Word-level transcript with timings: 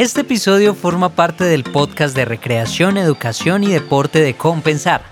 Este 0.00 0.22
episodio 0.22 0.74
forma 0.74 1.10
parte 1.10 1.44
del 1.44 1.62
podcast 1.62 2.16
de 2.16 2.24
recreación, 2.24 2.96
educación 2.96 3.62
y 3.64 3.66
deporte 3.66 4.22
de 4.22 4.32
Compensar. 4.32 5.02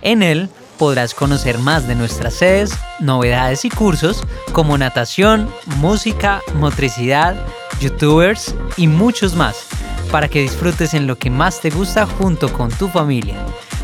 En 0.00 0.22
él 0.22 0.48
podrás 0.78 1.12
conocer 1.12 1.58
más 1.58 1.86
de 1.86 1.96
nuestras 1.96 2.32
sedes, 2.32 2.72
novedades 2.98 3.66
y 3.66 3.68
cursos 3.68 4.24
como 4.52 4.78
natación, 4.78 5.50
música, 5.76 6.40
motricidad, 6.54 7.36
youtubers 7.78 8.54
y 8.78 8.88
muchos 8.88 9.36
más, 9.36 9.66
para 10.10 10.28
que 10.28 10.40
disfrutes 10.40 10.94
en 10.94 11.06
lo 11.06 11.18
que 11.18 11.28
más 11.28 11.60
te 11.60 11.68
gusta 11.68 12.06
junto 12.06 12.50
con 12.54 12.70
tu 12.70 12.88
familia. 12.88 13.36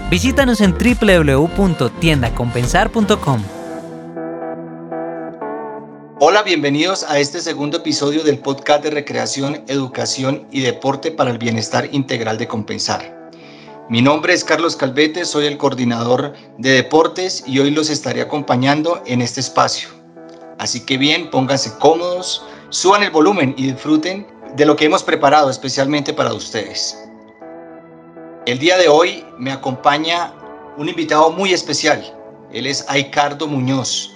Visítanos 0.09 0.63
en 0.63 0.73
www.tiendacompensar.com. 0.73 3.58
Hola, 6.21 6.43
bienvenidos 6.43 7.05
a 7.05 7.21
este 7.21 7.39
segundo 7.41 7.77
episodio 7.77 8.25
del 8.25 8.41
podcast 8.41 8.83
de 8.83 8.91
recreación, 8.91 9.63
educación 9.69 10.49
y 10.51 10.63
deporte 10.63 11.13
para 11.13 11.31
el 11.31 11.39
bienestar 11.39 11.89
integral 11.93 12.39
de 12.39 12.49
Compensar. 12.49 13.31
Mi 13.89 14.03
nombre 14.03 14.33
es 14.33 14.43
Carlos 14.43 14.75
Calvete, 14.75 15.25
soy 15.25 15.47
el 15.47 15.57
coordinador 15.57 16.33
de 16.57 16.71
deportes 16.71 17.45
y 17.47 17.61
hoy 17.61 17.71
los 17.71 17.89
estaré 17.89 18.21
acompañando 18.21 19.01
en 19.07 19.23
este 19.23 19.39
espacio. 19.39 19.91
Así 20.59 20.85
que 20.85 20.99
bien, 20.99 21.31
pónganse 21.31 21.79
cómodos, 21.79 22.45
suban 22.71 23.05
el 23.05 23.13
volumen 23.13 23.55
y 23.57 23.71
disfruten 23.71 24.27
de 24.57 24.67
lo 24.67 24.75
que 24.75 24.87
hemos 24.87 25.05
preparado 25.05 25.51
especialmente 25.51 26.13
para 26.13 26.35
ustedes. 26.35 26.99
El 28.45 28.59
día 28.59 28.77
de 28.77 28.89
hoy 28.89 29.25
me 29.39 29.53
acompaña 29.53 30.33
un 30.79 30.89
invitado 30.89 31.31
muy 31.31 31.53
especial. 31.53 32.13
Él 32.53 32.67
es 32.67 32.85
Aicardo 32.89 33.47
Muñoz, 33.47 34.11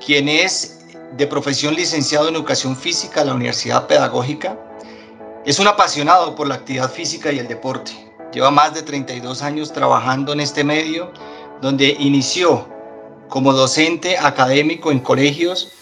quien 0.00 0.30
es 0.30 0.75
de 1.12 1.26
profesión 1.26 1.74
licenciado 1.74 2.28
en 2.28 2.34
Educación 2.34 2.76
Física 2.76 3.20
de 3.20 3.26
la 3.26 3.34
Universidad 3.34 3.86
Pedagógica. 3.86 4.58
Es 5.44 5.58
un 5.58 5.68
apasionado 5.68 6.34
por 6.34 6.48
la 6.48 6.56
actividad 6.56 6.90
física 6.90 7.32
y 7.32 7.38
el 7.38 7.48
deporte. 7.48 7.92
Lleva 8.32 8.50
más 8.50 8.74
de 8.74 8.82
32 8.82 9.42
años 9.42 9.72
trabajando 9.72 10.32
en 10.32 10.40
este 10.40 10.64
medio, 10.64 11.12
donde 11.62 11.96
inició 11.98 12.66
como 13.28 13.52
docente 13.52 14.18
académico 14.18 14.90
en 14.90 15.00
colegios, 15.00 15.72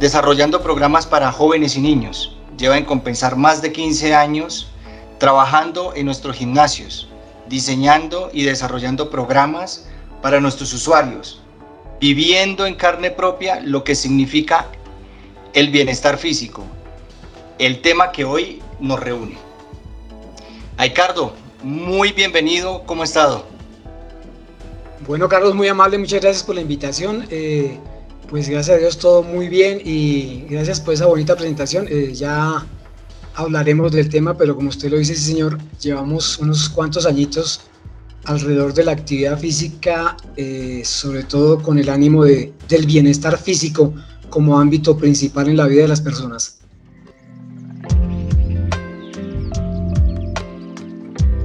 desarrollando 0.00 0.62
programas 0.62 1.06
para 1.06 1.30
jóvenes 1.30 1.76
y 1.76 1.80
niños. 1.80 2.36
Lleva 2.56 2.78
en 2.78 2.84
compensar 2.84 3.36
más 3.36 3.62
de 3.62 3.72
15 3.72 4.14
años 4.14 4.68
trabajando 5.18 5.92
en 5.94 6.06
nuestros 6.06 6.36
gimnasios, 6.36 7.08
diseñando 7.48 8.30
y 8.32 8.44
desarrollando 8.44 9.10
programas 9.10 9.86
para 10.22 10.40
nuestros 10.40 10.72
usuarios, 10.72 11.41
viviendo 12.02 12.66
en 12.66 12.74
carne 12.74 13.12
propia 13.12 13.60
lo 13.60 13.84
que 13.84 13.94
significa 13.94 14.66
el 15.54 15.70
bienestar 15.70 16.18
físico, 16.18 16.64
el 17.60 17.80
tema 17.80 18.10
que 18.10 18.24
hoy 18.24 18.60
nos 18.80 18.98
reúne. 18.98 19.38
Ricardo, 20.76 21.32
muy 21.62 22.10
bienvenido, 22.10 22.82
¿cómo 22.86 23.02
ha 23.02 23.04
estado? 23.04 23.46
Bueno, 25.06 25.28
Carlos, 25.28 25.54
muy 25.54 25.68
amable, 25.68 25.96
muchas 25.96 26.20
gracias 26.20 26.42
por 26.42 26.56
la 26.56 26.62
invitación. 26.62 27.24
Eh, 27.30 27.78
pues 28.28 28.48
gracias 28.48 28.76
a 28.76 28.80
Dios 28.80 28.98
todo 28.98 29.22
muy 29.22 29.46
bien 29.46 29.80
y 29.84 30.44
gracias 30.50 30.80
por 30.80 30.94
esa 30.94 31.06
bonita 31.06 31.36
presentación. 31.36 31.86
Eh, 31.88 32.12
ya 32.12 32.66
hablaremos 33.34 33.92
del 33.92 34.08
tema, 34.08 34.36
pero 34.36 34.56
como 34.56 34.70
usted 34.70 34.90
lo 34.90 34.98
dice, 34.98 35.14
señor, 35.14 35.56
llevamos 35.80 36.36
unos 36.38 36.68
cuantos 36.68 37.06
añitos 37.06 37.60
alrededor 38.24 38.72
de 38.74 38.84
la 38.84 38.92
actividad 38.92 39.38
física, 39.38 40.16
eh, 40.36 40.82
sobre 40.84 41.24
todo 41.24 41.62
con 41.62 41.78
el 41.78 41.88
ánimo 41.88 42.24
de, 42.24 42.52
del 42.68 42.86
bienestar 42.86 43.38
físico 43.38 43.94
como 44.30 44.58
ámbito 44.58 44.96
principal 44.96 45.48
en 45.48 45.56
la 45.56 45.66
vida 45.66 45.82
de 45.82 45.88
las 45.88 46.00
personas. 46.00 46.58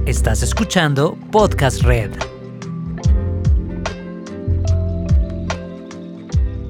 Estás 0.06 0.42
escuchando 0.42 1.18
Podcast 1.30 1.82
Red. 1.82 2.12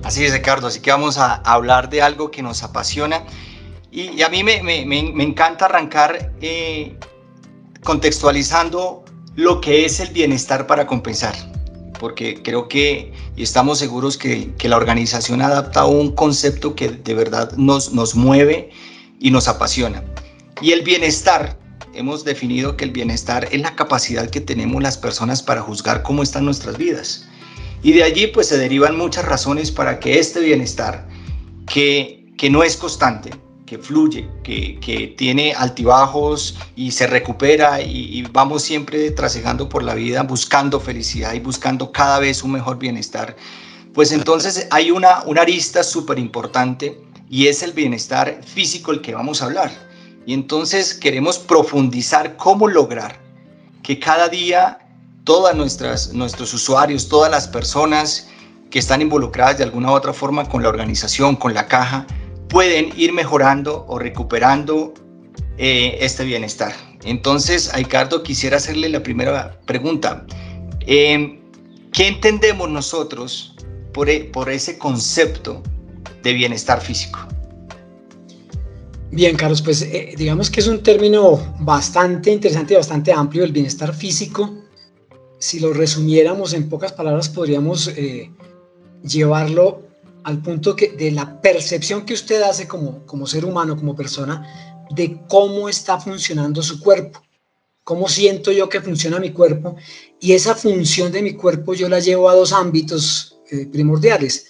Así 0.02 0.24
es, 0.24 0.32
Ricardo. 0.32 0.66
Así 0.66 0.80
que 0.80 0.90
vamos 0.90 1.18
a 1.18 1.34
hablar 1.34 1.90
de 1.90 2.02
algo 2.02 2.30
que 2.30 2.42
nos 2.42 2.62
apasiona. 2.62 3.22
Y, 3.90 4.22
a 4.22 4.28
mí 4.28 4.42
me, 4.42 4.62
me, 4.62 4.84
me, 4.86 5.22
encanta 5.22 5.66
arrancar 5.66 6.32
eh, 6.40 6.96
contextualizando 7.84 9.04
lo 9.38 9.60
que 9.60 9.84
es 9.84 10.00
el 10.00 10.08
bienestar 10.08 10.66
para 10.66 10.88
compensar, 10.88 11.32
porque 12.00 12.42
creo 12.42 12.66
que 12.66 13.12
y 13.36 13.44
estamos 13.44 13.78
seguros 13.78 14.18
que, 14.18 14.52
que 14.58 14.68
la 14.68 14.76
organización 14.76 15.42
adapta 15.42 15.84
un 15.84 16.10
concepto 16.10 16.74
que 16.74 16.88
de 16.88 17.14
verdad 17.14 17.52
nos, 17.52 17.92
nos 17.92 18.16
mueve 18.16 18.70
y 19.20 19.30
nos 19.30 19.46
apasiona. 19.46 20.02
Y 20.60 20.72
el 20.72 20.82
bienestar, 20.82 21.56
hemos 21.94 22.24
definido 22.24 22.76
que 22.76 22.84
el 22.84 22.90
bienestar 22.90 23.46
es 23.52 23.60
la 23.60 23.76
capacidad 23.76 24.28
que 24.28 24.40
tenemos 24.40 24.82
las 24.82 24.98
personas 24.98 25.40
para 25.40 25.62
juzgar 25.62 26.02
cómo 26.02 26.24
están 26.24 26.44
nuestras 26.44 26.76
vidas. 26.76 27.28
Y 27.84 27.92
de 27.92 28.02
allí 28.02 28.26
pues 28.26 28.48
se 28.48 28.58
derivan 28.58 28.98
muchas 28.98 29.24
razones 29.24 29.70
para 29.70 30.00
que 30.00 30.18
este 30.18 30.40
bienestar, 30.40 31.06
que, 31.64 32.26
que 32.36 32.50
no 32.50 32.64
es 32.64 32.76
constante, 32.76 33.30
que 33.68 33.78
fluye, 33.78 34.26
que, 34.42 35.14
tiene 35.18 35.52
altibajos 35.52 36.56
y 36.74 36.90
se 36.90 37.06
recupera 37.06 37.82
y, 37.82 38.22
vamos 38.32 38.62
siempre 38.62 39.10
trasegando 39.10 39.68
por 39.68 39.82
la 39.82 39.94
vida 39.94 40.22
buscando 40.22 40.80
felicidad 40.80 41.34
y 41.34 41.40
buscando 41.40 41.92
cada 41.92 42.18
vez 42.18 42.42
un 42.42 42.52
mejor 42.52 42.78
bienestar, 42.78 43.36
pues 43.92 44.12
entonces 44.12 44.66
hay 44.70 44.90
una, 44.90 45.22
una 45.26 45.42
arista 45.42 45.82
súper 45.82 46.18
importante 46.18 46.98
y 47.28 47.48
es 47.48 47.62
el 47.62 47.72
bienestar 47.72 48.40
físico 48.42 48.90
el 48.90 49.02
que 49.02 49.14
vamos 49.14 49.42
a 49.42 49.46
hablar. 49.46 49.70
Y 50.24 50.32
entonces 50.32 50.94
queremos 50.94 51.38
profundizar 51.38 52.36
cómo 52.36 52.68
lograr 52.68 53.20
que 53.82 53.98
cada 53.98 54.28
día 54.28 54.78
todas 55.24 55.54
nuestras 55.54 56.12
nuestros 56.14 56.54
usuarios, 56.54 57.08
todas 57.08 57.30
las 57.30 57.48
personas 57.48 58.28
que 58.70 58.78
están 58.78 59.02
involucradas 59.02 59.58
de 59.58 59.64
alguna 59.64 59.90
u 59.90 59.94
otra 59.94 60.12
forma 60.12 60.48
con 60.48 60.62
la 60.62 60.68
organización, 60.68 61.36
con 61.36 61.54
la 61.54 61.66
caja, 61.66 62.06
pueden 62.48 62.92
ir 62.96 63.12
mejorando 63.12 63.84
o 63.88 63.98
recuperando 63.98 64.94
eh, 65.58 65.98
este 66.00 66.24
bienestar. 66.24 66.72
Entonces, 67.04 67.72
Ricardo, 67.74 68.22
quisiera 68.22 68.56
hacerle 68.56 68.88
la 68.88 69.02
primera 69.02 69.58
pregunta. 69.66 70.26
Em, 70.80 71.38
¿Qué 71.92 72.08
entendemos 72.08 72.68
nosotros 72.70 73.54
por, 73.92 74.08
e, 74.08 74.24
por 74.24 74.50
ese 74.50 74.78
concepto 74.78 75.62
de 76.22 76.32
bienestar 76.32 76.80
físico? 76.80 77.20
Bien, 79.10 79.36
Carlos, 79.36 79.62
pues 79.62 79.82
eh, 79.82 80.14
digamos 80.16 80.50
que 80.50 80.60
es 80.60 80.66
un 80.66 80.82
término 80.82 81.54
bastante 81.60 82.30
interesante 82.30 82.74
y 82.74 82.76
bastante 82.76 83.12
amplio, 83.12 83.42
el 83.42 83.52
bienestar 83.52 83.94
físico. 83.94 84.54
Si 85.38 85.60
lo 85.60 85.72
resumiéramos 85.72 86.52
en 86.52 86.68
pocas 86.68 86.92
palabras, 86.92 87.28
podríamos 87.28 87.88
eh, 87.88 88.30
llevarlo 89.02 89.87
al 90.24 90.42
punto 90.42 90.76
que 90.76 90.90
de 90.90 91.10
la 91.10 91.40
percepción 91.40 92.04
que 92.04 92.14
usted 92.14 92.42
hace 92.42 92.66
como, 92.66 93.04
como 93.06 93.26
ser 93.26 93.44
humano, 93.44 93.76
como 93.76 93.96
persona, 93.96 94.44
de 94.90 95.20
cómo 95.28 95.68
está 95.68 95.98
funcionando 96.00 96.62
su 96.62 96.80
cuerpo, 96.80 97.22
cómo 97.84 98.08
siento 98.08 98.52
yo 98.52 98.68
que 98.68 98.80
funciona 98.80 99.18
mi 99.18 99.32
cuerpo, 99.32 99.76
y 100.20 100.32
esa 100.32 100.54
función 100.54 101.12
de 101.12 101.22
mi 101.22 101.34
cuerpo 101.34 101.74
yo 101.74 101.88
la 101.88 102.00
llevo 102.00 102.28
a 102.28 102.34
dos 102.34 102.52
ámbitos 102.52 103.38
eh, 103.50 103.66
primordiales, 103.66 104.46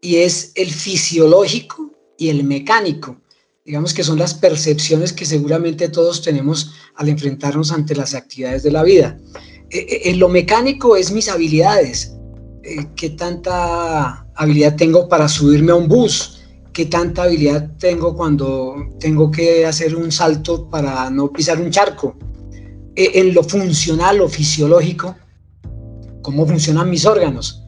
y 0.00 0.16
es 0.16 0.52
el 0.54 0.70
fisiológico 0.70 1.92
y 2.16 2.28
el 2.28 2.44
mecánico. 2.44 3.20
Digamos 3.64 3.92
que 3.92 4.04
son 4.04 4.18
las 4.18 4.34
percepciones 4.34 5.12
que 5.12 5.26
seguramente 5.26 5.88
todos 5.88 6.22
tenemos 6.22 6.72
al 6.94 7.08
enfrentarnos 7.08 7.70
ante 7.70 7.94
las 7.94 8.14
actividades 8.14 8.62
de 8.62 8.70
la 8.70 8.82
vida. 8.82 9.20
Eh, 9.70 10.02
eh, 10.04 10.14
lo 10.14 10.28
mecánico 10.28 10.96
es 10.96 11.10
mis 11.10 11.28
habilidades, 11.28 12.12
qué 12.94 13.10
tanta 13.10 14.26
habilidad 14.34 14.76
tengo 14.76 15.08
para 15.08 15.28
subirme 15.28 15.72
a 15.72 15.76
un 15.76 15.88
bus, 15.88 16.40
qué 16.72 16.86
tanta 16.86 17.24
habilidad 17.24 17.70
tengo 17.78 18.14
cuando 18.14 18.76
tengo 19.00 19.30
que 19.30 19.66
hacer 19.66 19.96
un 19.96 20.12
salto 20.12 20.68
para 20.70 21.10
no 21.10 21.32
pisar 21.32 21.60
un 21.60 21.70
charco. 21.70 22.16
E, 22.94 23.20
en 23.20 23.34
lo 23.34 23.42
funcional 23.42 24.20
o 24.20 24.28
fisiológico, 24.28 25.16
cómo 26.22 26.46
funcionan 26.46 26.90
mis 26.90 27.06
órganos, 27.06 27.62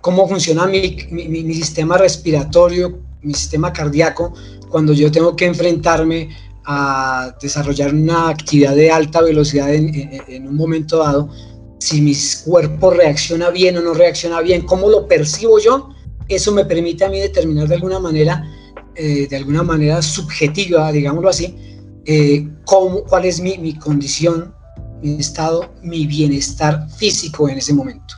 cómo 0.00 0.28
funciona 0.28 0.66
mi, 0.66 1.54
sistema 1.54 1.96
respiratorio, 1.98 3.00
mi 3.22 3.34
sistema 3.34 3.72
cardíaco, 3.72 4.32
cuando 4.68 4.92
yo 4.92 5.10
tengo 5.10 5.34
que 5.34 5.46
enfrentarme 5.46 6.28
a 6.64 7.34
desarrollar 7.40 7.94
una 7.94 8.28
actividad 8.28 8.76
de 8.76 8.90
alta 8.90 9.22
velocidad 9.22 9.74
en, 9.74 10.46
un 10.46 10.54
momento 10.54 10.98
dado, 10.98 11.30
si 11.78 12.00
mi 12.00 12.14
cuerpo 12.44 12.90
reacciona 12.90 13.50
bien 13.50 13.76
o 13.76 13.80
no 13.80 13.94
reacciona 13.94 14.40
bien, 14.40 14.62
cómo 14.62 14.88
lo 14.88 15.06
percibo 15.06 15.58
yo 15.58 15.94
eso 16.28 16.52
me 16.52 16.64
permite 16.64 17.04
a 17.04 17.08
mí 17.08 17.18
determinar 17.18 17.68
de 17.68 17.74
alguna 17.74 17.98
manera, 17.98 18.44
eh, 18.94 19.26
de 19.28 19.36
alguna 19.36 19.62
manera 19.62 20.02
subjetiva, 20.02 20.92
digámoslo 20.92 21.30
así, 21.30 21.56
eh, 22.04 22.46
cómo, 22.64 23.02
cuál 23.04 23.24
es 23.24 23.40
mi, 23.40 23.56
mi, 23.58 23.74
condición, 23.74 24.54
mi 25.02 25.18
estado, 25.18 25.72
mi 25.82 26.06
bienestar 26.06 26.88
físico 26.90 27.48
en 27.48 27.58
ese 27.58 27.72
momento. 27.72 28.14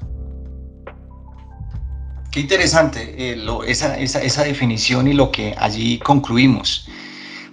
Qué 2.33 2.41
interesante 2.41 3.15
eh, 3.17 3.45
esa, 3.67 3.99
esa, 3.99 4.23
esa 4.23 4.45
definición 4.45 5.09
y 5.09 5.15
lo 5.15 5.31
que 5.31 5.55
allí 5.57 5.99
concluimos. 5.99 6.89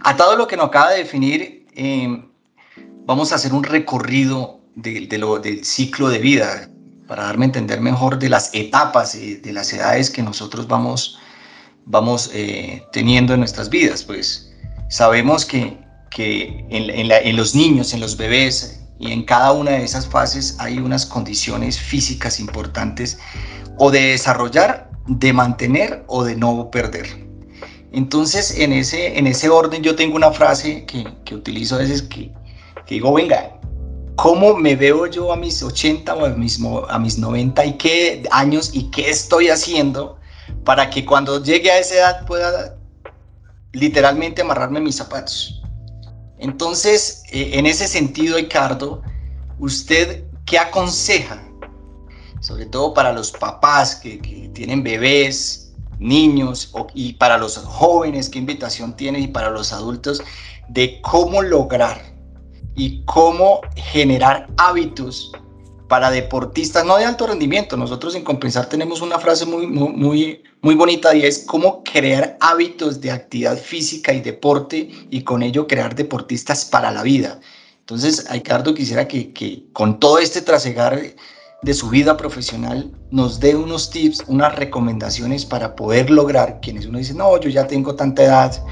Atado 0.01 0.31
a 0.31 0.35
lo 0.35 0.47
que 0.47 0.57
nos 0.57 0.67
acaba 0.67 0.91
de 0.91 0.99
definir, 0.99 1.65
vamos 3.05 3.31
a 3.31 3.35
hacer 3.35 3.53
un 3.53 3.63
recorrido 3.63 4.61
de, 4.77 5.17
lo, 5.17 5.39
del 5.39 5.65
ciclo 5.65 6.09
de 6.09 6.19
vida 6.19 6.69
para 7.07 7.23
darme 7.23 7.45
a 7.45 7.47
entender 7.47 7.81
mejor 7.81 8.19
de 8.19 8.29
las 8.29 8.53
etapas 8.53 9.15
y 9.15 9.35
de 9.35 9.53
las 9.53 9.73
edades 9.73 10.09
que 10.09 10.21
nosotros 10.21 10.67
vamos, 10.67 11.17
vamos 11.85 12.29
eh, 12.33 12.83
teniendo 12.91 13.33
en 13.33 13.39
nuestras 13.39 13.69
vidas. 13.69 14.03
Pues 14.03 14.53
sabemos 14.89 15.45
que, 15.45 15.77
que 16.11 16.65
en, 16.69 17.11
en 17.11 17.35
los 17.35 17.55
niños, 17.55 17.93
en 17.93 18.01
los 18.01 18.17
bebés 18.17 18.81
y 18.99 19.11
en 19.11 19.23
cada 19.23 19.51
una 19.51 19.71
de 19.71 19.83
esas 19.83 20.07
fases 20.07 20.55
hay 20.59 20.77
unas 20.79 21.05
condiciones 21.05 21.79
físicas 21.79 22.39
importantes 22.39 23.17
o 23.77 23.89
de 23.89 24.01
desarrollar, 24.01 24.91
de 25.07 25.33
mantener 25.33 26.03
o 26.07 26.23
de 26.23 26.35
no 26.35 26.69
perder. 26.69 27.07
Entonces, 27.93 28.59
en 28.59 28.73
ese, 28.73 29.17
en 29.17 29.27
ese 29.27 29.49
orden 29.49 29.81
yo 29.81 29.95
tengo 29.95 30.15
una 30.17 30.31
frase 30.31 30.85
que, 30.85 31.05
que 31.23 31.35
utilizo 31.35 31.75
a 31.75 31.79
veces 31.79 32.01
que, 32.01 32.33
que, 32.85 32.95
digo, 32.95 33.13
venga, 33.13 33.57
¿cómo 34.17 34.55
me 34.55 34.75
veo 34.75 35.05
yo 35.05 35.31
a 35.31 35.35
mis 35.37 35.61
80 35.61 36.15
o 36.15 36.25
a 36.25 36.29
mis, 36.29 36.59
a 36.89 36.99
mis 36.99 37.17
90 37.19 37.65
y 37.65 37.77
qué 37.77 38.23
años 38.31 38.71
y 38.73 38.89
qué 38.89 39.09
estoy 39.11 39.49
haciendo 39.49 40.17
para 40.65 40.89
que 40.89 41.05
cuando 41.05 41.41
llegue 41.41 41.71
a 41.71 41.77
esa 41.77 41.95
edad 41.95 42.25
pueda 42.25 42.77
literalmente 43.73 44.41
amarrarme 44.41 44.81
mis 44.81 44.95
zapatos? 44.95 45.61
Entonces, 46.39 47.23
eh, 47.31 47.51
en 47.53 47.67
ese 47.67 47.87
sentido, 47.87 48.37
Ricardo, 48.37 49.03
¿usted 49.59 50.25
qué 50.45 50.57
aconseja? 50.57 51.43
Sobre 52.41 52.65
todo 52.65 52.95
para 52.95 53.13
los 53.13 53.31
papás 53.31 53.95
que, 53.95 54.19
que 54.19 54.49
tienen 54.49 54.83
bebés, 54.83 55.73
niños 55.99 56.73
y 56.95 57.13
para 57.13 57.37
los 57.37 57.57
jóvenes, 57.57 58.29
qué 58.29 58.39
invitación 58.39 58.95
tiene 58.95 59.19
y 59.19 59.27
para 59.27 59.51
los 59.51 59.71
adultos 59.71 60.23
de 60.69 61.01
cómo 61.01 61.43
lograr 61.43 62.16
y 62.77 63.01
cómo 63.05 63.61
generar 63.75 64.47
hábitos 64.55 65.31
para 65.89 66.11
deportistas, 66.11 66.85
no 66.85 66.97
de 66.97 67.05
alto 67.05 67.27
rendimiento. 67.27 67.75
Nosotros 67.75 68.15
en 68.15 68.23
Compensar 68.23 68.69
tenemos 68.69 69.01
una 69.01 69.19
frase 69.19 69.45
muy, 69.45 69.67
muy, 69.67 70.43
muy 70.61 70.75
bonita 70.75 71.15
y 71.15 71.23
es 71.23 71.43
cómo 71.47 71.83
crear 71.83 72.37
hábitos 72.39 73.01
de 73.01 73.11
actividad 73.11 73.57
física 73.57 74.13
y 74.13 74.21
deporte 74.21 74.89
y 75.09 75.23
con 75.23 75.43
ello 75.43 75.67
crear 75.67 75.95
deportistas 75.95 76.65
para 76.65 76.91
la 76.91 77.03
vida. 77.03 77.39
Entonces, 77.79 78.29
Ricardo, 78.29 78.73
quisiera 78.73 79.07
que, 79.07 79.33
que 79.33 79.65
con 79.73 79.99
todo 79.99 80.19
este 80.19 80.41
trasegar 80.41 81.01
de 81.63 81.73
su 81.73 81.89
vida 81.89 82.15
profesional 82.17 82.91
nos 83.09 83.39
dé 83.39 83.55
unos 83.55 83.89
tips, 83.89 84.23
unas 84.27 84.55
recomendaciones 84.55 85.45
para 85.45 85.75
poder 85.75 86.11
lograr 86.11 86.59
quienes 86.61 86.85
uno 86.85 86.99
dice, 86.99 87.15
no, 87.15 87.39
yo 87.39 87.49
ya 87.49 87.65
tengo 87.65 87.95
tanta 87.95 88.23
edad, 88.23 88.63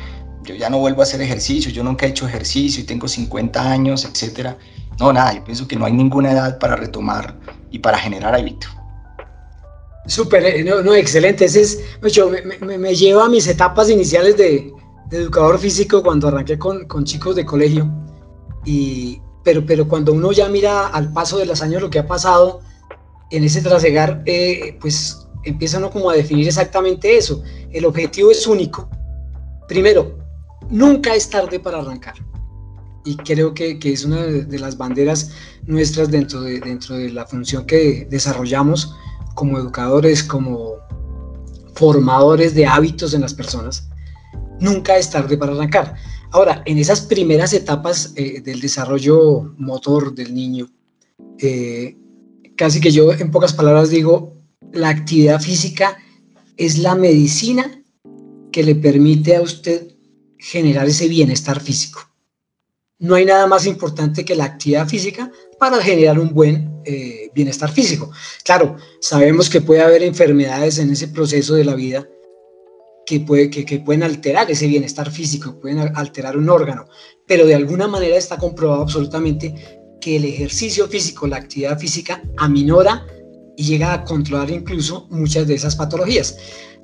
yo 0.45 0.55
ya 0.55 0.69
no 0.69 0.79
vuelvo 0.79 1.01
a 1.01 1.03
hacer 1.03 1.21
ejercicio, 1.21 1.71
yo 1.71 1.83
nunca 1.83 2.05
he 2.05 2.09
hecho 2.09 2.27
ejercicio 2.27 2.81
y 2.81 2.85
tengo 2.85 3.07
50 3.07 3.71
años, 3.71 4.05
etcétera. 4.05 4.57
No, 4.99 5.11
nada, 5.11 5.33
yo 5.33 5.43
pienso 5.43 5.67
que 5.67 5.75
no 5.75 5.85
hay 5.85 5.93
ninguna 5.93 6.31
edad 6.31 6.57
para 6.59 6.75
retomar 6.75 7.37
y 7.71 7.79
para 7.79 7.97
generar 7.97 8.33
hábito. 8.33 8.67
Súper, 10.07 10.45
eh, 10.45 10.63
no, 10.63 10.81
no, 10.81 10.93
excelente. 10.93 11.45
Ese 11.45 11.61
es, 11.61 11.79
yo, 12.13 12.29
me, 12.29 12.77
me, 12.77 12.95
lleva 12.95 13.25
a 13.25 13.29
mis 13.29 13.47
etapas 13.47 13.89
iniciales 13.89 14.37
de, 14.37 14.71
educador 15.11 15.59
físico 15.59 16.01
cuando 16.03 16.27
arranqué 16.27 16.57
con, 16.57 16.85
con 16.85 17.03
chicos 17.03 17.35
de 17.35 17.45
colegio. 17.45 17.91
Y, 18.65 19.19
pero, 19.43 19.65
pero 19.65 19.87
cuando 19.87 20.13
uno 20.13 20.31
ya 20.31 20.47
mira 20.49 20.87
al 20.87 21.11
paso 21.11 21.37
de 21.37 21.45
los 21.45 21.61
años 21.61 21.81
lo 21.81 21.89
que 21.89 21.99
ha 21.99 22.07
pasado, 22.07 22.61
en 23.31 23.43
ese 23.43 23.61
trasegar, 23.61 24.21
eh, 24.25 24.77
pues 24.79 25.27
empieza 25.43 25.77
uno 25.77 25.89
como 25.89 26.09
a 26.09 26.15
definir 26.15 26.47
exactamente 26.47 27.17
eso. 27.17 27.43
El 27.71 27.85
objetivo 27.85 28.31
es 28.31 28.45
único. 28.47 28.89
Primero, 29.67 30.24
nunca 30.69 31.15
es 31.15 31.29
tarde 31.29 31.59
para 31.59 31.79
arrancar. 31.79 32.15
Y 33.03 33.15
creo 33.17 33.53
que, 33.53 33.77
que 33.77 33.93
es 33.93 34.03
una 34.03 34.23
de 34.23 34.59
las 34.59 34.77
banderas 34.77 35.31
nuestras 35.67 36.09
dentro 36.09 36.41
de, 36.41 36.59
dentro 36.59 36.95
de 36.95 37.11
la 37.11 37.25
función 37.25 37.65
que 37.65 38.07
desarrollamos 38.09 38.95
como 39.35 39.59
educadores, 39.59 40.23
como 40.23 40.75
formadores 41.75 42.55
de 42.55 42.65
hábitos 42.65 43.13
en 43.13 43.21
las 43.21 43.33
personas. 43.33 43.87
Nunca 44.59 44.97
es 44.97 45.11
tarde 45.11 45.37
para 45.37 45.51
arrancar. 45.51 45.95
Ahora, 46.31 46.63
en 46.65 46.77
esas 46.77 47.01
primeras 47.01 47.53
etapas 47.53 48.13
eh, 48.15 48.41
del 48.41 48.59
desarrollo 48.59 49.53
motor 49.57 50.15
del 50.15 50.33
niño, 50.33 50.69
eh, 51.39 51.97
casi 52.55 52.79
que 52.79 52.91
yo 52.91 53.11
en 53.11 53.31
pocas 53.31 53.53
palabras 53.53 53.89
digo, 53.89 54.33
la 54.73 54.89
actividad 54.89 55.39
física 55.41 55.97
es 56.57 56.77
la 56.77 56.95
medicina 56.95 57.81
que 58.51 58.63
le 58.63 58.75
permite 58.75 59.35
a 59.35 59.41
usted 59.41 59.94
generar 60.37 60.87
ese 60.87 61.07
bienestar 61.07 61.59
físico. 61.59 62.01
No 62.97 63.15
hay 63.15 63.25
nada 63.25 63.45
más 63.47 63.65
importante 63.65 64.23
que 64.23 64.35
la 64.35 64.45
actividad 64.45 64.87
física 64.87 65.31
para 65.59 65.81
generar 65.81 66.17
un 66.19 66.33
buen 66.33 66.81
eh, 66.85 67.29
bienestar 67.33 67.71
físico. 67.71 68.11
Claro, 68.43 68.77
sabemos 69.01 69.49
que 69.49 69.61
puede 69.61 69.81
haber 69.81 70.03
enfermedades 70.03 70.79
en 70.79 70.91
ese 70.91 71.09
proceso 71.09 71.55
de 71.55 71.65
la 71.65 71.75
vida 71.75 72.07
que, 73.05 73.19
puede, 73.19 73.49
que, 73.49 73.65
que 73.65 73.79
pueden 73.79 74.03
alterar 74.03 74.49
ese 74.49 74.67
bienestar 74.67 75.11
físico, 75.11 75.59
pueden 75.59 75.79
alterar 75.95 76.37
un 76.37 76.49
órgano, 76.49 76.87
pero 77.27 77.45
de 77.45 77.55
alguna 77.55 77.87
manera 77.87 78.17
está 78.17 78.37
comprobado 78.37 78.81
absolutamente 78.83 79.53
que 79.99 80.15
el 80.15 80.25
ejercicio 80.25 80.87
físico, 80.87 81.27
la 81.27 81.37
actividad 81.37 81.77
física, 81.77 82.21
aminora 82.37 83.05
y 83.57 83.63
llega 83.63 83.93
a 83.93 84.03
controlar 84.03 84.51
incluso 84.51 85.07
muchas 85.09 85.47
de 85.47 85.55
esas 85.55 85.75
patologías. 85.75 86.37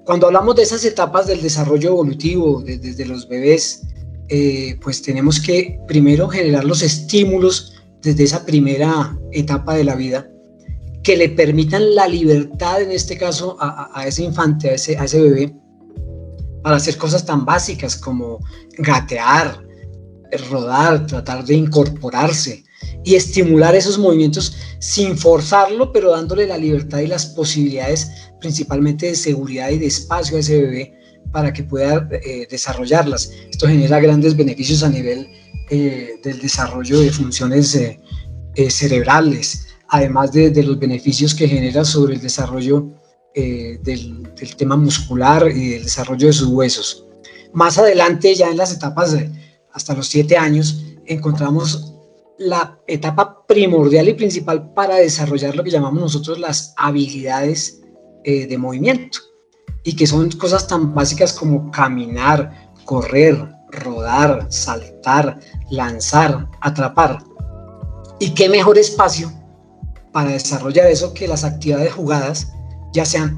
Cuando 0.06 0.28
hablamos 0.28 0.56
de 0.56 0.64
esas 0.64 0.84
etapas 0.84 1.28
del 1.28 1.42
desarrollo 1.42 1.90
evolutivo 1.90 2.62
desde, 2.62 3.06
los 3.06 3.28
bebés, 3.28 3.84
eh, 4.30 4.78
pues 4.82 5.02
tenemos 5.02 5.40
que 5.40 5.80
primero 5.88 6.28
generar 6.28 6.64
los 6.64 6.82
estímulos 6.82 7.74
desde 8.02 8.24
esa 8.24 8.46
primera 8.46 9.18
etapa 9.32 9.76
de 9.76 9.84
la 9.84 9.96
vida 9.96 10.28
que 11.04 11.18
le 11.18 11.30
permitan 11.30 11.96
la 11.96 12.08
libertad, 12.08 12.82
en 12.82 12.92
este 12.92 13.18
caso, 13.18 13.58
a, 13.60 14.06
ese 14.06 14.24
infante, 14.24 14.70
a 14.70 14.74
ese, 14.74 14.98
a 14.98 15.06
ese 15.06 15.22
bebé, 15.22 15.56
para 16.62 16.76
hacer 16.76 16.98
cosas 16.98 17.26
tan 17.26 17.44
básicas 17.44 17.96
como 17.96 18.40
gatear, 18.78 19.64
rodar, 20.50 21.08
tratar 21.08 21.44
de 21.44 21.56
incorporarse, 21.56 22.64
y 23.04 23.16
estimular 23.16 23.76
esos 23.76 23.98
movimientos 23.98 24.56
sin 24.80 25.18
forzarlo, 25.18 25.92
pero 25.92 26.12
dándole 26.12 26.48
la 26.48 26.58
libertad 26.58 27.00
y 27.00 27.08
las 27.08 27.26
posibilidades 27.28 28.12
principalmente 28.40 29.08
de 29.08 29.16
seguridad 29.16 29.70
y 29.70 29.78
de 29.78 29.88
espacio 29.88 30.38
a 30.38 30.40
ese 30.40 30.62
bebé 30.62 30.94
para 31.32 31.54
que 31.54 31.64
pueda 31.64 32.08
eh, 32.12 32.48
desarrollarlas. 32.50 33.32
Esto 33.50 33.68
genera 33.68 34.00
grandes 34.00 34.36
beneficios 34.36 34.84
a 34.84 34.90
nivel 34.90 35.30
eh, 35.70 36.20
del 36.24 36.42
desarrollo 36.42 37.00
de 37.00 37.12
funciones 37.12 37.76
eh, 37.76 38.00
cerebrales, 38.70 39.68
además 39.88 40.32
de, 40.34 40.52
los 40.64 40.78
beneficios 40.78 41.34
que 41.34 41.48
genera 41.48 41.86
sobre 41.86 42.16
el 42.16 42.22
desarrollo 42.22 42.92
del, 43.34 43.82
del, 43.82 44.56
tema 44.58 44.76
muscular 44.76 45.50
y 45.56 45.76
el 45.76 45.84
desarrollo 45.84 46.28
de 46.28 46.34
sus 46.34 46.48
huesos. 46.50 47.06
Más 47.54 47.78
adelante, 47.78 48.36
ya 48.36 48.50
en 48.50 48.58
las 48.58 48.74
etapas 48.74 49.14
de, 49.14 49.32
hasta 49.72 49.94
los 49.94 50.08
siete 50.08 50.38
años, 50.38 50.84
encontramos 51.06 51.91
la 52.42 52.80
etapa 52.88 53.46
primordial 53.46 54.10
y 54.10 54.14
principal 54.14 54.74
para 54.74 54.96
desarrollar 54.96 55.56
lo 55.56 55.64
que 55.64 55.70
llamamos 55.70 56.02
nosotros 56.02 56.40
las 56.40 56.74
habilidades 56.76 57.82
eh, 58.24 58.48
de 58.48 58.58
movimiento 58.58 59.20
y 59.84 59.96
que 59.96 60.08
son 60.08 60.32
cosas 60.32 60.68
tan 60.68 60.94
básicas 60.96 61.34
como 61.34 61.70
caminar, 61.70 62.72
correr, 62.86 63.48
rodar, 63.70 64.48
saltar, 64.50 65.40
lanzar, 65.70 66.50
atrapar. 66.62 67.20
¿Y 68.20 68.34
qué 68.34 68.50
mejor 68.50 68.80
espacio 68.80 69.32
para 70.12 70.32
desarrollar 70.32 70.88
eso 70.88 71.14
que 71.14 71.28
las 71.28 71.44
actividades 71.44 71.94
jugadas, 71.94 72.52
ya 72.92 73.06
sean 73.06 73.38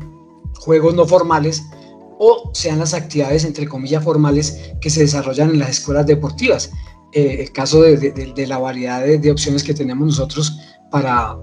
juegos 0.60 0.96
no 0.96 1.06
formales 1.06 1.62
o 2.20 2.52
sean 2.54 2.80
las 2.80 2.94
actividades 2.94 3.44
entre 3.44 3.68
comillas 3.68 4.04
formales 4.04 4.74
que 4.80 4.90
se 4.90 5.02
desarrollan 5.02 5.50
en 5.52 5.60
las 5.60 5.72
escuelas 5.72 6.08
deportivas? 6.08 6.72
Eh, 7.14 7.38
el 7.42 7.52
caso 7.52 7.82
de, 7.82 8.46
la 8.48 8.58
variedad 8.58 9.06
de, 9.06 9.32
opciones 9.32 9.64
que 9.64 9.74
tenemos 9.74 10.08
nosotros 10.08 10.58
para, 10.90 11.38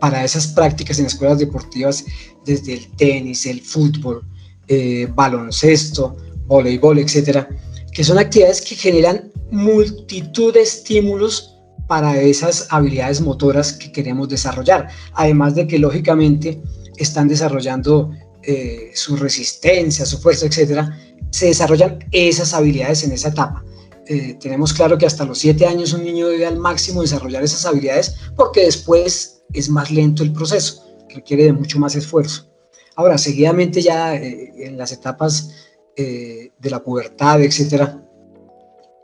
para 0.00 0.24
esas 0.24 0.46
prácticas 0.46 0.98
en 0.98 1.06
escuelas 1.06 1.38
deportivas, 1.38 2.04
desde 2.46 2.72
el 2.74 2.90
tenis, 2.96 3.44
el 3.44 3.60
fútbol, 3.60 4.22
eh, 4.66 5.06
baloncesto, 5.14 6.16
voleibol, 6.46 6.98
etcétera, 6.98 7.48
que 7.92 8.02
son 8.02 8.18
actividades 8.18 8.62
que 8.62 8.74
generan 8.74 9.30
multitud 9.50 10.54
de 10.54 10.62
estímulos 10.62 11.54
para 11.86 12.18
esas 12.20 12.66
habilidades 12.70 13.20
motoras 13.20 13.74
que 13.74 13.92
queremos 13.92 14.30
desarrollar, 14.30 14.88
además 15.12 15.54
de 15.54 15.66
que 15.66 15.78
lógicamente 15.78 16.62
están 16.96 17.28
desarrollando 17.28 18.10
eh, 18.42 18.90
su 18.94 19.16
resistencia, 19.16 20.06
su 20.06 20.18
fuerza, 20.18 20.46
etcétera, 20.46 20.98
se 21.30 21.46
desarrollan 21.46 21.98
esas 22.10 22.54
habilidades 22.54 23.04
en 23.04 23.12
esa 23.12 23.28
etapa. 23.28 23.62
Eh, 24.06 24.36
tenemos 24.40 24.72
claro 24.72 24.98
que 24.98 25.06
hasta 25.06 25.24
los 25.24 25.38
siete 25.38 25.66
años 25.66 25.92
un 25.92 26.04
niño 26.04 26.28
debe 26.28 26.46
al 26.46 26.58
máximo 26.58 27.02
desarrollar 27.02 27.42
esas 27.42 27.64
habilidades 27.64 28.14
porque 28.36 28.64
después 28.64 29.42
es 29.52 29.70
más 29.70 29.90
lento 29.90 30.22
el 30.22 30.32
proceso, 30.32 30.84
requiere 31.08 31.44
de 31.44 31.52
mucho 31.52 31.78
más 31.78 31.94
esfuerzo. 31.94 32.50
Ahora, 32.96 33.18
seguidamente 33.18 33.80
ya 33.82 34.14
eh, 34.14 34.52
en 34.58 34.76
las 34.76 34.92
etapas 34.92 35.50
eh, 35.96 36.50
de 36.58 36.70
la 36.70 36.82
pubertad, 36.82 37.40
etcétera, 37.42 38.02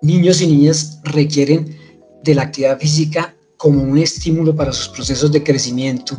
niños 0.03 0.41
y 0.41 0.47
niñas 0.47 1.01
requieren 1.05 1.77
de 2.23 2.35
la 2.35 2.43
actividad 2.43 2.79
física 2.79 3.37
como 3.57 3.83
un 3.83 3.99
estímulo 3.99 4.57
para 4.57 4.73
sus 4.73 4.89
procesos 4.89 5.31
de 5.31 5.43
crecimiento, 5.43 6.17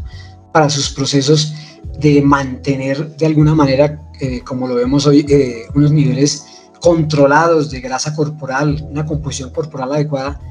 para 0.53 0.69
sus 0.69 0.89
procesos 0.89 1.53
de 1.99 2.21
mantener 2.21 3.15
de 3.17 3.25
alguna 3.25 3.55
manera, 3.55 3.99
eh, 4.19 4.41
como 4.45 4.67
lo 4.67 4.75
vemos 4.75 5.07
hoy, 5.07 5.25
eh, 5.27 5.63
unos 5.75 5.91
niveles 5.91 6.45
controlados 6.81 7.69
de 7.69 7.79
grasa 7.79 8.13
corporal, 8.13 8.85
una 8.89 9.05
composición 9.05 9.51
corporal 9.51 9.93
adecuada. 9.93 10.41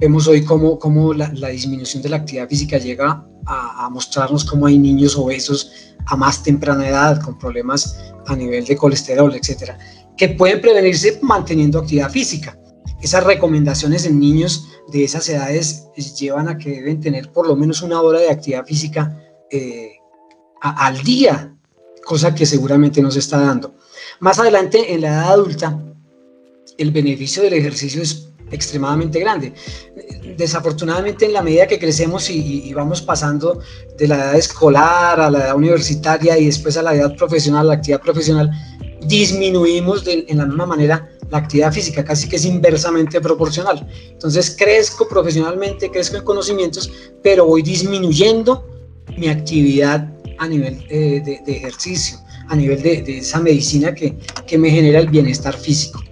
Vemos 0.00 0.26
hoy 0.26 0.44
cómo, 0.44 0.78
cómo 0.78 1.12
la, 1.12 1.28
disminución 1.28 2.02
de 2.02 2.08
la 2.08 2.16
actividad 2.16 2.48
física 2.48 2.78
llega 2.78 3.24
a, 3.46 3.88
mostrarnos 3.90 4.44
cómo 4.44 4.66
hay 4.66 4.78
niños 4.78 5.16
obesos 5.16 5.94
a 6.06 6.16
más 6.16 6.42
temprana 6.42 6.88
edad 6.88 7.22
con 7.22 7.38
problemas 7.38 7.98
a 8.26 8.34
nivel 8.36 8.64
de 8.64 8.76
colesterol, 8.76 9.34
etcétera, 9.34 9.78
que 10.16 10.30
pueden 10.30 10.60
prevenirse 10.60 11.18
manteniendo 11.22 11.78
actividad 11.78 12.10
física. 12.10 12.58
Esas 13.00 13.24
recomendaciones 13.24 14.04
en 14.06 14.18
niños 14.18 14.68
de 14.90 15.04
esas 15.04 15.28
edades 15.28 15.88
llevan 16.18 16.48
a 16.48 16.58
que 16.58 16.70
deben 16.70 17.00
tener 17.00 17.30
por 17.30 17.46
lo 17.46 17.56
menos 17.56 17.82
una 17.82 18.00
hora 18.00 18.20
de 18.20 18.30
actividad 18.30 18.64
física 18.64 19.16
eh, 19.50 19.92
al 20.60 20.98
día, 21.02 21.54
cosa 22.04 22.34
que 22.34 22.46
seguramente 22.46 23.00
no 23.00 23.10
se 23.10 23.20
está 23.20 23.38
dando. 23.38 23.77
Más 24.20 24.38
adelante, 24.38 24.92
en 24.92 25.02
la 25.02 25.08
edad 25.08 25.32
adulta, 25.32 25.78
el 26.76 26.90
beneficio 26.90 27.42
del 27.42 27.54
ejercicio 27.54 28.02
es 28.02 28.28
extremadamente 28.50 29.20
grande. 29.20 29.52
Desafortunadamente, 30.36 31.26
en 31.26 31.32
la 31.32 31.42
medida 31.42 31.66
que 31.66 31.78
crecemos 31.78 32.30
y, 32.30 32.72
vamos 32.74 33.02
pasando 33.02 33.60
de 33.96 34.08
la 34.08 34.16
edad 34.16 34.36
escolar 34.36 35.20
a 35.20 35.30
la 35.30 35.38
edad 35.38 35.56
universitaria 35.56 36.38
y 36.38 36.46
después 36.46 36.76
a 36.76 36.82
la 36.82 36.94
edad 36.94 37.16
profesional, 37.16 37.66
la 37.68 37.74
actividad 37.74 38.00
profesional, 38.00 38.50
disminuimos 39.06 40.04
en 40.06 40.36
la 40.38 40.46
misma 40.46 40.66
manera 40.66 41.08
la 41.30 41.38
actividad 41.38 41.72
física, 41.72 42.04
casi 42.04 42.28
que 42.28 42.36
es 42.36 42.44
inversamente 42.44 43.20
proporcional. 43.20 43.86
Entonces 44.10 44.56
crezco 44.58 45.06
profesionalmente, 45.08 45.90
crezco 45.90 46.16
en 46.16 46.24
conocimientos, 46.24 46.90
pero 47.22 47.46
voy 47.46 47.62
disminuyendo 47.62 48.66
mi 49.16 49.28
actividad 49.28 50.08
a 50.38 50.48
nivel 50.48 50.84
eh, 50.88 51.20
de, 51.44 51.52
ejercicio, 51.52 52.18
a 52.48 52.56
nivel 52.56 52.82
de, 52.82 53.18
esa 53.18 53.40
medicina 53.40 53.94
que, 53.94 54.16
que, 54.46 54.58
me 54.58 54.70
genera 54.70 55.00
el 55.00 55.08
bienestar 55.08 55.54
físico. 55.54 56.02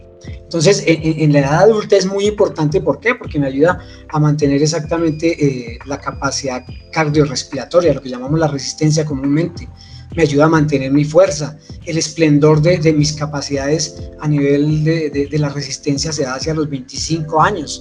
Entonces, 0.47 0.85
en, 0.87 1.33
la 1.33 1.41
edad 1.41 1.63
adulta 1.65 1.97
es 1.97 2.07
muy 2.07 2.27
importante, 2.27 2.81
¿por 2.81 3.01
qué? 3.01 3.17
Porque 3.17 3.39
me 3.39 3.49
ayuda 3.49 3.81
a 4.09 4.21
mantener 4.21 4.63
exactamente 4.63 5.35
eh, 5.45 5.79
la 5.87 6.01
capacidad 6.01 6.65
cardiorrespiratoria, 6.93 7.95
lo 7.95 8.01
que 8.01 8.09
llamamos 8.09 8.39
la 8.39 8.47
resistencia 8.47 9.05
comúnmente, 9.05 9.69
me 10.15 10.23
ayuda 10.23 10.45
a 10.45 10.49
mantener 10.49 10.93
mi 10.93 11.05
fuerza. 11.05 11.59
El 11.85 11.99
esplendor 11.99 12.63
de, 12.63 12.93
mis 12.93 13.13
capacidades 13.13 14.11
a 14.21 14.29
nivel 14.29 14.85
de, 14.85 15.29
la 15.33 15.49
resistencia 15.49 16.13
se 16.13 16.23
da 16.23 16.37
hacia 16.37 16.55
los 16.55 16.71
25 16.71 17.43
años. 17.43 17.81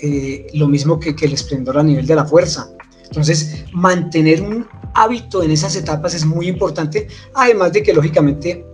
Eh, 0.00 0.48
lo 0.54 0.66
mismo 0.66 0.98
que, 0.98 1.14
el 1.22 1.32
esplendor 1.32 1.78
a 1.78 1.84
nivel 1.84 2.06
de 2.06 2.16
la 2.16 2.24
fuerza. 2.24 2.68
Entonces, 3.12 3.66
mantener 3.72 4.40
un 4.40 4.66
hábito 4.94 5.42
en 5.42 5.50
esas 5.50 5.76
etapas 5.76 6.14
es 6.14 6.24
muy 6.24 6.48
importante, 6.48 7.08
además 7.34 7.74
de 7.74 7.82
que 7.82 7.92
lógicamente 7.92 8.64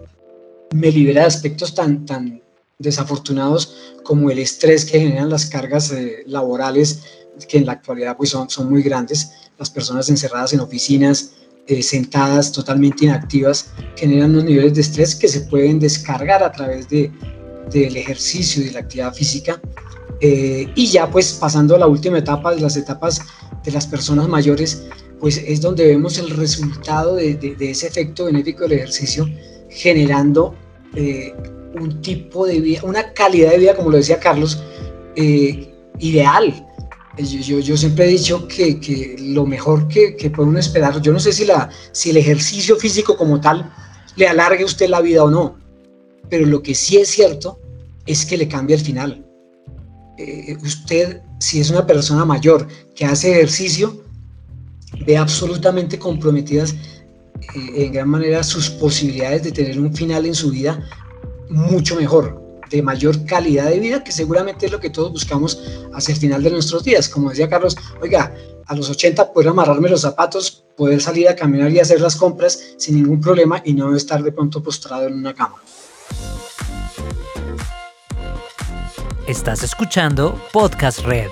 me 0.73 0.93
libera 0.93 1.23
de 1.23 1.27
aspectos 1.27 1.75
tan, 1.75 2.07
tan 2.07 2.41
desafortunados 2.79 3.97
como 4.05 4.31
el 4.31 4.39
estrés 4.39 4.85
que 4.85 5.01
generan 5.01 5.29
las 5.29 5.47
cargas 5.47 5.91
eh, 5.91 6.23
laborales, 6.27 7.03
que 7.49 7.59
en 7.59 7.67
la 7.67 7.73
actualidad 7.73 8.17
pues 8.17 8.31
son, 8.31 8.49
son 8.49 8.71
muy 8.71 8.81
grandes, 8.81 9.33
las 9.59 9.71
personas 9.71 10.09
encerradas 10.09 10.53
en 10.53 10.61
oficinas, 10.61 11.33
eh, 11.67 11.83
sentadas, 11.83 12.53
totalmente 12.53 13.07
inactivas, 13.07 13.71
generan 13.97 14.31
unos 14.31 14.45
niveles 14.45 14.75
de 14.75 14.83
estrés 14.83 15.17
que 15.17 15.27
se 15.27 15.41
pueden 15.41 15.81
descargar 15.81 16.45
a 16.45 16.53
través 16.53 16.89
de, 16.89 17.11
del 17.73 17.97
ejercicio 17.97 18.63
y 18.63 18.67
de 18.67 18.73
la 18.73 18.79
actividad 18.79 19.13
física. 19.13 19.61
Eh, 20.21 20.71
y 20.75 20.87
ya 20.89 21.11
pues 21.11 21.35
pasando 21.35 21.77
a 21.77 21.79
la 21.79 21.87
última 21.87 22.19
etapa, 22.19 22.55
de 22.55 22.61
las 22.61 22.77
etapas 22.77 23.21
de 23.65 23.71
las 23.71 23.87
personas 23.87 24.29
mayores, 24.29 24.87
pues 25.21 25.39
es 25.39 25.61
donde 25.61 25.87
vemos 25.87 26.19
el 26.19 26.31
resultado 26.31 27.17
de, 27.17 27.57
ese 27.61 27.87
efecto 27.87 28.27
benéfico 28.27 28.63
del 28.63 28.73
ejercicio 28.73 29.29
generando 29.69 30.55
eh, 30.95 31.35
un 31.81 32.01
tipo 32.01 32.47
de 32.47 32.61
vida, 32.61 32.81
una 32.85 33.13
calidad 33.13 33.51
de 33.51 33.59
vida, 33.59 33.77
como 33.77 33.91
lo 33.91 33.97
decía 33.97 34.19
Carlos, 34.19 34.63
ideal, 35.99 36.69
yo, 37.23 37.77
siempre 37.77 38.05
he 38.05 38.09
dicho 38.09 38.47
que, 38.47 38.79
que 38.79 39.17
lo 39.19 39.45
mejor 39.45 39.89
que, 39.89 40.15
que, 40.15 40.31
puede 40.31 40.49
uno 40.49 40.59
esperar, 40.59 41.01
yo 41.03 41.13
no 41.13 41.19
sé 41.19 41.33
si, 41.33 41.45
la, 41.45 41.69
si 41.93 42.11
el 42.11 42.17
ejercicio 42.17 42.77
físico 42.77 43.17
como 43.17 43.41
tal 43.41 43.73
le 44.17 44.29
alargue 44.29 44.63
a 44.63 44.67
usted 44.67 44.89
la 44.89 45.01
vida 45.01 45.25
o 45.25 45.31
no, 45.31 45.57
pero 46.29 46.47
lo 46.47 46.63
que 46.63 46.75
sí 46.75 46.97
es 46.97 47.09
cierto 47.09 47.61
es 48.07 48.25
que 48.25 48.37
le 48.37 48.49
cambia 48.49 48.77
el 48.77 48.83
final. 48.83 49.25
Eh, 50.19 50.57
usted, 50.65 51.23
si 51.39 51.61
es 51.61 51.71
una 51.71 51.87
persona 51.87 52.25
mayor 52.25 52.67
que 52.95 53.05
hace 53.05 53.31
ejercicio, 53.31 54.03
ve 55.07 55.17
absolutamente 55.17 55.99
comprometidas 55.99 56.73
eh, 56.73 57.85
en 57.85 57.93
gran 57.93 58.09
manera 58.09 58.43
sus 58.43 58.69
posibilidades 58.69 59.45
de 59.45 59.53
tener 59.53 59.79
un 59.79 59.95
final 59.95 60.27
en 60.27 60.35
su 60.35 60.51
vida 60.51 60.83
mucho 61.49 61.95
mejor 61.95 62.43
de 62.69 62.83
mayor 62.83 63.25
calidad 63.25 63.71
de 63.71 63.79
vida, 63.79 64.05
que 64.05 64.13
seguramente 64.13 64.67
es 64.67 64.73
lo 64.73 64.81
que 64.81 64.91
todos 64.91 65.13
buscamos 65.13 65.63
hacia 65.95 66.15
el 66.15 66.21
final 66.21 66.43
de 66.43 66.51
nuestros 66.51 66.85
días. 66.85 67.09
Como 67.09 67.31
decía 67.31 67.49
Carlos, 67.49 67.77
oiga, 68.03 68.35
a 68.67 68.75
los 68.75 68.91
80 68.91 69.33
poder 69.33 69.49
amarrarme 69.49 69.89
los 69.89 70.03
zapatos, 70.03 70.65
poder 70.77 71.01
salir 71.01 71.29
a 71.29 71.37
caminar 71.37 71.71
y 71.71 71.79
hacer 71.79 72.01
las 72.01 72.17
compras 72.17 72.61
sin 72.77 72.97
ningún 72.97 73.21
problema 73.21 73.63
y 73.65 73.73
no 73.73 73.95
estar 73.97 74.23
de 74.23 74.33
pronto 74.33 74.63
postrado 74.63 75.07
en 75.07 75.15
una 75.15 75.33
cama. 75.33 75.57
Estás 79.29 79.63
escuchando 79.63 80.41
Podcast 80.53 81.01
Red. 81.01 81.29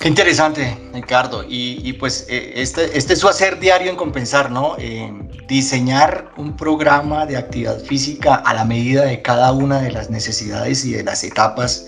Qué 0.00 0.08
interesante, 0.08 0.90
Ricardo. 0.94 1.44
Y, 1.46 1.92
pues 1.92 2.24
eh, 2.30 2.54
este, 2.54 2.96
este, 2.96 3.12
es 3.12 3.18
su 3.18 3.28
hacer 3.28 3.60
diario 3.60 3.90
en 3.90 3.96
compensar, 3.96 4.50
¿no? 4.50 4.76
Eh, 4.78 5.12
diseñar 5.46 6.32
un 6.38 6.56
programa 6.56 7.26
de 7.26 7.36
actividad 7.36 7.78
física 7.80 8.36
a 8.36 8.54
la 8.54 8.64
medida 8.64 9.04
de 9.04 9.20
cada 9.20 9.52
una 9.52 9.82
de 9.82 9.90
las 9.90 10.08
necesidades 10.08 10.86
y 10.86 10.94
de 10.94 11.04
las 11.04 11.22
etapas 11.22 11.84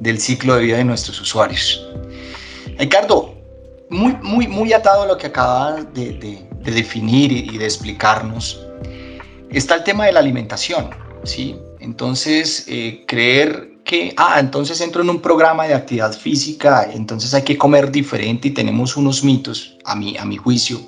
del 0.00 0.18
ciclo 0.18 0.54
de 0.54 0.62
vida 0.62 0.76
de 0.78 0.84
nuestros 0.84 1.20
usuarios. 1.20 1.86
Ricardo, 2.78 3.34
muy, 3.90 4.16
muy, 4.22 4.48
muy 4.48 4.72
atado 4.72 5.02
a 5.02 5.06
lo 5.06 5.18
que 5.18 5.26
acaba 5.26 5.82
de, 5.92 6.48
definir 6.62 7.32
y, 7.32 7.58
de 7.58 7.66
explicarnos, 7.66 8.66
está 9.50 9.74
el 9.74 9.84
tema 9.84 10.06
de 10.06 10.12
la 10.12 10.20
alimentación, 10.20 10.88
¿sí? 11.24 11.56
Entonces, 11.80 12.64
eh, 12.68 13.04
creer 13.06 13.78
que, 13.84 14.14
ah, 14.16 14.38
entonces 14.38 14.80
entro 14.80 15.02
en 15.02 15.10
un 15.10 15.20
programa 15.20 15.66
de 15.66 15.74
actividad 15.74 16.12
física, 16.12 16.88
entonces 16.92 17.32
hay 17.34 17.42
que 17.42 17.56
comer 17.56 17.90
diferente 17.90 18.48
y 18.48 18.50
tenemos 18.50 18.96
unos 18.96 19.24
mitos, 19.24 19.76
a 19.84 19.96
mi, 19.96 20.16
a 20.18 20.24
mi 20.24 20.36
juicio, 20.36 20.80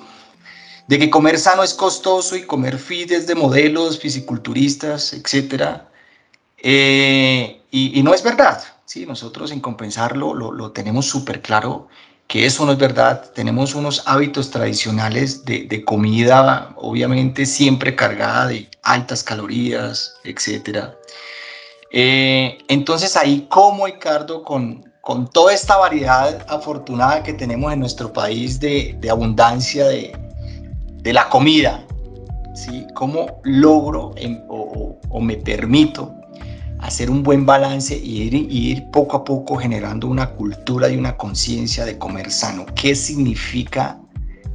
de 0.87 0.99
que 0.99 1.09
comer 1.09 1.39
sano 1.39 1.63
es 1.63 1.73
costoso 1.73 2.35
y 2.35 2.43
comer 2.43 2.77
fit 2.77 3.11
es 3.11 3.25
de 3.27 3.35
modelos 3.35 3.99
fisiculturistas, 3.99 5.13
etc. 5.13 5.81
Eh, 6.57 7.61
y, 7.71 8.03
no 8.03 8.13
es 8.13 8.23
verdad. 8.23 8.61
¿sí? 8.85 9.05
Nosotros 9.05 9.51
en 9.51 9.61
compensarlo 9.61 10.33
lo, 10.33 10.51
lo 10.51 10.71
tenemos 10.71 11.05
súper 11.05 11.41
claro 11.41 11.87
que 12.31 12.45
eso 12.45 12.65
no 12.65 12.71
es 12.71 12.77
verdad. 12.77 13.25
Tenemos 13.35 13.75
unos 13.75 14.03
hábitos 14.05 14.49
tradicionales 14.49 15.43
de, 15.43 15.65
de, 15.65 15.83
comida, 15.83 16.73
obviamente 16.77 17.45
siempre 17.45 17.93
cargada 17.93 18.47
de 18.47 18.69
altas 18.83 19.21
calorías, 19.21 20.15
etc. 20.23 20.93
Eh, 21.91 22.57
entonces 22.69 23.17
ahí 23.17 23.47
como 23.49 23.85
Ricardo, 23.85 24.43
con, 24.45 24.89
con 25.01 25.29
toda 25.29 25.53
esta 25.53 25.75
variedad 25.75 26.45
afortunada 26.47 27.21
que 27.21 27.33
tenemos 27.33 27.73
en 27.73 27.81
nuestro 27.81 28.13
país 28.13 28.61
de, 28.61 28.95
de 28.97 29.09
abundancia 29.09 29.89
de, 29.89 30.17
de 31.01 31.11
la 31.11 31.27
comida, 31.27 31.83
¿sí? 32.55 32.87
¿Cómo 32.93 33.41
logro 33.43 34.15
o, 34.47 35.19
me 35.19 35.35
permito 35.35 36.15
hacer 36.81 37.09
un 37.09 37.23
buen 37.23 37.45
balance 37.45 37.95
y 37.95 38.23
ir, 38.23 38.83
poco 38.91 39.17
a 39.17 39.23
poco 39.23 39.57
generando 39.57 40.07
una 40.07 40.31
cultura 40.31 40.89
y 40.89 40.97
una 40.97 41.15
conciencia 41.17 41.85
de 41.85 41.97
comer 41.97 42.31
sano? 42.31 42.65
¿Qué 42.75 42.95
significa 42.95 43.99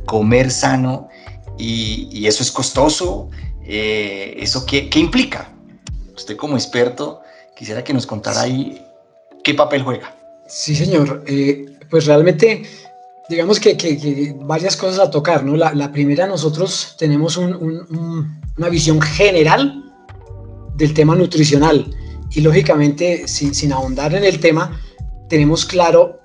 comer 0.05 0.51
sano? 0.51 1.09
Y, 1.59 2.27
eso 2.27 2.43
es 2.43 2.51
costoso. 2.51 3.31
Eh, 3.65 4.37
¿Eso 4.39 4.67
qué, 4.67 4.91
qué, 4.91 4.99
implica? 4.99 5.53
Usted 6.15 6.37
como 6.37 6.57
experto, 6.57 7.21
quisiera 7.57 7.83
que 7.83 7.95
nos 7.95 8.07
contara 8.07 8.43
ahí 8.43 8.83
qué 9.43 9.55
papel 9.55 9.83
juega. 9.83 10.15
Sí, 10.47 10.75
señor. 10.75 11.25
Eh, 11.27 11.67
pues 11.89 12.07
realmente 12.07 12.63
digamos 13.29 13.59
que, 13.59 13.77
que, 13.77 14.35
varias 14.41 14.77
cosas 14.77 15.01
a 15.01 15.11
tocar, 15.11 15.45
¿no? 15.45 15.57
La, 15.57 15.93
primera, 15.93 16.27
nosotros 16.27 16.95
tenemos 16.99 17.37
una 17.37 18.69
visión 18.69 19.01
general 19.01 19.83
del 20.77 20.95
tema 20.95 21.15
nutricional 21.17 21.87
y 22.31 22.41
lógicamente, 22.41 23.27
sin, 23.29 23.55
sin, 23.55 23.73
ahondar 23.73 24.15
en 24.15 24.25
el 24.25 24.41
tema, 24.41 24.81
tenemos 25.29 25.65
claro 25.65 26.21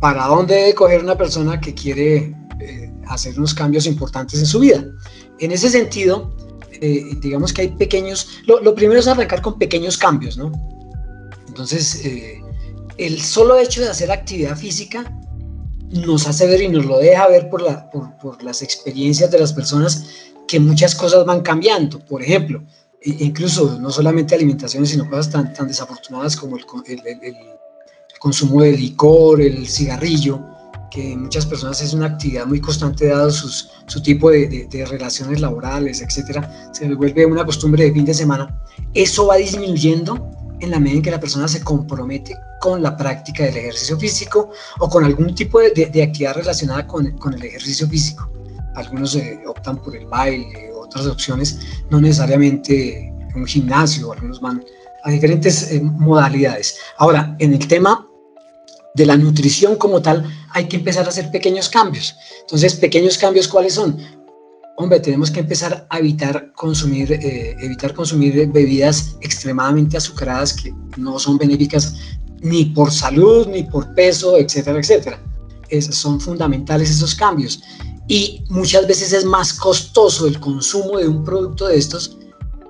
para 0.00 0.26
dónde 0.26 0.54
debe 0.54 0.74
coger 0.74 1.02
una 1.02 1.16
persona 1.16 1.60
que 1.60 1.74
quiere 1.74 2.34
eh, 2.60 2.92
hacer 3.06 3.36
unos 3.38 3.54
cambios 3.54 3.86
importantes 3.86 4.38
en 4.38 4.46
su 4.46 4.60
vida. 4.60 4.84
En 5.38 5.52
ese 5.52 5.68
sentido, 5.68 6.34
eh, 6.80 7.04
digamos 7.20 7.52
que 7.52 7.62
hay 7.62 7.68
pequeños, 7.68 8.40
lo, 8.46 8.74
primero 8.74 9.00
es 9.00 9.08
arrancar 9.08 9.42
con 9.42 9.58
pequeños 9.58 9.96
cambios, 9.96 10.36
¿no? 10.36 10.52
Entonces, 11.48 12.04
eh, 12.04 12.40
el 12.98 13.20
solo 13.20 13.58
hecho 13.58 13.80
de 13.80 13.88
hacer 13.88 14.10
actividad 14.10 14.56
física 14.56 15.12
nos 15.90 16.26
hace 16.26 16.46
ver 16.46 16.62
y 16.62 16.68
nos 16.68 16.84
lo 16.84 16.98
deja 16.98 17.28
ver 17.28 17.48
por, 17.48 17.62
la, 17.62 17.90
por, 17.90 18.42
las 18.42 18.62
experiencias 18.62 19.30
de 19.30 19.38
las 19.38 19.52
personas 19.52 20.06
que 20.48 20.60
muchas 20.60 20.94
cosas 20.94 21.24
van 21.24 21.40
cambiando. 21.40 21.98
Por 22.04 22.22
ejemplo, 22.22 22.62
incluso 23.06 23.78
no 23.78 23.90
solamente 23.90 24.34
alimentaciones, 24.34 24.90
sino 24.90 25.08
cosas 25.08 25.30
tan, 25.30 25.52
tan 25.52 25.68
desafortunadas 25.68 26.36
como 26.36 26.56
el, 26.56 26.64
el, 27.06 27.36
consumo 28.18 28.62
de 28.62 28.72
licor, 28.72 29.40
el 29.40 29.68
cigarrillo, 29.68 30.40
que 30.90 31.12
en 31.12 31.22
muchas 31.24 31.44
personas 31.44 31.80
es 31.82 31.92
una 31.92 32.06
actividad 32.06 32.46
muy 32.46 32.60
constante 32.60 33.08
dado 33.08 33.30
sus, 33.30 33.70
su 33.86 34.02
tipo 34.02 34.30
de, 34.30 34.66
de, 34.70 34.86
relaciones 34.86 35.40
laborales, 35.40 36.00
etcétera, 36.00 36.70
se 36.72 36.92
vuelve 36.94 37.26
una 37.26 37.44
costumbre 37.44 37.84
de 37.84 37.92
fin 37.92 38.04
de 38.04 38.14
semana. 38.14 38.58
Eso 38.94 39.26
va 39.26 39.36
disminuyendo 39.36 40.30
en 40.60 40.70
la 40.70 40.80
medida 40.80 40.96
en 40.96 41.02
que 41.02 41.10
la 41.10 41.20
persona 41.20 41.46
se 41.46 41.62
compromete 41.62 42.36
con 42.60 42.82
la 42.82 42.96
práctica 42.96 43.44
del 43.44 43.56
ejercicio 43.56 43.98
físico 43.98 44.50
o 44.80 44.88
con 44.88 45.04
algún 45.04 45.34
tipo 45.34 45.60
de, 45.60 45.70
de 45.70 46.02
actividad 46.02 46.36
relacionada 46.36 46.86
con, 46.86 47.16
con, 47.18 47.34
el 47.34 47.44
ejercicio 47.44 47.86
físico. 47.86 48.30
Algunos 48.74 49.14
eh, 49.16 49.40
optan 49.46 49.76
por 49.76 49.94
el 49.94 50.06
baile, 50.06 50.65
otras 51.00 51.12
opciones, 51.12 51.58
no 51.90 52.00
necesariamente 52.00 53.12
un 53.34 53.46
gimnasio, 53.46 54.12
algunos 54.12 54.40
van 54.40 54.64
a 55.04 55.10
diferentes 55.10 55.70
eh, 55.70 55.80
modalidades. 55.80 56.78
Ahora, 56.98 57.36
en 57.38 57.52
el 57.52 57.66
tema 57.68 58.06
de 58.94 59.06
la 59.06 59.16
nutrición 59.16 59.76
como 59.76 60.00
tal, 60.00 60.24
hay 60.50 60.66
que 60.68 60.76
empezar 60.76 61.04
a 61.04 61.10
hacer 61.10 61.30
pequeños 61.30 61.68
cambios. 61.68 62.16
Entonces, 62.40 62.74
pequeños 62.74 63.18
cambios, 63.18 63.46
¿cuáles 63.46 63.74
son? 63.74 63.98
Hombre, 64.78 65.00
tenemos 65.00 65.30
que 65.30 65.40
empezar 65.40 65.86
a 65.90 65.98
evitar 65.98 66.52
consumir, 66.52 67.12
eh, 67.12 67.56
evitar 67.60 67.94
consumir 67.94 68.50
bebidas 68.50 69.16
extremadamente 69.20 69.96
azucaradas 69.96 70.52
que 70.54 70.74
no 70.96 71.18
son 71.18 71.38
benéficas 71.38 71.94
ni 72.40 72.66
por 72.66 72.90
salud, 72.90 73.46
ni 73.48 73.62
por 73.62 73.94
peso, 73.94 74.36
etcétera, 74.36 74.78
etcétera. 74.78 75.18
son 75.90 76.20
fundamentales 76.20 76.90
esos 76.90 77.14
cambios. 77.14 77.62
Y 78.08 78.44
muchas 78.48 78.86
veces 78.86 79.12
es 79.12 79.24
más 79.24 79.52
costoso 79.52 80.26
el 80.26 80.38
consumo 80.38 80.98
de 80.98 81.08
un 81.08 81.24
producto 81.24 81.66
de 81.66 81.76
estos 81.76 82.16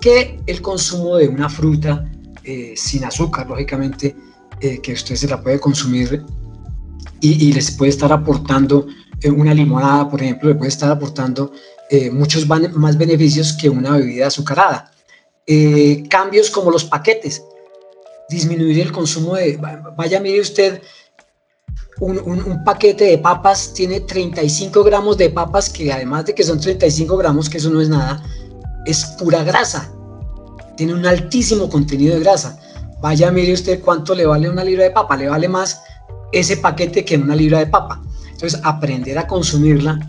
que 0.01 0.39
el 0.45 0.61
consumo 0.61 1.17
de 1.17 1.27
una 1.27 1.49
fruta 1.49 2.09
eh, 2.43 2.73
sin 2.75 3.03
azúcar, 3.03 3.47
lógicamente, 3.49 4.15
eh, 4.61 4.79
que 4.81 4.93
usted 4.93 5.15
se 5.15 5.27
la 5.27 5.41
puede 5.41 5.59
consumir 5.59 6.23
y, 7.19 7.51
les 7.51 7.71
puede 7.71 7.89
estar 7.89 8.11
aportando 8.13 8.87
eh, 9.21 9.29
una 9.29 9.53
limonada, 9.53 10.09
por 10.09 10.21
ejemplo, 10.21 10.49
le 10.49 10.55
puede 10.55 10.69
estar 10.69 10.91
aportando 10.91 11.51
muchos 12.11 12.45
más 12.47 12.97
beneficios 12.97 13.53
que 13.53 13.69
una 13.69 13.97
bebida 13.97 14.27
azucarada. 14.27 14.91
cambios 16.09 16.49
como 16.49 16.69
los 16.69 16.83
paquetes, 16.83 17.41
disminuir 18.29 18.79
el 18.81 18.91
consumo 18.91 19.35
de, 19.35 19.57
vaya, 19.95 20.19
mire 20.19 20.41
usted, 20.41 20.81
un, 21.99 22.19
un, 22.19 22.63
paquete 22.63 23.05
de 23.05 23.17
papas 23.17 23.73
tiene 23.73 24.01
35 24.01 24.83
gramos 24.83 25.17
de 25.17 25.29
papas, 25.29 25.69
que 25.69 25.91
además 25.91 26.25
de 26.25 26.35
que 26.35 26.43
son 26.43 26.59
35 26.59 27.17
gramos, 27.17 27.49
que 27.49 27.57
eso 27.57 27.69
no 27.69 27.81
es 27.81 27.89
nada, 27.89 28.23
es 28.85 29.05
pura 29.19 29.43
grasa. 29.43 29.91
Tiene 30.75 30.93
un 30.93 31.05
altísimo 31.05 31.69
contenido 31.69 32.15
de 32.15 32.21
grasa. 32.21 32.59
Vaya, 33.01 33.31
mire 33.31 33.53
usted 33.53 33.81
cuánto 33.81 34.13
le 34.13 34.25
vale 34.25 34.49
una 34.49 34.63
libra 34.63 34.83
de 34.83 34.91
papa. 34.91 35.17
Le 35.17 35.27
vale 35.27 35.47
más 35.47 35.81
ese 36.31 36.57
paquete 36.57 37.03
que 37.03 37.17
una 37.17 37.35
libra 37.35 37.59
de 37.59 37.67
papa. 37.67 38.01
Entonces, 38.31 38.59
aprender 38.63 39.17
a 39.17 39.25
consumirla, 39.25 39.99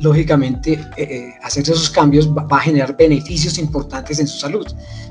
lógicamente, 0.00 0.72
eh, 0.72 1.02
eh, 1.02 1.34
hacer 1.42 1.62
esos 1.62 1.88
cambios 1.88 2.28
va, 2.30 2.46
a 2.50 2.60
generar 2.60 2.96
beneficios 2.96 3.56
importantes 3.56 4.18
en 4.18 4.26
su 4.26 4.38
salud. 4.38 4.66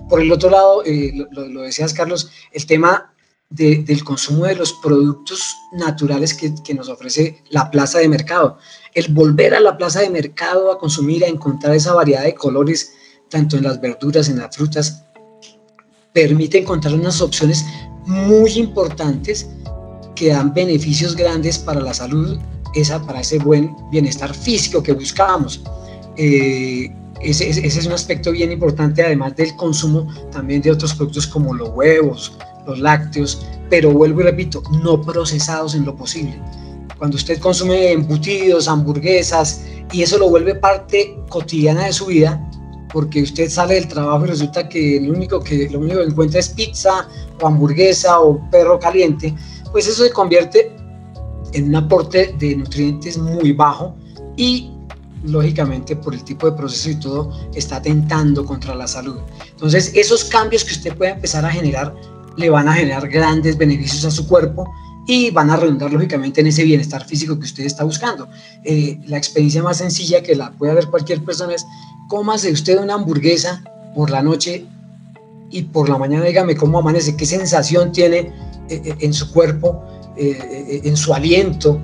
Por 0.07 0.21
el 0.21 0.31
otro 0.31 0.49
lado, 0.49 0.83
eh, 0.85 1.11
lo, 1.31 1.47
lo, 1.47 1.61
decías, 1.61 1.93
Carlos, 1.93 2.29
el 2.51 2.65
tema 2.65 3.10
del 3.51 4.03
consumo 4.05 4.45
de 4.45 4.55
los 4.55 4.73
productos 4.73 5.57
naturales 5.73 6.33
que, 6.33 6.53
que, 6.63 6.73
nos 6.73 6.87
ofrece 6.87 7.43
la 7.49 7.69
plaza 7.69 7.99
de 7.99 8.07
mercado. 8.07 8.57
El 8.93 9.13
volver 9.13 9.53
a 9.53 9.59
la 9.59 9.77
plaza 9.77 9.99
de 9.99 10.09
mercado 10.09 10.71
a 10.71 10.79
consumir, 10.79 11.23
a 11.25 11.27
encontrar 11.27 11.75
esa 11.75 11.93
variedad 11.93 12.23
de 12.23 12.33
colores, 12.33 12.93
tanto 13.29 13.57
en 13.57 13.63
las 13.63 13.81
verduras, 13.81 14.29
en 14.29 14.39
las 14.39 14.55
frutas, 14.55 15.03
permite 16.13 16.59
encontrar 16.59 16.93
unas 16.93 17.21
opciones 17.21 17.65
muy 18.05 18.51
importantes 18.53 19.49
que 20.15 20.29
dan 20.29 20.53
beneficios 20.53 21.15
grandes 21.15 21.57
para 21.57 21.81
la 21.81 21.93
salud, 21.93 22.39
esa, 22.73 23.05
para 23.05 23.21
ese 23.21 23.37
buen 23.39 23.75
bienestar 23.91 24.33
físico 24.33 24.81
que 24.81 24.93
buscamos. 24.93 25.61
Eh, 26.17 26.93
ese, 27.21 27.49
es 27.49 27.85
un 27.85 27.91
aspecto 27.91 28.31
bien 28.31 28.51
importante, 28.51 29.03
además 29.03 29.35
del 29.35 29.55
consumo 29.55 30.07
también 30.31 30.61
de 30.61 30.71
otros 30.71 30.93
productos 30.95 31.27
como 31.27 31.53
los 31.53 31.69
huevos, 31.69 32.33
los 32.71 32.79
lácteos, 32.79 33.45
pero 33.69 33.91
vuelvo 33.91 34.21
y 34.21 34.23
repito, 34.23 34.63
no 34.83 35.01
procesados 35.01 35.75
en 35.75 35.85
lo 35.85 35.95
posible. 35.95 36.41
Cuando 36.97 37.17
usted 37.17 37.39
consume 37.39 37.91
embutidos, 37.91 38.67
hamburguesas, 38.67 39.65
y 39.91 40.03
eso 40.03 40.17
lo 40.17 40.29
vuelve 40.29 40.55
parte 40.55 41.17
cotidiana 41.29 41.85
de 41.85 41.93
su 41.93 42.07
vida, 42.07 42.47
porque 42.91 43.21
usted 43.21 43.49
sale 43.49 43.75
del 43.75 43.87
trabajo 43.87 44.25
y 44.25 44.29
resulta 44.29 44.67
que 44.67 44.99
lo 45.01 45.13
único 45.13 45.39
que, 45.39 45.69
lo 45.69 45.79
único 45.79 45.99
que 45.99 46.05
encuentra 46.05 46.39
es 46.39 46.49
pizza 46.49 47.07
o 47.41 47.47
hamburguesa 47.47 48.19
o 48.19 48.39
perro 48.49 48.79
caliente, 48.79 49.33
pues 49.71 49.87
eso 49.87 50.03
se 50.03 50.11
convierte 50.11 50.75
en 51.53 51.69
un 51.69 51.75
aporte 51.75 52.35
de 52.37 52.55
nutrientes 52.55 53.17
muy 53.17 53.51
bajo 53.53 53.95
y 54.37 54.71
lógicamente 55.23 55.95
por 55.95 56.13
el 56.13 56.23
tipo 56.23 56.49
de 56.49 56.57
proceso 56.57 56.89
y 56.89 56.95
todo 56.95 57.31
está 57.53 57.77
atentando 57.77 58.45
contra 58.45 58.75
la 58.75 58.87
salud. 58.87 59.17
Entonces 59.49 59.91
esos 59.95 60.25
cambios 60.25 60.63
que 60.63 60.73
usted 60.73 60.95
puede 60.95 61.11
empezar 61.11 61.45
a 61.45 61.49
generar 61.49 61.93
le 62.37 62.49
van 62.49 62.67
a 62.67 62.73
generar 62.73 63.07
grandes 63.09 63.57
beneficios 63.57 64.05
a 64.05 64.11
su 64.11 64.27
cuerpo 64.27 64.69
y 65.07 65.31
van 65.31 65.49
a 65.49 65.57
redundar 65.57 65.91
lógicamente 65.91 66.41
en 66.41 66.47
ese 66.47 66.63
bienestar 66.63 67.05
físico 67.05 67.37
que 67.37 67.45
usted 67.45 67.65
está 67.65 67.83
buscando. 67.83 68.29
Eh, 68.63 68.99
la 69.07 69.17
experiencia 69.17 69.63
más 69.63 69.77
sencilla 69.77 70.21
que 70.21 70.35
la 70.35 70.51
puede 70.51 70.73
ver 70.73 70.87
cualquier 70.87 71.23
persona 71.23 71.53
es 71.53 71.65
cómase 72.07 72.51
usted 72.51 72.79
una 72.79 72.93
hamburguesa 72.95 73.63
por 73.95 74.09
la 74.09 74.21
noche 74.21 74.65
y 75.49 75.63
por 75.63 75.89
la 75.89 75.97
mañana 75.97 76.25
dígame 76.25 76.55
cómo 76.55 76.79
amanece, 76.79 77.15
qué 77.15 77.25
sensación 77.25 77.91
tiene 77.91 78.19
eh, 78.69 78.81
eh, 78.85 78.95
en 78.99 79.13
su 79.13 79.31
cuerpo, 79.31 79.83
en 80.17 80.95
su 80.97 81.13
aliento, 81.13 81.81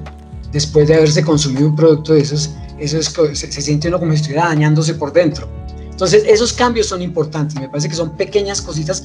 después 0.51 0.87
de 0.87 0.95
haberse 0.95 1.23
consumido 1.23 1.65
un 1.65 1.75
producto 1.75 2.13
de 2.13 2.19
esos, 2.19 2.51
eso 2.77 2.99
es, 2.99 3.07
se, 3.39 3.51
se 3.51 3.61
siente 3.61 3.87
uno 3.87 3.99
como 3.99 4.11
si 4.11 4.17
estuviera 4.17 4.45
dañándose 4.45 4.93
por 4.93 5.11
dentro. 5.11 5.49
Entonces, 5.89 6.23
esos 6.27 6.53
cambios 6.53 6.87
son 6.87 7.01
importantes, 7.01 7.59
me 7.59 7.67
parece 7.67 7.89
que 7.89 7.95
son 7.95 8.15
pequeñas 8.15 8.61
cositas 8.61 9.03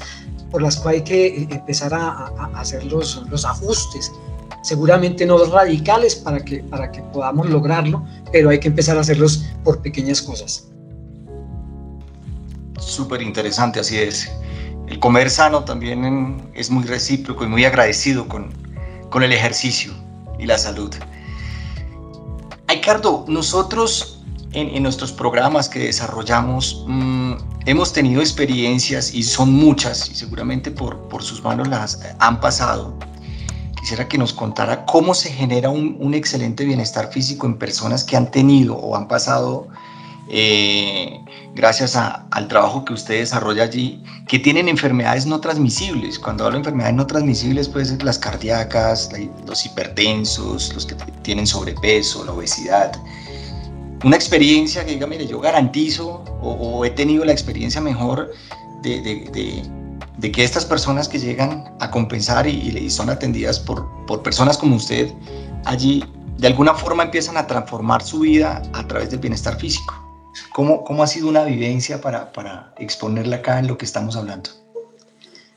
por 0.53 0.63
las 0.63 0.77
cuales 0.77 1.01
hay 1.01 1.05
que 1.05 1.27
eh, 1.27 1.49
empezar 1.51 1.93
a, 1.93 2.27
hacer 2.55 2.85
los, 2.85 3.45
ajustes. 3.45 4.13
Seguramente 4.63 5.27
no 5.27 5.43
radicales 5.47 6.15
para 6.15 6.45
que, 6.45 6.59
para 6.59 6.93
que 6.93 7.03
podamos 7.03 7.51
lograrlo, 7.51 8.05
pero 8.31 8.51
hay 8.51 8.61
que 8.61 8.69
empezar 8.69 8.97
a 8.97 9.01
hacerlos 9.01 9.45
por 9.65 9.83
pequeñas 9.83 10.23
cosas. 10.23 10.69
Súper 12.79 13.23
interesante, 13.23 13.81
así 13.81 13.99
es. 13.99 14.31
El 14.87 15.01
comer 15.01 15.31
sano 15.31 15.65
también 15.65 16.51
es 16.55 16.71
muy 16.71 16.85
recíproco 16.85 17.45
y 17.45 17.49
muy 17.49 17.65
agradecido 17.65 18.29
con, 18.29 18.53
con 19.11 19.23
el 19.23 19.33
ejercicio 19.33 19.93
y 20.39 20.47
la 20.47 20.59
salud. 20.59 20.95
Ricardo, 22.69 23.25
nosotros 23.29 24.12
en, 24.53 24.83
nuestros 24.83 25.13
programas 25.13 25.69
que 25.69 25.79
desarrollamos 25.81 26.85
mm, 26.87 27.33
hemos 27.67 27.93
tenido 27.93 28.21
experiencias 28.21 29.15
y 29.15 29.23
son 29.23 29.53
muchas 29.53 30.11
y 30.11 30.15
seguramente 30.15 30.71
por, 30.71 31.09
por 31.09 31.23
sus 31.23 31.43
manos 31.43 31.69
las 31.69 32.01
han 32.19 32.41
pasado. 32.41 32.95
Quisiera 33.81 34.07
que 34.07 34.19
nos 34.19 34.33
contara 34.33 34.85
cómo 34.85 35.15
se 35.15 35.31
genera 35.31 35.69
un, 35.69 35.97
un 35.99 36.15
excelente 36.15 36.65
bienestar 36.65 37.11
físico 37.11 37.47
en 37.47 37.59
personas 37.59 38.05
que 38.05 38.17
han 38.17 38.31
tenido 38.31 38.77
o 38.77 38.97
han 38.97 39.09
pasado 39.09 39.69
eh, 40.29 41.21
gracias 41.55 41.97
al 41.97 42.49
trabajo 42.49 42.85
que 42.85 42.93
usted 42.93 43.19
desarrolla 43.19 43.65
allí, 43.65 44.03
que 44.29 44.39
tienen 44.39 44.69
enfermedades 44.69 45.27
no 45.27 45.41
transmisibles. 45.41 46.19
Cuando 46.19 46.45
hablo 46.45 46.55
de 46.55 46.61
enfermedades 46.61 46.95
no 46.95 47.07
transmisibles, 47.07 47.69
pueden 47.69 47.89
ser 47.89 48.03
las 48.03 48.19
cardíacas, 48.19 49.11
los 49.47 49.67
hipertensos, 49.67 50.73
los 50.75 50.87
que 50.87 50.95
tienen 51.23 51.47
sobrepeso, 51.47 52.25
la 52.25 52.33
obesidad 52.33 52.93
una 54.05 54.17
experiencia 54.17 54.85
que 54.85 54.93
diga, 54.93 55.07
mire, 55.07 55.27
yo 55.27 55.41
garantizo 55.41 56.25
o, 56.41 56.85
he 56.85 56.91
tenido 56.91 57.25
la 57.25 57.33
experiencia 57.33 57.81
mejor 57.81 58.33
de, 58.83 59.31
que 60.33 60.45
estas 60.45 60.65
personas 60.65 61.09
que 61.09 61.19
llegan 61.19 61.73
a 61.81 61.91
compensar 61.91 62.47
y, 62.47 62.91
son 62.91 63.11
atendidas 63.11 63.61
por, 63.61 63.89
por, 64.07 64.23
personas 64.23 64.59
como 64.59 64.77
usted, 64.77 65.13
allí 65.65 66.05
de 66.39 66.47
alguna 66.49 66.75
forma 66.75 67.05
empiezan 67.05 67.37
a 67.37 67.47
transformar 67.47 68.03
su 68.03 68.21
vida 68.21 68.63
a 68.73 68.87
través 68.87 69.11
del 69.11 69.21
bienestar 69.21 69.59
físico. 69.59 69.95
¿Cómo, 70.53 70.83
cómo 70.83 71.03
ha 71.03 71.07
sido 71.07 71.29
una 71.29 71.45
vivencia 71.45 72.01
para, 72.01 72.33
para 72.33 72.75
exponerla 72.79 73.37
acá 73.37 73.59
en 73.59 73.67
lo 73.67 73.79
que 73.79 73.85
estamos 73.85 74.17
hablando? 74.17 74.51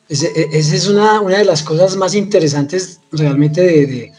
Esa 0.07 0.27
es 0.27 0.87
una, 0.87 1.19
una, 1.19 1.39
de 1.39 1.45
las 1.45 1.63
cosas 1.63 1.95
más 1.95 2.13
interesantes 2.13 2.99
realmente 3.11 3.61
de, 3.61 4.13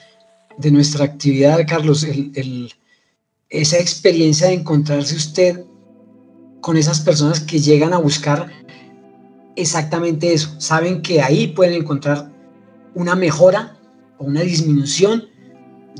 de 0.57 0.71
nuestra 0.73 1.05
actividad, 1.05 1.61
Carlos, 1.69 2.03
el 2.03 2.73
esa 3.51 3.79
experiencia 3.79 4.49
de 4.49 4.55
encontrarse 4.55 5.15
usted 5.15 5.65
con 6.61 6.77
esas 6.77 7.01
personas 7.01 7.41
que 7.41 7.59
llegan 7.59 7.93
a 7.93 7.99
buscar 7.99 8.51
exactamente 9.55 10.33
eso. 10.33 10.55
Saben 10.59 11.03
que 11.03 11.23
ahí 11.23 11.49
pueden 11.49 11.75
encontrar 11.75 12.33
una 12.95 13.15
mejora 13.15 13.79
o 14.19 14.25
una 14.25 14.41
disminución 14.41 15.25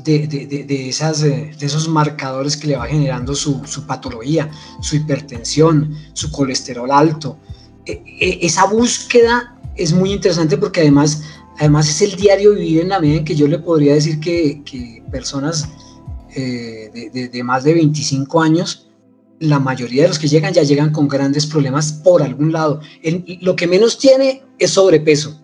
de, 0.03 0.87
esas, 0.89 1.21
de 1.21 1.55
esos 1.59 1.87
marcadores 1.87 2.55
que 2.55 2.67
le 2.67 2.77
va 2.77 2.85
generando 2.87 3.33
su, 3.35 3.61
patología, 3.87 4.49
su 4.81 4.95
hipertensión, 4.95 5.95
su 6.13 6.31
colesterol 6.31 6.91
alto. 6.91 7.37
E, 7.85 8.03
e, 8.19 8.45
esa 8.45 8.65
búsqueda 8.65 9.59
es 9.75 9.93
muy 9.93 10.11
interesante 10.11 10.57
porque 10.57 10.81
además, 10.81 11.23
además 11.57 11.89
es 11.89 12.01
el 12.01 12.15
diario 12.15 12.53
vivir 12.53 12.81
en 12.81 12.89
la 12.89 12.99
medida 12.99 13.17
en 13.17 13.25
que 13.25 13.35
yo 13.35 13.47
le 13.47 13.59
podría 13.59 13.93
decir 13.93 14.19
que, 14.19 15.01
personas 15.11 15.69
eh, 16.37 17.29
de, 17.31 17.43
más 17.43 17.63
de 17.63 17.73
25 17.73 18.41
años, 18.41 18.89
la 19.39 19.59
mayoría 19.59 20.03
de 20.03 20.09
los 20.09 20.19
que 20.19 20.27
llegan 20.27 20.53
ya 20.53 20.63
llegan 20.63 20.91
con 20.91 21.07
grandes 21.07 21.45
problemas 21.45 21.91
por 21.91 22.21
algún 22.21 22.51
lado. 22.51 22.81
lo 23.41 23.55
que 23.55 23.67
menos 23.67 23.97
tiene 23.97 24.43
es 24.57 24.71
sobrepeso. 24.71 25.41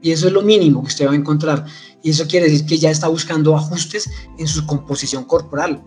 Y 0.00 0.10
eso 0.10 0.26
es 0.26 0.32
lo 0.32 0.42
mínimo 0.42 0.82
que 0.82 0.88
usted 0.88 1.06
va 1.06 1.12
a 1.12 1.16
encontrar. 1.16 1.64
Y 2.02 2.10
eso 2.10 2.26
quiere 2.26 2.46
decir 2.46 2.66
que 2.66 2.78
ya 2.78 2.90
está 2.90 3.08
buscando 3.08 3.56
ajustes 3.56 4.10
en 4.38 4.48
su 4.48 4.66
composición 4.66 5.24
corporal, 5.24 5.82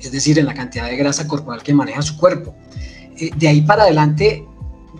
es 0.00 0.12
decir, 0.12 0.38
en 0.38 0.46
la 0.46 0.54
cantidad 0.54 0.86
de 0.86 0.96
grasa 0.96 1.28
corporal 1.28 1.62
que 1.62 1.74
maneja 1.74 2.00
su 2.00 2.16
cuerpo. 2.16 2.54
Eh, 3.18 3.30
de 3.36 3.48
ahí 3.48 3.60
para 3.60 3.82
adelante, 3.82 4.46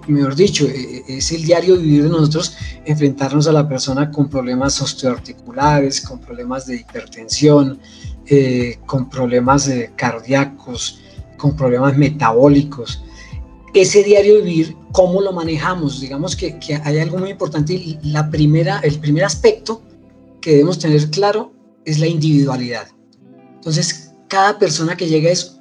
mejor 0.06 0.34
dicho, 0.34 0.66
eh, 0.66 0.98
eh, 0.98 1.04
es 1.08 1.32
el 1.32 1.44
diario 1.44 1.78
vivir 1.78 2.04
de 2.04 2.10
nosotros 2.10 2.56
enfrentarnos 2.84 3.46
a 3.46 3.52
la 3.52 3.68
persona 3.68 4.10
con 4.10 4.28
problemas 4.28 4.80
osteoarticulares, 4.82 6.00
con 6.02 6.20
problemas 6.20 6.66
de 6.66 6.76
hipertensión, 6.76 7.80
con 8.86 9.08
problemas 9.08 9.70
cardíacos, 9.96 11.00
con 11.36 11.56
problemas 11.56 11.96
metabólicos. 11.96 13.02
Ese 13.74 14.02
diario 14.02 14.42
vivir, 14.42 14.76
¿cómo 14.92 15.20
lo 15.20 15.32
manejamos? 15.32 16.00
Digamos 16.00 16.36
que, 16.36 16.58
que 16.58 16.76
hay 16.76 16.98
algo 16.98 17.18
muy 17.18 17.30
importante. 17.30 17.98
La 18.02 18.30
primera, 18.30 18.80
el 18.80 18.98
primer 18.98 19.24
aspecto 19.24 19.82
que 20.40 20.52
debemos 20.52 20.78
tener 20.78 21.10
claro 21.10 21.52
es 21.84 21.98
la 21.98 22.06
individualidad. 22.06 22.88
Entonces, 23.54 24.12
cada 24.28 24.58
persona 24.58 24.96
que 24.96 25.06
llega 25.06 25.30
es 25.30 25.58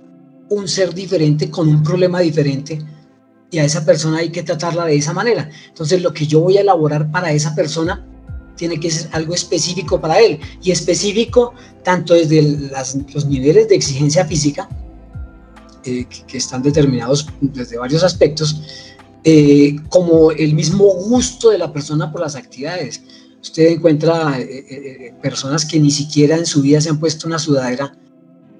un 0.50 0.68
ser 0.68 0.94
diferente 0.94 1.50
con 1.50 1.68
un 1.68 1.84
problema 1.84 2.20
diferente 2.20 2.80
y 3.52 3.60
a 3.60 3.66
esa 3.66 3.86
persona 3.86 4.20
hay 4.20 4.30
que 4.30 4.44
tratarla 4.44 4.86
de 4.86 4.96
esa 4.96 5.14
manera. 5.14 5.50
Entonces, 5.68 6.02
lo 6.02 6.14
que 6.14 6.28
yo 6.28 6.42
voy 6.42 6.58
a 6.58 6.62
elaborar 6.62 7.12
para 7.12 7.32
esa 7.32 7.56
persona 7.56 8.06
tiene 8.58 8.80
que 8.80 8.92
ser 8.92 9.10
algo 9.14 9.34
específico 9.34 10.02
para 10.02 10.20
él 10.20 10.40
y 10.62 10.72
específico 10.72 11.54
tanto 11.84 12.14
desde 12.14 12.42
los 13.14 13.26
niveles 13.26 13.70
de 13.70 13.76
exigencia 13.76 14.26
física, 14.26 14.68
eh, 15.86 16.06
que, 16.28 16.38
están 16.38 16.62
determinados 16.62 17.28
desde 17.40 17.78
varios 17.78 18.04
aspectos, 18.04 18.62
eh, 19.24 19.78
como 19.90 20.32
el 20.32 20.54
mismo 20.54 20.84
gusto 20.84 21.52
de 21.52 21.58
la 21.58 21.72
persona 21.72 22.12
por 22.12 22.22
las 22.22 22.36
actividades 22.36 23.02
usted 23.42 23.68
encuentra 23.68 24.38
eh, 24.40 25.14
personas 25.22 25.64
que 25.64 25.80
ni 25.80 25.92
siquiera 25.92 26.36
en 26.36 26.46
su 26.46 26.62
vida 26.62 26.82
se 26.82 26.90
han 26.90 27.00
puesto 27.00 27.28
una 27.28 27.40
sudadera 27.40 27.96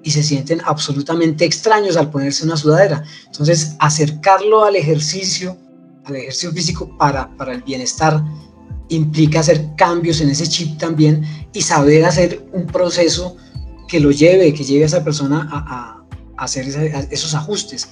y 0.02 0.10
se 0.10 0.22
sienten 0.22 0.60
absolutamente 0.64 1.44
extraños 1.44 1.96
al 1.96 2.10
ponerse 2.10 2.44
una 2.44 2.56
sudadera. 2.56 3.04
Entonces, 3.26 3.76
acercarlo 3.78 4.64
al 4.64 4.76
ejercicio, 4.76 5.56
al 6.04 6.16
ejercicio 6.16 6.52
físico 6.52 6.96
para, 6.96 7.36
para 7.36 7.52
el 7.52 7.62
bienestar, 7.62 8.22
implica 8.88 9.40
hacer 9.40 9.74
cambios 9.76 10.20
en 10.20 10.30
ese 10.30 10.46
chip 10.48 10.78
también 10.78 11.22
y 11.52 11.62
saber 11.62 12.04
hacer 12.04 12.46
un 12.52 12.66
proceso 12.66 13.36
que 13.88 14.00
lo 14.00 14.10
lleve, 14.10 14.52
que 14.54 14.64
lleve 14.64 14.84
a 14.84 14.86
esa 14.86 15.04
persona 15.04 15.48
a, 15.50 15.94
hacer 16.36 16.68
esos 17.10 17.34
ajustes. 17.34 17.88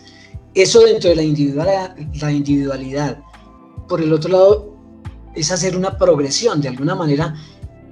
Eso 0.54 0.80
dentro 0.80 1.10
de 1.10 1.16
la 1.16 1.22
individualidad, 1.22 1.96
la 2.20 2.32
individualidad. 2.32 3.18
Por 3.88 4.00
el 4.00 4.12
otro 4.12 4.30
lado, 4.30 4.76
es 5.34 5.50
hacer 5.50 5.76
una 5.76 5.98
progresión, 5.98 6.60
de 6.60 6.68
alguna 6.68 6.94
manera, 6.94 7.34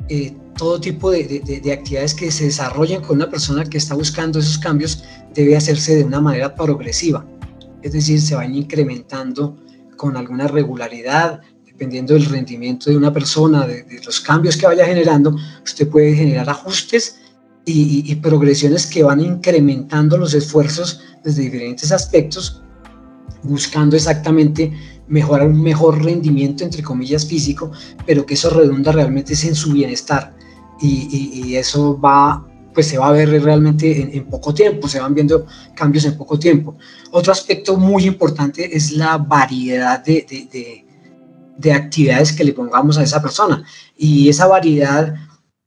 eh, 0.08 0.34
todo 0.56 0.80
tipo 0.80 1.10
de, 1.10 1.42
actividades 1.72 2.14
que 2.14 2.30
se 2.30 2.44
desarrollen 2.44 3.02
con 3.02 3.16
una 3.16 3.28
persona 3.28 3.64
que 3.64 3.78
está 3.78 3.94
buscando 3.94 4.38
esos 4.38 4.58
cambios 4.58 5.04
debe 5.34 5.56
hacerse 5.56 5.96
de 5.96 6.04
una 6.04 6.20
manera 6.20 6.54
progresiva, 6.54 7.26
es 7.82 7.92
decir, 7.92 8.20
se 8.20 8.34
van 8.34 8.54
incrementando 8.54 9.56
con 9.96 10.16
alguna 10.16 10.46
regularidad, 10.46 11.40
dependiendo 11.74 12.14
del 12.14 12.26
rendimiento 12.26 12.88
de 12.88 12.96
una 12.96 13.12
persona, 13.12 13.66
de, 13.66 13.84
los 14.06 14.20
cambios 14.20 14.56
que 14.56 14.66
vaya 14.66 14.86
generando, 14.86 15.36
usted 15.64 15.88
puede 15.88 16.14
generar 16.14 16.48
ajustes 16.48 17.18
y, 17.64 18.10
y 18.10 18.14
progresiones 18.16 18.86
que 18.86 19.02
van 19.02 19.20
incrementando 19.20 20.16
los 20.16 20.34
esfuerzos 20.34 21.00
desde 21.24 21.42
diferentes 21.42 21.90
aspectos, 21.90 22.62
buscando 23.42 23.96
exactamente 23.96 24.72
mejorar 25.08 25.48
un 25.48 25.62
mejor 25.62 26.02
rendimiento, 26.02 26.64
entre 26.64 26.82
comillas, 26.82 27.26
físico, 27.26 27.70
pero 28.06 28.24
que 28.24 28.34
eso 28.34 28.50
redunda 28.50 28.92
realmente 28.92 29.32
es 29.32 29.44
en 29.44 29.54
su 29.54 29.72
bienestar. 29.72 30.34
Y, 30.80 31.54
eso 31.56 31.98
va, 31.98 32.46
pues 32.74 32.88
se 32.88 32.98
va 32.98 33.08
a 33.08 33.12
ver 33.12 33.30
realmente 33.42 34.16
en, 34.16 34.24
poco 34.26 34.52
tiempo, 34.52 34.88
se 34.88 35.00
van 35.00 35.14
viendo 35.14 35.46
cambios 35.74 36.04
en 36.04 36.16
poco 36.16 36.38
tiempo. 36.38 36.76
Otro 37.10 37.32
aspecto 37.32 37.76
muy 37.76 38.04
importante 38.06 38.76
es 38.76 38.92
la 38.92 39.16
variedad 39.16 40.04
de, 40.04 40.26
de, 40.28 40.48
de 40.52 40.83
actividades 41.72 42.32
que 42.32 42.44
le 42.44 42.52
pongamos 42.52 42.98
a 42.98 43.02
esa 43.02 43.22
persona. 43.22 43.64
Y 43.96 44.28
esa 44.28 44.46
variedad 44.46 45.14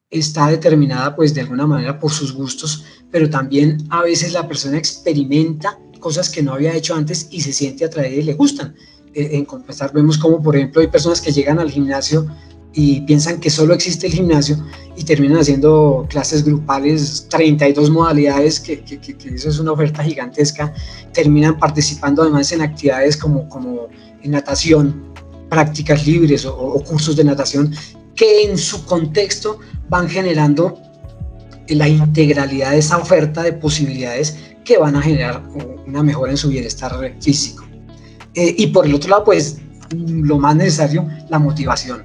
está 0.09 0.47
determinada 0.47 1.15
pues 1.15 1.33
de 1.33 1.41
alguna 1.41 1.67
manera 1.67 1.99
por 1.99 2.11
sus 2.11 2.33
gustos, 2.33 2.85
pero 3.11 3.29
también 3.29 3.85
a 3.89 4.03
veces 4.03 4.33
la 4.33 4.47
persona 4.47 4.77
experimenta 4.77 5.77
cosas 5.99 6.29
que 6.29 6.43
no 6.43 6.53
había 6.53 6.75
hecho 6.75 6.95
antes 6.95 7.27
y 7.31 7.41
se 7.41 7.51
siente 7.51 7.85
atraída 7.85 8.21
y 8.21 8.23
le 8.23 8.33
gustan. 8.33 8.75
Eh, 9.13 9.29
en 9.33 9.45
Compensar 9.45 9.91
vemos 9.93 10.17
como, 10.17 10.41
por 10.41 10.55
ejemplo, 10.55 10.81
hay 10.81 10.87
personas 10.87 11.19
que 11.21 11.31
llegan 11.31 11.59
al 11.59 11.71
gimnasio 11.71 12.27
y 12.73 13.01
piensan 13.01 13.39
que 13.39 13.49
solo 13.49 13.73
existe 13.73 14.07
el 14.07 14.13
gimnasio 14.13 14.63
y 14.95 15.03
terminan 15.03 15.39
haciendo 15.39 16.05
clases 16.09 16.45
grupales, 16.45 17.27
32 17.29 17.89
modalidades, 17.89 18.59
que, 18.59 18.83
eso 19.33 19.49
es 19.49 19.59
una 19.59 19.71
oferta 19.71 20.03
gigantesca, 20.03 20.73
terminan 21.11 21.57
participando 21.57 22.21
además 22.21 22.51
en 22.51 22.61
actividades 22.61 23.17
como, 23.17 23.49
como 23.49 23.87
en 24.21 24.31
natación, 24.31 25.03
prácticas 25.49 26.05
libres 26.05 26.45
o, 26.45 26.83
cursos 26.87 27.15
de 27.15 27.23
natación, 27.23 27.73
que 28.15 28.43
en 28.43 28.57
su 28.57 28.85
contexto 28.85 29.59
van 29.89 30.09
generando 30.09 30.77
la 31.69 31.87
integralidad 31.87 32.71
de 32.71 32.79
esa 32.79 32.97
oferta 32.97 33.43
de 33.43 33.53
posibilidades 33.53 34.37
que 34.63 34.77
van 34.77 34.95
a 34.95 35.01
generar 35.01 35.43
una 35.85 36.03
mejora 36.03 36.31
en 36.31 36.37
su 36.37 36.49
bienestar 36.49 36.93
físico. 37.21 37.65
Eh, 38.33 38.55
y 38.57 38.67
por 38.67 38.85
el 38.85 38.93
otro 38.93 39.09
lado, 39.09 39.23
pues 39.23 39.57
lo 39.95 40.37
más 40.37 40.55
necesario, 40.55 41.07
la 41.29 41.39
motivación. 41.39 42.03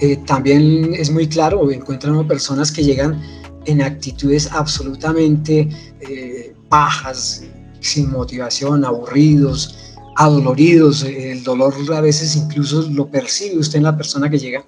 Eh, 0.00 0.16
también 0.26 0.94
es 0.94 1.10
muy 1.10 1.28
claro, 1.28 1.70
encuentran 1.70 2.26
personas 2.26 2.70
que 2.70 2.82
llegan 2.82 3.20
en 3.64 3.82
actitudes 3.82 4.50
absolutamente 4.52 5.68
eh, 6.00 6.54
bajas, 6.68 7.44
sin 7.80 8.10
motivación, 8.10 8.84
aburridos, 8.84 9.77
adoloridos. 10.18 11.02
El 11.04 11.42
dolor 11.42 11.74
a 11.94 12.00
veces 12.00 12.36
incluso 12.36 12.82
lo 12.90 13.08
percibe 13.08 13.58
usted 13.58 13.78
en 13.78 13.84
la 13.84 13.96
persona 13.96 14.28
que 14.28 14.38
llega. 14.38 14.64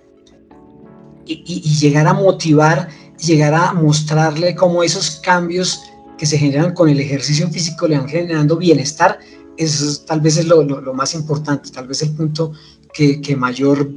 Y, 1.26 1.60
llegar 1.78 2.08
a 2.08 2.14
motivar, 2.14 2.88
llegar 3.18 3.54
a 3.54 3.72
mostrarle 3.72 4.54
cómo 4.54 4.82
esos 4.82 5.20
cambios 5.22 5.82
que 6.18 6.26
se 6.26 6.38
generan 6.38 6.74
con 6.74 6.88
el 6.88 6.98
ejercicio 6.98 7.48
físico 7.50 7.86
le 7.86 7.98
van 7.98 8.08
generando 8.08 8.56
bienestar 8.56 9.20
eso 9.60 10.02
tal 10.06 10.20
vez 10.20 10.38
es 10.38 10.46
lo, 10.46 10.64
más 10.94 11.14
importante, 11.14 11.70
tal 11.70 11.86
vez 11.86 12.02
el 12.02 12.10
punto 12.14 12.52
que, 12.94 13.36
mayor 13.36 13.90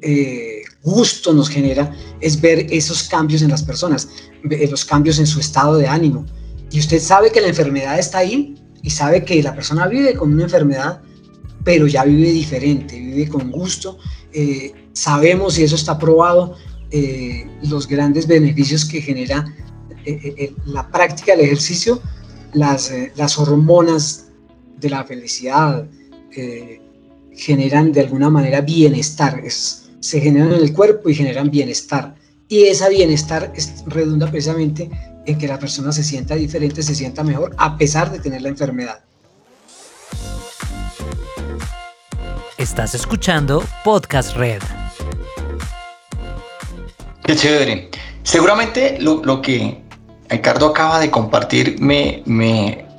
eh, 0.00 0.62
gusto 0.82 1.32
nos 1.32 1.48
genera 1.48 1.92
es 2.20 2.40
ver 2.40 2.66
esos 2.70 3.02
cambios 3.04 3.42
en 3.42 3.50
las 3.50 3.62
personas, 3.62 4.08
los 4.42 4.84
cambios 4.84 5.18
en 5.18 5.26
su 5.26 5.40
estado 5.40 5.76
de 5.76 5.86
ánimo. 5.88 6.24
Y 6.70 6.78
usted 6.78 7.00
sabe 7.00 7.32
que 7.32 7.40
la 7.40 7.48
enfermedad 7.48 7.98
está 7.98 8.18
ahí 8.18 8.54
y 8.82 8.90
sabe 8.90 9.24
que 9.24 9.42
la 9.42 9.54
persona 9.54 9.86
vive 9.86 10.14
con 10.14 10.32
una 10.32 10.44
enfermedad, 10.44 11.00
pero 11.64 11.86
ya 11.86 12.04
vive 12.04 12.30
diferente, 12.30 12.98
vive 12.98 13.28
con 13.28 13.50
gusto. 13.50 13.98
Eh, 14.32 14.72
sabemos, 14.92 15.58
y 15.58 15.64
eso 15.64 15.76
está 15.76 15.98
probado, 15.98 16.56
eh, 16.90 17.46
los 17.62 17.86
grandes 17.86 18.26
beneficios 18.26 18.84
que 18.84 19.00
genera 19.00 19.44
la 20.64 20.90
práctica 20.90 21.32
del 21.32 21.44
ejercicio, 21.44 22.00
las, 22.54 22.90
las 23.16 23.38
hormonas 23.38 24.30
de 24.78 24.90
la 24.90 25.04
felicidad, 25.04 25.86
eh, 26.36 26.80
generan 27.32 27.92
de 27.92 28.00
alguna 28.00 28.30
manera 28.30 28.60
bienestar, 28.60 29.42
se 29.48 30.20
generan 30.20 30.52
en 30.52 30.62
el 30.62 30.72
cuerpo 30.72 31.08
y 31.08 31.14
generan 31.14 31.50
bienestar. 31.50 32.14
Y 32.48 32.64
ese 32.64 32.88
bienestar 32.90 33.52
redunda 33.86 34.30
precisamente 34.30 34.90
en 35.30 35.38
que 35.38 35.48
la 35.48 35.58
persona 35.58 35.92
se 35.92 36.04
sienta 36.04 36.34
diferente, 36.34 36.82
se 36.82 36.94
sienta 36.94 37.24
mejor, 37.24 37.54
a 37.58 37.76
pesar 37.76 38.10
de 38.10 38.18
tener 38.18 38.42
la 38.42 38.48
enfermedad. 38.48 39.00
Estás 42.58 42.94
escuchando 42.94 43.64
Podcast 43.84 44.36
Red. 44.36 44.62
Qué 47.24 47.34
chévere. 47.34 47.90
Seguramente 48.22 48.98
lo, 49.00 49.40
que 49.40 49.82
Ricardo 50.28 50.66
acaba 50.66 51.00
de 51.00 51.10
compartir 51.10 51.80
me, 51.80 52.22
me 52.26 52.90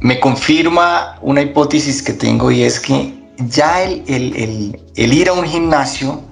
me 0.00 0.20
confirma 0.20 1.18
una 1.22 1.42
hipótesis 1.42 2.02
que 2.02 2.12
tengo 2.12 2.50
y 2.50 2.62
es 2.62 2.78
que 2.80 3.14
ya 3.38 3.82
el, 3.82 4.02
el, 4.06 5.12
ir 5.12 5.28
a 5.28 5.32
un 5.32 5.44
gimnasio, 5.44 6.22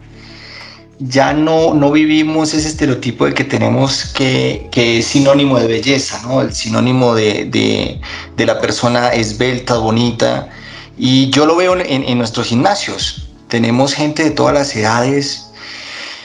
ya 0.98 1.32
no, 1.32 1.74
no 1.74 1.92
vivimos 1.92 2.54
ese 2.54 2.68
estereotipo 2.68 3.26
de 3.26 3.34
que 3.34 3.44
tenemos 3.44 4.06
que, 4.14 4.68
que 4.70 4.98
es 4.98 5.06
sinónimo 5.06 5.58
de 5.58 5.66
belleza, 5.66 6.22
¿no? 6.22 6.40
El 6.40 6.54
sinónimo 6.54 7.14
de, 7.14 7.44
de, 7.46 8.00
de 8.36 8.46
la 8.46 8.60
persona 8.60 9.08
esbelta, 9.08 9.78
bonita. 9.78 10.48
Y 10.96 11.28
yo 11.30 11.44
lo 11.44 11.56
veo 11.56 11.78
en, 11.78 12.04
en, 12.04 12.18
nuestros 12.18 12.46
gimnasios. 12.46 13.28
Tenemos 13.48 13.92
gente 13.92 14.24
de 14.24 14.30
todas 14.30 14.54
las 14.54 14.74
edades, 14.74 15.50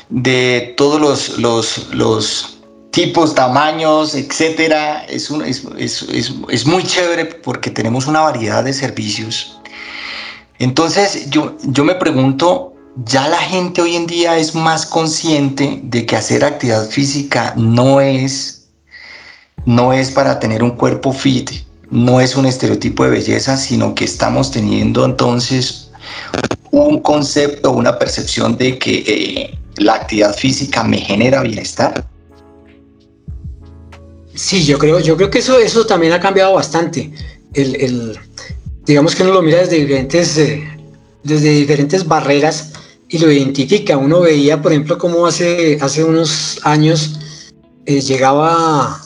de 0.10 0.74
todos 0.78 1.02
los, 1.02 1.38
los, 1.38 1.90
los 1.94 2.60
tipos, 2.92 3.36
tamaños, 3.36 4.16
etcétera. 4.16 5.06
Es, 5.10 5.30
un, 5.30 5.44
es, 5.44 5.66
es, 5.78 6.06
es, 6.50 6.66
muy 6.66 6.84
chévere 6.84 7.26
porque 7.26 7.70
tenemos 7.70 8.08
una 8.08 8.22
variedad 8.22 8.64
de 8.64 8.72
servicios 8.72 9.58
entonces 10.62 11.28
yo, 11.32 11.58
yo 11.64 11.84
me 11.84 11.96
pregunto, 11.96 12.71
ya 12.96 13.28
la 13.30 13.38
gente 13.38 13.82
hoy 13.82 13.96
en 13.96 14.06
día 14.06 14.38
es 14.38 14.54
más 14.54 14.86
consciente 14.86 15.80
de 15.84 16.06
que 16.06 16.16
hacer 16.16 16.44
actividad 16.44 16.88
física 16.90 17.54
no 17.56 18.02
es, 18.02 18.68
no 19.66 19.94
es 19.94 20.12
para 20.12 20.40
tener 20.40 20.64
un 20.64 20.72
cuerpo 20.72 21.14
fit, 21.14 21.52
no 21.90 22.20
es 22.20 22.36
un 22.36 22.46
estereotipo 22.46 23.04
de 23.04 23.12
belleza, 23.12 23.58
sino 23.58 23.96
que 23.96 24.06
estamos 24.06 24.52
teniendo 24.52 25.06
entonces 25.06 25.92
un 26.72 27.00
concepto, 27.02 27.72
una 27.72 27.98
percepción 27.98 28.58
de 28.58 28.78
que 28.78 29.04
eh, 29.08 29.60
la 29.78 29.96
actividad 29.96 30.36
física 30.36 30.84
me 30.84 30.98
genera 30.98 31.42
bienestar. 31.42 32.06
Sí, 34.34 34.64
yo 34.66 34.78
creo, 34.78 35.00
yo 35.00 35.18
creo 35.18 35.30
que 35.30 35.40
eso, 35.40 35.60
eso 35.60 35.86
también 35.86 36.14
ha 36.14 36.20
cambiado 36.20 36.54
bastante. 36.54 37.12
el, 37.54 38.18
digamos 38.86 39.16
que 39.16 39.24
uno 39.24 39.34
lo 39.34 39.42
mira 39.42 39.60
desde 39.60 39.80
diferentes, 39.80 40.38
eh, 40.38 40.68
desde 41.24 41.52
diferentes 41.52 42.08
barreras 42.08 42.71
y 43.12 43.18
lo 43.20 43.30
identifica. 43.30 43.98
Uno 43.98 44.22
veía, 44.22 44.62
por 44.62 44.72
ejemplo, 44.72 44.98
cómo 44.98 45.28
hace, 45.28 45.78
hace 45.82 46.04
unos 46.04 46.60
años 46.64 47.20
eh, 47.86 48.00
llegaba 48.00 49.00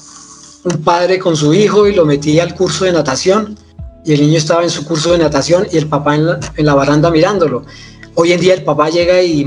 un 0.63 0.83
padre 0.83 1.19
con 1.19 1.35
su 1.35 1.53
hijo 1.53 1.87
y 1.87 1.95
lo 1.95 2.05
metía 2.05 2.43
al 2.43 2.55
curso 2.55 2.85
de 2.85 2.93
natación 2.93 3.57
y 4.05 4.13
el 4.13 4.21
niño 4.21 4.37
estaba 4.37 4.63
en 4.63 4.69
su 4.69 4.85
curso 4.85 5.11
de 5.11 5.17
natación 5.17 5.67
y 5.71 5.77
el 5.77 5.87
papá 5.87 6.15
en 6.15 6.27
la, 6.27 6.39
en 6.55 6.65
la 6.65 6.75
baranda 6.75 7.09
mirándolo. 7.09 7.65
Hoy 8.13 8.31
en 8.31 8.39
día 8.39 8.53
el 8.53 8.63
papá 8.63 8.89
llega 8.89 9.21
y 9.21 9.43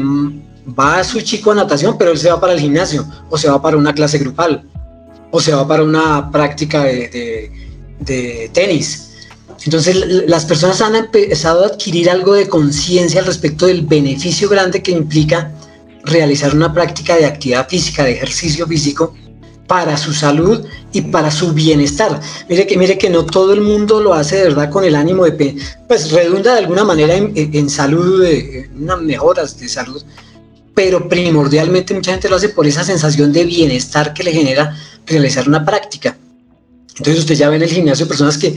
va 0.79 0.99
a 0.99 1.05
su 1.05 1.21
chico 1.21 1.53
a 1.53 1.55
natación, 1.55 1.97
pero 1.97 2.11
él 2.11 2.19
se 2.19 2.29
va 2.29 2.41
para 2.41 2.53
el 2.53 2.61
gimnasio 2.61 3.07
o 3.31 3.39
se 3.39 3.49
va 3.49 3.63
para 3.63 3.77
una 3.77 3.95
clase 3.95 4.19
grupal 4.19 4.65
o 5.31 5.41
se 5.41 5.55
va 5.55 5.67
para 5.69 5.85
una 5.85 6.31
práctica 6.33 6.83
de, 6.83 7.09
de, 7.09 7.53
de 8.01 8.51
tenis 8.53 9.08
entonces 9.65 9.97
las 10.27 10.45
personas 10.45 10.81
han 10.81 10.95
empezado 10.95 11.65
a 11.65 11.69
adquirir 11.69 12.11
algo 12.11 12.35
de 12.35 12.49
conciencia 12.49 13.21
al 13.21 13.27
respecto 13.27 13.67
del 13.67 13.83
beneficio 13.83 14.49
grande 14.49 14.83
que 14.83 14.93
implica 14.93 15.53
realizar 16.05 16.55
una 16.55 16.73
práctica 16.73 17.17
de 17.17 17.27
actividad 17.27 17.69
física, 17.69 18.05
de 18.05 18.13
ejercicio 18.13 18.67
físico, 18.67 19.15
para 19.67 19.97
su 19.99 20.15
salud 20.15 20.65
y 20.93 21.03
para 21.03 21.31
su 21.31 21.53
bienestar. 21.53 22.21
Mire 22.49 22.67
que, 22.67 22.79
mire 22.79 22.97
que 22.97 23.11
no 23.11 23.27
todo 23.27 23.53
el 23.53 23.61
mundo 23.61 24.01
lo 24.01 24.15
hace 24.15 24.37
de 24.37 24.45
verdad 24.45 24.71
con 24.71 24.83
el 24.85 24.97
ánimo 24.97 25.25
de, 25.25 25.57
pues 25.87 26.11
redunda 26.11 26.55
de 26.55 26.61
alguna 26.61 26.85
manera 26.85 27.15
en, 27.15 27.69
salud, 27.71 28.25
en 28.25 28.83
unas 28.83 29.03
mejoras 29.03 29.59
de 29.61 29.69
salud, 29.69 30.03
pero 30.75 31.09
primordialmente 31.09 31.93
mucha 31.93 32.13
gente 32.13 32.31
lo 32.31 32.37
hace 32.37 32.49
por 32.49 32.67
esa 32.67 32.83
sensación 32.83 33.33
de 33.33 33.45
bienestar 33.45 34.15
que 34.15 34.25
le 34.25 34.33
genera 34.33 34.75
realizar 35.07 35.47
una 35.47 35.65
práctica. 35.65 36.17
Entonces 36.97 37.19
usted 37.19 37.35
ya 37.35 37.51
ve 37.51 37.57
en 37.57 37.63
el 37.63 37.71
gimnasio 37.71 38.09
personas 38.09 38.39
que 38.39 38.57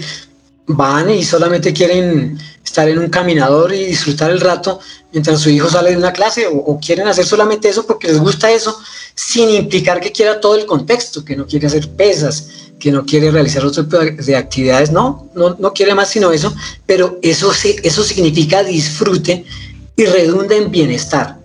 van 0.76 1.10
y 1.10 1.24
solamente 1.24 1.74
quieren 1.74 2.38
estar 2.64 2.88
en 2.88 3.00
un 3.00 3.10
caminador 3.10 3.74
y 3.74 3.86
disfrutar 3.86 4.32
el 4.32 4.40
rato 4.40 4.80
mientras 5.12 5.40
su 5.42 5.50
hijo 5.50 5.70
sale 5.70 5.92
de 5.92 5.98
una 5.98 6.14
clase 6.14 6.48
o, 6.50 6.80
quieren 6.80 7.08
hacer 7.08 7.26
solamente 7.26 7.70
eso 7.70 7.86
porque 7.86 8.08
les 8.08 8.20
gusta 8.20 8.52
eso 8.52 8.78
sin 9.14 9.50
implicar 9.50 10.00
que 10.00 10.12
quiera 10.12 10.40
todo 10.40 10.56
el 10.56 10.66
contexto, 10.66 11.26
que 11.26 11.36
no 11.36 11.46
quiere 11.46 11.68
hacer 11.68 11.90
pesas, 11.90 12.48
que 12.80 12.92
no 12.92 13.06
quiere 13.06 13.30
realizar 13.30 13.66
otro 13.66 13.84
tipo 13.84 13.98
de 13.98 14.36
actividades, 14.36 14.92
no, 14.92 15.30
no, 15.36 15.56
no 15.60 15.74
quiere 15.74 15.94
más 15.94 16.10
sino 16.10 16.32
eso, 16.32 16.54
pero 16.86 17.20
eso, 17.22 17.52
eso 17.84 18.04
significa 18.04 18.64
disfrute 18.64 19.46
y 19.96 20.06
redunda 20.06 20.56
en 20.56 20.72
bienestar. 20.72 21.40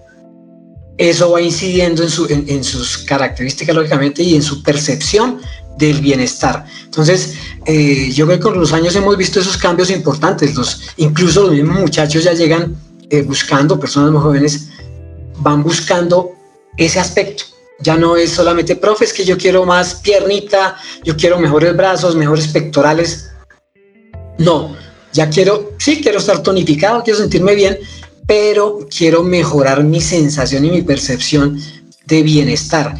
Eso 0.96 1.30
va 1.32 1.42
incidiendo 1.42 2.02
en, 2.02 2.08
su, 2.08 2.26
en 2.26 2.64
sus 2.64 2.96
características, 2.98 3.76
lógicamente, 3.76 4.22
y 4.22 4.34
en 4.34 4.42
su 4.42 4.62
percepción 4.62 5.40
del 5.76 6.00
bienestar. 6.00 6.64
Entonces, 6.84 7.34
eh, 7.66 8.10
yo 8.12 8.26
creo 8.26 8.38
que 8.38 8.42
con 8.44 8.58
los 8.58 8.72
años 8.72 8.96
hemos 8.96 9.16
visto 9.16 9.40
esos 9.40 9.56
cambios 9.56 9.90
importantes. 9.90 10.54
Los, 10.54 10.82
incluso 10.96 11.42
los 11.42 11.52
mismos 11.52 11.80
muchachos 11.80 12.24
ya 12.24 12.32
llegan 12.32 12.76
eh, 13.10 13.22
buscando, 13.22 13.78
personas 13.78 14.10
más 14.12 14.22
jóvenes, 14.22 14.68
van 15.38 15.62
buscando 15.62 16.32
ese 16.76 16.98
aspecto. 16.98 17.44
Ya 17.80 17.96
no 17.96 18.16
es 18.16 18.30
solamente, 18.30 18.76
profe, 18.76 19.06
que 19.14 19.24
yo 19.24 19.36
quiero 19.36 19.66
más 19.66 19.96
piernita, 19.96 20.76
yo 21.04 21.16
quiero 21.16 21.38
mejores 21.38 21.76
brazos, 21.76 22.16
mejores 22.16 22.48
pectorales. 22.48 23.30
No, 24.38 24.74
ya 25.12 25.28
quiero, 25.28 25.72
sí, 25.78 26.00
quiero 26.00 26.18
estar 26.18 26.42
tonificado, 26.42 27.02
quiero 27.02 27.18
sentirme 27.18 27.54
bien, 27.54 27.78
pero 28.26 28.86
quiero 28.94 29.22
mejorar 29.22 29.84
mi 29.84 30.00
sensación 30.00 30.64
y 30.64 30.70
mi 30.70 30.82
percepción 30.82 31.60
de 32.06 32.22
bienestar. 32.22 32.96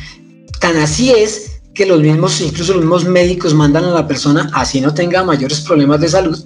Tan 0.61 0.77
así 0.77 1.11
es 1.11 1.56
que 1.77 1.87
los 1.87 2.01
mismos, 2.01 2.41
incluso 2.41 2.73
los 2.73 2.83
mismos 2.83 3.05
médicos 3.05 3.55
mandan 3.55 3.85
a 3.85 3.91
la 3.91 4.09
persona, 4.09 4.51
así 4.55 4.81
no 4.81 4.95
tenga 4.95 5.23
mayores 5.23 5.61
problemas 5.61 6.01
de 6.01 6.09
salud, 6.09 6.45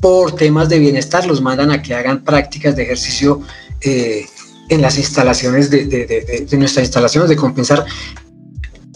por 0.00 0.34
temas 0.34 0.68
de 0.70 0.78
bienestar, 0.78 1.26
los 1.26 1.42
mandan 1.42 1.70
a 1.70 1.82
que 1.82 1.94
hagan 1.94 2.24
prácticas 2.24 2.74
de 2.74 2.82
ejercicio 2.82 3.42
eh, 3.82 4.24
en 4.70 4.80
las 4.80 4.96
instalaciones 4.96 5.70
de, 5.70 5.84
de, 5.84 6.56
nuestras 6.56 6.86
instalaciones 6.86 7.28
de 7.28 7.36
compensar. 7.36 7.84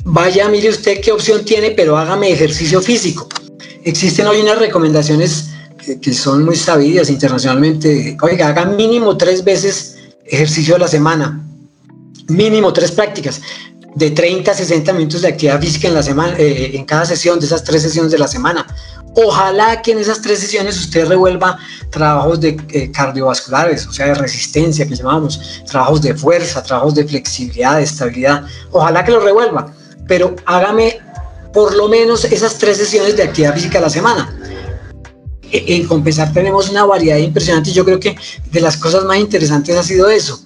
Vaya, 0.04 0.48
mire 0.48 0.70
usted 0.70 1.02
qué 1.02 1.12
opción 1.12 1.44
tiene, 1.44 1.72
pero 1.72 1.98
hágame 1.98 2.32
ejercicio 2.32 2.80
físico. 2.80 3.28
Existen 3.84 4.26
hoy 4.26 4.40
unas 4.40 4.58
recomendaciones 4.58 5.50
que, 5.84 6.00
que 6.00 6.14
son 6.14 6.46
muy 6.46 6.56
sabidas 6.56 7.10
internacionalmente. 7.10 8.16
Oiga, 8.22 8.48
haga 8.48 8.64
mínimo 8.64 9.18
tres 9.18 9.44
veces 9.44 9.98
ejercicio 10.24 10.76
a 10.76 10.78
la 10.78 10.88
semana, 10.88 11.46
mínimo 12.28 12.72
tres 12.72 12.90
prácticas 12.90 13.42
de 13.98 14.12
30 14.12 14.50
a 14.50 14.54
60 14.54 14.92
minutos 14.92 15.22
de 15.22 15.28
actividad 15.28 15.60
física 15.60 15.88
en 15.88 15.94
la 15.94 16.02
semana, 16.02 16.34
eh, 16.38 16.70
en 16.74 16.84
cada 16.84 17.04
sesión 17.04 17.40
de 17.40 17.46
esas 17.46 17.64
tres 17.64 17.82
sesiones 17.82 18.12
de 18.12 18.18
la 18.18 18.28
semana. 18.28 18.64
Ojalá 19.16 19.82
que 19.82 19.90
en 19.90 19.98
esas 19.98 20.22
tres 20.22 20.38
sesiones 20.38 20.78
usted 20.78 21.08
revuelva 21.08 21.58
trabajos 21.90 22.40
de 22.40 22.56
eh, 22.68 22.92
cardiovasculares, 22.92 23.86
o 23.88 23.92
sea, 23.92 24.06
de 24.06 24.14
resistencia 24.14 24.86
que 24.86 24.94
llamamos, 24.94 25.62
trabajos 25.68 26.00
de 26.02 26.14
fuerza, 26.14 26.62
trabajos 26.62 26.94
de 26.94 27.08
flexibilidad, 27.08 27.78
de 27.78 27.82
estabilidad. 27.82 28.44
Ojalá 28.70 29.04
que 29.04 29.10
lo 29.10 29.20
revuelva, 29.20 29.74
pero 30.06 30.36
hágame 30.46 31.00
por 31.52 31.74
lo 31.74 31.88
menos 31.88 32.24
esas 32.24 32.56
tres 32.56 32.76
sesiones 32.76 33.16
de 33.16 33.24
actividad 33.24 33.54
física 33.54 33.78
a 33.78 33.82
la 33.82 33.90
semana. 33.90 34.32
E, 35.50 35.74
en 35.74 35.88
compensar 35.88 36.32
tenemos 36.32 36.70
una 36.70 36.84
variedad 36.84 37.16
impresionante 37.16 37.72
yo 37.72 37.84
creo 37.84 37.98
que 37.98 38.16
de 38.52 38.60
las 38.60 38.76
cosas 38.76 39.04
más 39.04 39.16
interesantes 39.18 39.76
ha 39.76 39.82
sido 39.82 40.08
eso, 40.08 40.40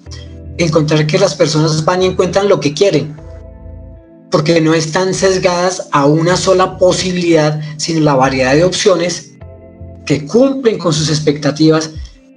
encontrar 0.57 1.05
que 1.05 1.19
las 1.19 1.35
personas 1.35 1.85
van 1.85 2.01
y 2.01 2.07
encuentran 2.07 2.49
lo 2.49 2.59
que 2.59 2.73
quieren 2.73 3.22
porque 4.33 4.59
no 4.59 4.73
están 4.73 5.13
sesgadas 5.13 5.89
a 5.91 6.07
una 6.07 6.35
sola 6.35 6.79
posibilidad, 6.79 7.61
sino 7.77 7.99
la 7.99 8.15
variedad 8.15 8.55
de 8.55 8.63
opciones 8.63 9.33
que 10.07 10.25
cumplen 10.25 10.79
con 10.79 10.91
sus 10.91 11.09
expectativas, 11.09 11.91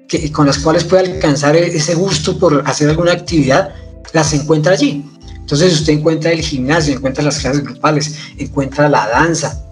que, 0.07 0.31
con 0.31 0.47
las 0.47 0.59
cuales 0.59 0.85
puede 0.85 1.15
alcanzar 1.15 1.57
e-, 1.57 1.75
ese 1.75 1.95
gusto 1.95 2.39
por 2.39 2.63
hacer 2.67 2.91
alguna 2.91 3.13
actividad, 3.13 3.75
las 4.13 4.35
encuentra 4.35 4.75
allí. 4.75 5.07
Entonces 5.37 5.73
usted 5.73 5.95
encuentra 5.95 6.33
el 6.33 6.43
gimnasio, 6.43 6.93
encuentra 6.93 7.25
las 7.25 7.39
clases 7.39 7.65
grupales, 7.65 8.15
encuentra 8.37 8.91
la 8.91 9.09
danza, 9.09 9.65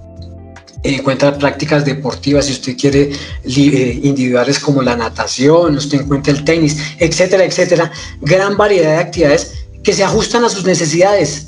encuentra 0.83 1.37
prácticas 1.37 1.85
deportivas, 1.85 2.47
si 2.47 2.53
usted 2.53 2.75
quiere 2.79 3.13
eh, 3.45 4.01
individuales 4.03 4.59
como 4.59 4.81
la 4.81 4.97
natación, 4.97 5.77
usted 5.77 6.01
encuentra 6.01 6.33
el 6.33 6.43
tenis, 6.43 6.79
etcétera, 6.99 7.45
etcétera. 7.45 7.93
Gran 8.23 8.57
variedad 8.57 8.93
de 8.93 9.03
actividades 9.03 9.53
que 9.83 9.93
se 9.93 10.03
ajustan 10.03 10.43
a 10.43 10.49
sus 10.49 10.65
necesidades. 10.65 11.45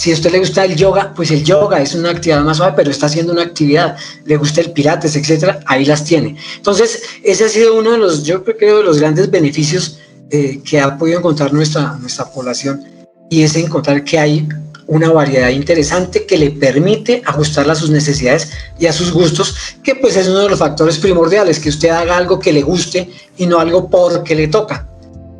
Si 0.00 0.10
a 0.10 0.14
usted 0.14 0.32
le 0.32 0.38
gusta 0.38 0.64
el 0.64 0.76
yoga, 0.76 1.12
pues 1.14 1.30
el 1.30 1.44
yoga 1.44 1.82
es 1.82 1.94
una 1.94 2.08
actividad 2.08 2.40
más 2.40 2.56
suave, 2.56 2.72
pero 2.74 2.90
está 2.90 3.04
haciendo 3.04 3.34
una 3.34 3.42
actividad. 3.42 3.98
Le 4.24 4.38
gusta 4.38 4.62
el 4.62 4.72
pilates, 4.72 5.14
etcétera, 5.14 5.60
ahí 5.66 5.84
las 5.84 6.04
tiene. 6.04 6.36
Entonces, 6.56 7.02
ese 7.22 7.44
ha 7.44 7.48
sido 7.50 7.78
uno 7.78 7.92
de 7.92 7.98
los, 7.98 8.24
yo 8.24 8.42
creo, 8.42 8.78
de 8.78 8.84
los 8.84 8.98
grandes 8.98 9.30
beneficios 9.30 9.98
eh, 10.30 10.62
que 10.64 10.80
ha 10.80 10.96
podido 10.96 11.18
encontrar 11.18 11.52
nuestra, 11.52 11.98
nuestra 12.00 12.24
población 12.32 12.82
y 13.28 13.42
es 13.42 13.54
encontrar 13.56 14.02
que 14.02 14.18
hay 14.18 14.48
una 14.86 15.12
variedad 15.12 15.50
interesante 15.50 16.24
que 16.24 16.38
le 16.38 16.50
permite 16.52 17.20
ajustarla 17.26 17.74
a 17.74 17.76
sus 17.76 17.90
necesidades 17.90 18.52
y 18.78 18.86
a 18.86 18.94
sus 18.94 19.12
gustos, 19.12 19.54
que 19.84 19.96
pues 19.96 20.16
es 20.16 20.28
uno 20.28 20.38
de 20.38 20.48
los 20.48 20.58
factores 20.60 20.96
primordiales, 20.96 21.60
que 21.60 21.68
usted 21.68 21.90
haga 21.90 22.16
algo 22.16 22.38
que 22.38 22.54
le 22.54 22.62
guste 22.62 23.10
y 23.36 23.44
no 23.44 23.60
algo 23.60 23.90
porque 23.90 24.34
le 24.34 24.48
toca, 24.48 24.88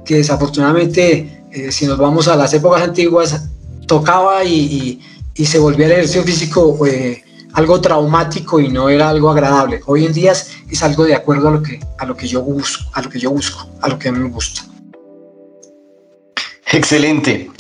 que 0.05 0.17
desafortunadamente, 0.17 1.45
eh, 1.51 1.73
si 1.73 1.87
nos 1.87 1.97
vamos 1.97 2.29
a 2.29 2.37
las 2.37 2.53
épocas 2.53 2.83
antiguas, 2.83 3.41
tocaba 3.91 4.45
y, 4.45 5.01
se 5.35 5.59
volvía 5.59 5.87
el 5.87 5.93
ejercicio 5.93 6.23
físico 6.23 6.79
algo 7.55 7.81
traumático 7.81 8.61
y 8.61 8.69
no 8.69 8.89
era 8.89 9.09
algo 9.09 9.29
agradable. 9.31 9.81
Hoy 9.87 10.07
en 10.07 10.13
día 10.13 10.31
es, 10.31 10.83
algo 10.85 11.03
de 11.03 11.17
acuerdo 11.17 11.49
a 11.49 11.51
lo 11.51 11.61
que, 11.61 11.81
a 11.99 12.07
lo 12.07 12.17
que 12.17 12.29
yo 12.29 12.41
busco, 12.41 12.85
a 12.93 13.03
lo 13.03 13.09
que 13.11 13.19
yo 13.19 13.33
busco, 13.33 13.69
a 13.83 13.89
lo 13.89 13.99
que 13.99 14.13
mí 14.13 14.21
me 14.21 14.29
gusta. 14.29 14.63
Excelente. 16.71 17.51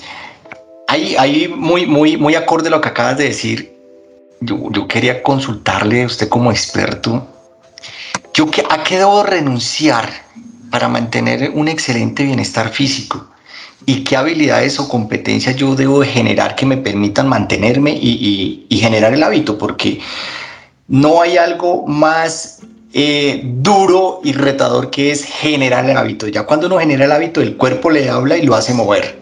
Ahí, 0.87 1.16
ahí 1.19 1.49
muy, 1.49 1.87
muy, 1.87 2.16
muy 2.16 2.37
acorde 2.37 2.69
a 2.69 2.71
lo 2.71 2.81
que 2.81 2.90
acabas 2.90 3.19
de 3.19 3.25
decir. 3.25 3.77
Yo, 4.40 4.71
yo 4.71 4.87
quería 4.87 5.25
consultarle 5.25 6.05
a 6.05 6.07
usted 6.07 6.29
como 6.29 6.53
experto. 6.53 7.27
Yo, 8.35 8.47
¿A 8.71 8.85
qué 8.85 8.99
debo 8.99 9.25
renunciar 9.25 10.09
para 10.71 10.87
mantener 10.87 11.51
un 11.53 11.66
excelente 11.66 12.23
bienestar 12.23 12.69
físico? 12.69 13.30
Y 13.90 14.05
qué 14.05 14.16
habilidades 14.16 14.79
o 14.79 14.88
competencias 14.88 15.57
yo 15.57 15.74
debo 15.74 15.98
de 15.98 16.07
generar 16.07 16.55
que 16.55 16.64
me 16.64 16.76
permitan 16.76 17.26
mantenerme 17.29 17.90
y, 17.90 18.68
generar 18.70 19.12
el 19.12 19.22
hábito, 19.24 19.59
porque 19.59 19.98
no 20.87 21.20
hay 21.20 21.37
algo 21.37 21.88
más 21.88 22.61
eh, 22.92 23.40
duro 23.42 24.20
y 24.22 24.33
retador 24.33 24.90
que 24.90 25.11
es 25.11 25.24
generar 25.24 25.90
el 25.90 25.96
hábito. 25.96 26.29
Ya 26.29 26.44
cuando 26.44 26.68
uno 26.68 26.79
genera 26.79 27.05
el 27.05 27.11
hábito, 27.11 27.40
el 27.40 27.57
cuerpo 27.57 27.90
le 27.90 28.09
habla 28.09 28.37
y 28.37 28.46
lo 28.46 28.55
hace 28.55 28.72
mover. 28.74 29.18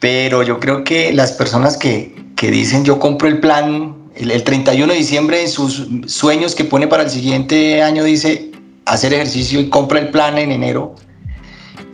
Pero 0.00 0.42
yo 0.42 0.58
creo 0.58 0.82
que 0.82 1.12
las 1.12 1.30
personas 1.30 1.76
que, 1.76 2.12
que 2.34 2.50
dicen 2.50 2.84
yo 2.84 2.98
compro 2.98 3.28
el 3.28 3.38
plan, 3.38 3.94
el, 4.16 4.32
el 4.32 4.42
31 4.42 4.92
de 4.92 4.98
diciembre 4.98 5.42
en 5.42 5.48
sus 5.48 5.86
sueños 6.06 6.56
que 6.56 6.64
pone 6.64 6.88
para 6.88 7.04
el 7.04 7.10
siguiente 7.10 7.82
año 7.82 8.02
dice 8.02 8.50
hacer 8.84 9.14
ejercicio 9.14 9.60
y 9.60 9.68
compra 9.68 10.00
el 10.00 10.08
plan 10.10 10.38
en 10.38 10.50
enero, 10.50 10.96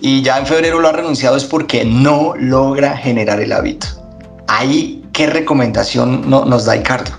y 0.03 0.21
ya 0.21 0.39
en 0.39 0.47
febrero 0.47 0.81
lo 0.81 0.89
ha 0.89 0.93
renunciado 0.93 1.37
es 1.37 1.45
porque 1.45 1.85
no 1.85 2.35
logra 2.37 2.97
generar 2.97 3.41
el 3.41 3.53
hábito. 3.53 3.87
Ahí, 4.49 5.05
¿qué 5.13 5.29
recomendación 5.29 6.29
no, 6.29 6.45
nos 6.45 6.65
da 6.65 6.75
Ricardo? 6.75 7.13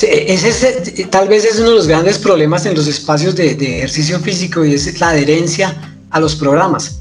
Ese 0.00 1.06
tal 1.10 1.28
vez 1.28 1.44
es 1.44 1.60
uno 1.60 1.70
de 1.70 1.76
los 1.76 1.86
grandes 1.86 2.18
problemas 2.18 2.66
en 2.66 2.74
los 2.74 2.88
espacios 2.88 3.36
de, 3.36 3.52
ejercicio 3.52 4.18
físico 4.18 4.64
y 4.64 4.74
es 4.74 4.98
la 4.98 5.10
adherencia 5.10 5.76
a 6.10 6.18
los 6.18 6.34
programas. 6.34 7.00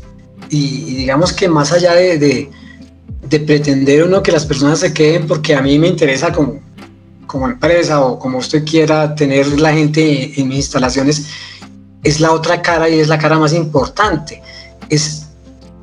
Y, 0.52 0.96
digamos 0.96 1.34
que 1.34 1.50
más 1.50 1.72
allá 1.72 1.96
de, 1.96 2.20
de, 2.20 3.40
pretender 3.40 4.04
uno 4.04 4.22
que 4.22 4.32
las 4.32 4.46
personas 4.46 4.80
se 4.80 4.94
queden 4.94 5.26
porque 5.26 5.56
a 5.56 5.62
mí 5.64 5.80
me 5.80 5.88
interesa 5.88 6.32
como 6.32 7.48
empresa 7.48 8.06
o 8.06 8.20
como 8.20 8.38
usted 8.38 8.64
quiera 8.64 9.16
tener 9.16 9.60
la 9.60 9.74
gente 9.74 10.40
en 10.40 10.50
mis 10.50 10.58
instalaciones, 10.58 11.26
es 12.04 12.20
la 12.20 12.32
otra 12.32 12.62
cara 12.62 12.90
y 12.90 13.00
es 13.00 13.08
la 13.08 13.18
cara 13.18 13.38
más 13.38 13.54
importante. 13.54 14.42
Es 14.90 15.24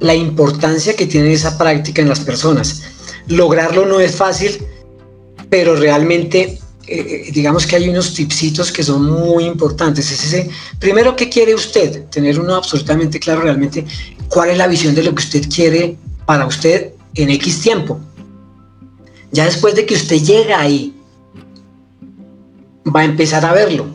la 0.01 0.15
importancia 0.15 0.95
que 0.95 1.07
tiene 1.07 1.33
esa 1.33 1.57
práctica 1.59 2.03
en 2.03 2.09
las 2.09 2.21
personas. 2.21 2.83
Lograrlo 3.27 3.87
no 3.87 4.01
es 4.01 4.15
fácil, 4.15 4.59
pero 5.51 5.77
realmente 5.77 6.59
eh, 6.89 7.27
eh, 7.29 7.33
digamos 7.33 7.67
que 7.67 7.77
hay 7.77 7.87
unos 7.91 8.15
tipsitos 8.15 8.73
que 8.73 8.83
son 8.83 9.05
muy 9.05 9.45
importantes. 9.45 10.11
Es 10.11 10.25
ese, 10.25 10.51
primero, 10.79 11.15
¿qué 11.15 11.29
quiere 11.29 11.55
usted? 11.55 12.07
Tener 12.07 12.41
uno 12.41 12.55
absolutamente 12.55 13.21
claro 13.21 13.43
realmente 13.43 13.85
cuál 14.29 14.51
es 14.51 14.59
la 14.59 14.67
visión 14.67 14.95
de 14.95 15.03
lo 15.03 15.15
que 15.15 15.23
usted 15.23 15.49
quiere 15.55 15.97
para 16.25 16.47
usted 16.47 16.93
en 17.15 17.29
X 17.31 17.61
tiempo. 17.61 18.01
Ya 19.33 19.45
después 19.45 19.75
de 19.75 19.85
que 19.85 19.95
usted 19.95 20.17
llega 20.17 20.61
ahí, 20.61 20.95
va 22.87 23.01
a 23.01 23.05
empezar 23.05 23.45
a 23.45 23.53
verlo. 23.53 23.87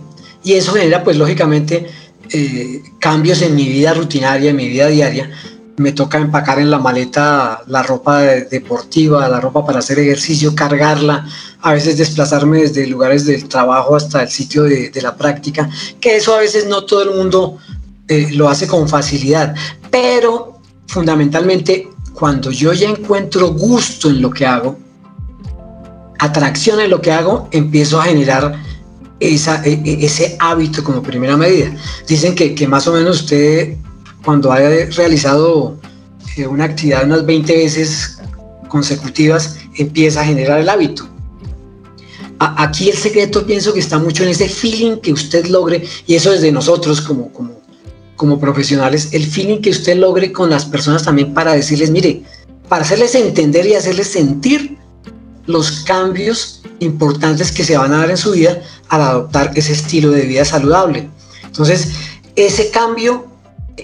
Y 0.43 0.53
eso 0.53 0.73
genera, 0.73 1.03
pues 1.03 1.17
lógicamente, 1.17 1.87
eh, 2.31 2.83
cambios 2.99 3.41
en 3.41 3.55
mi 3.55 3.67
vida 3.67 3.93
rutinaria, 3.93 4.51
en 4.51 4.55
mi 4.55 4.67
vida 4.67 4.87
diaria. 4.87 5.29
Me 5.77 5.91
toca 5.91 6.19
empacar 6.19 6.59
en 6.59 6.69
la 6.69 6.79
maleta 6.79 7.61
la 7.67 7.81
ropa 7.81 8.19
deportiva, 8.19 9.27
la 9.27 9.39
ropa 9.39 9.65
para 9.65 9.79
hacer 9.79 9.97
ejercicio, 9.99 10.53
cargarla, 10.53 11.25
a 11.61 11.73
veces 11.73 11.97
desplazarme 11.97 12.61
desde 12.61 12.85
lugares 12.85 13.25
del 13.25 13.47
trabajo 13.47 13.95
hasta 13.95 14.21
el 14.21 14.29
sitio 14.29 14.63
de, 14.63 14.91
la 15.01 15.15
práctica, 15.15 15.69
que 15.99 16.17
eso 16.17 16.35
a 16.35 16.39
veces 16.39 16.67
no 16.67 16.85
todo 16.85 17.03
el 17.03 17.17
mundo 17.17 17.57
eh, 18.07 18.29
lo 18.33 18.49
hace 18.49 18.67
con 18.67 18.87
facilidad, 18.87 19.55
pero 19.89 20.59
fundamentalmente 20.87 21.89
cuando 22.13 22.51
yo 22.51 22.73
ya 22.73 22.89
encuentro 22.89 23.53
gusto 23.53 24.09
en 24.09 24.21
lo 24.21 24.29
que 24.29 24.45
hago, 24.45 24.77
atracción 26.19 26.79
en 26.79 26.89
lo 26.89 27.01
que 27.01 27.11
hago, 27.11 27.49
empiezo 27.51 27.99
a 27.99 28.05
generar 28.05 28.55
e, 29.23 29.35
e, 29.65 30.05
ese 30.05 30.35
hábito 30.39 30.83
como 30.83 31.01
primera 31.01 31.37
medida. 31.37 31.75
Dicen 32.07 32.35
que, 32.35 32.67
más 32.67 32.87
o 32.87 32.93
menos 32.93 33.21
usted 33.21 33.75
cuando 34.23 34.51
haya 34.51 34.69
realizado 34.95 35.77
eh, 36.37 36.47
una 36.47 36.65
actividad 36.65 37.03
unas 37.03 37.25
20 37.25 37.57
veces 37.57 38.19
consecutivas, 38.67 39.57
empieza 39.77 40.21
a 40.21 40.25
generar 40.25 40.59
el 40.59 40.69
hábito. 40.69 41.07
aquí 42.39 42.89
el 42.89 42.97
secreto 42.97 43.45
pienso 43.45 43.73
que 43.73 43.79
está 43.79 43.97
mucho 43.99 44.23
en 44.23 44.29
ese 44.29 44.49
feeling 44.49 44.97
que 44.97 45.13
usted 45.13 45.45
logre, 45.47 45.83
y 46.07 46.15
eso 46.15 46.33
es 46.33 46.41
de 46.41 46.51
nosotros 46.51 47.01
como 47.01 48.39
profesionales, 48.39 49.09
el 49.11 49.25
feeling 49.25 49.61
que 49.61 49.69
usted 49.69 49.97
logre 49.97 50.31
con 50.31 50.49
las 50.49 50.65
personas 50.65 51.03
también 51.03 51.33
para 51.33 51.53
decirles, 51.53 51.91
mire, 51.91 52.23
para 52.69 52.83
hacerles 52.83 53.15
entender 53.15 53.67
y 53.67 53.75
hacerles 53.75 54.07
sentir 54.07 54.77
los 55.45 55.81
cambios 55.81 56.61
importantes 56.79 57.51
que 57.51 57.63
se 57.63 57.77
van 57.77 57.93
a 57.93 57.99
dar 57.99 58.09
en 58.09 58.17
su 58.17 58.31
vida 58.31 58.61
al 58.89 59.01
adoptar 59.01 59.51
ese 59.55 59.73
estilo 59.73 60.11
de 60.11 60.21
vida 60.21 60.45
saludable. 60.45 61.09
Entonces, 61.43 61.89
ese 62.35 62.69
cambio 62.71 63.25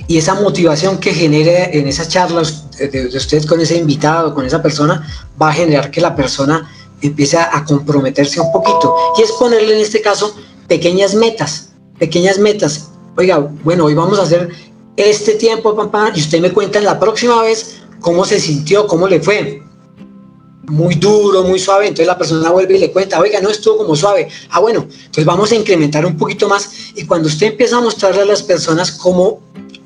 y 0.08 0.18
esa 0.18 0.36
motivación 0.36 0.98
que 1.00 1.14
genere 1.14 1.78
en 1.78 1.88
esa 1.88 2.08
charla 2.08 2.44
de, 2.78 3.08
usted 3.16 3.46
con 3.46 3.60
ese 3.60 3.78
invitado, 3.78 4.34
con 4.34 4.46
esa 4.46 4.62
persona, 4.62 5.08
va 5.42 5.50
a 5.50 5.54
generar 5.54 5.92
que 5.92 6.02
la 6.02 6.16
persona 6.16 6.70
empiece 7.02 7.38
a 7.38 7.64
comprometerse 7.66 8.40
un 8.40 8.52
poquito. 8.52 8.96
Y 9.18 9.24
es 9.24 9.32
ponerle 9.34 9.76
en 9.76 9.82
este 9.82 10.02
caso 10.02 10.36
pequeñas 10.68 11.16
metas, 11.16 11.70
pequeñas 11.98 12.38
metas. 12.38 12.90
Oiga, 13.18 13.38
bueno, 13.64 13.86
hoy 13.86 13.96
vamos 13.96 14.20
a 14.20 14.24
hacer 14.24 14.50
este 14.96 15.36
tiempo, 15.36 15.76
papá, 15.76 16.12
y 16.14 16.20
usted 16.20 16.40
me 16.40 16.52
cuenta 16.52 16.80
en 16.80 16.86
la 16.86 17.00
próxima 17.00 17.42
vez 17.42 17.78
cómo 18.00 18.26
se 18.26 18.40
sintió, 18.40 18.86
cómo 18.88 19.08
le 19.08 19.20
fue 19.20 19.64
muy 20.70 20.96
duro, 20.96 21.44
muy 21.44 21.60
suave, 21.60 21.88
entonces 21.88 22.08
la 22.08 22.18
persona 22.18 22.50
vuelve 22.52 22.78
y 22.78 22.80
le 22.80 22.92
cuenta, 22.92 23.20
oiga, 23.20 23.42
no 23.42 23.50
estuvo 23.50 23.78
como 23.78 23.96
suave. 23.96 24.28
Ah, 24.50 24.60
bueno, 24.60 24.88
entonces 24.90 25.26
vamos 25.26 25.52
a 25.52 25.56
incrementar 25.56 26.06
un 26.06 26.18
poquito 26.18 26.48
más 26.48 26.70
y 26.96 27.06
cuando 27.06 27.28
usted 27.28 27.48
empieza 27.48 27.78
a 27.78 27.82
mostrarle 27.82 28.22
a 28.22 28.26
las 28.26 28.44
personas 28.44 28.92
cómo 28.92 29.42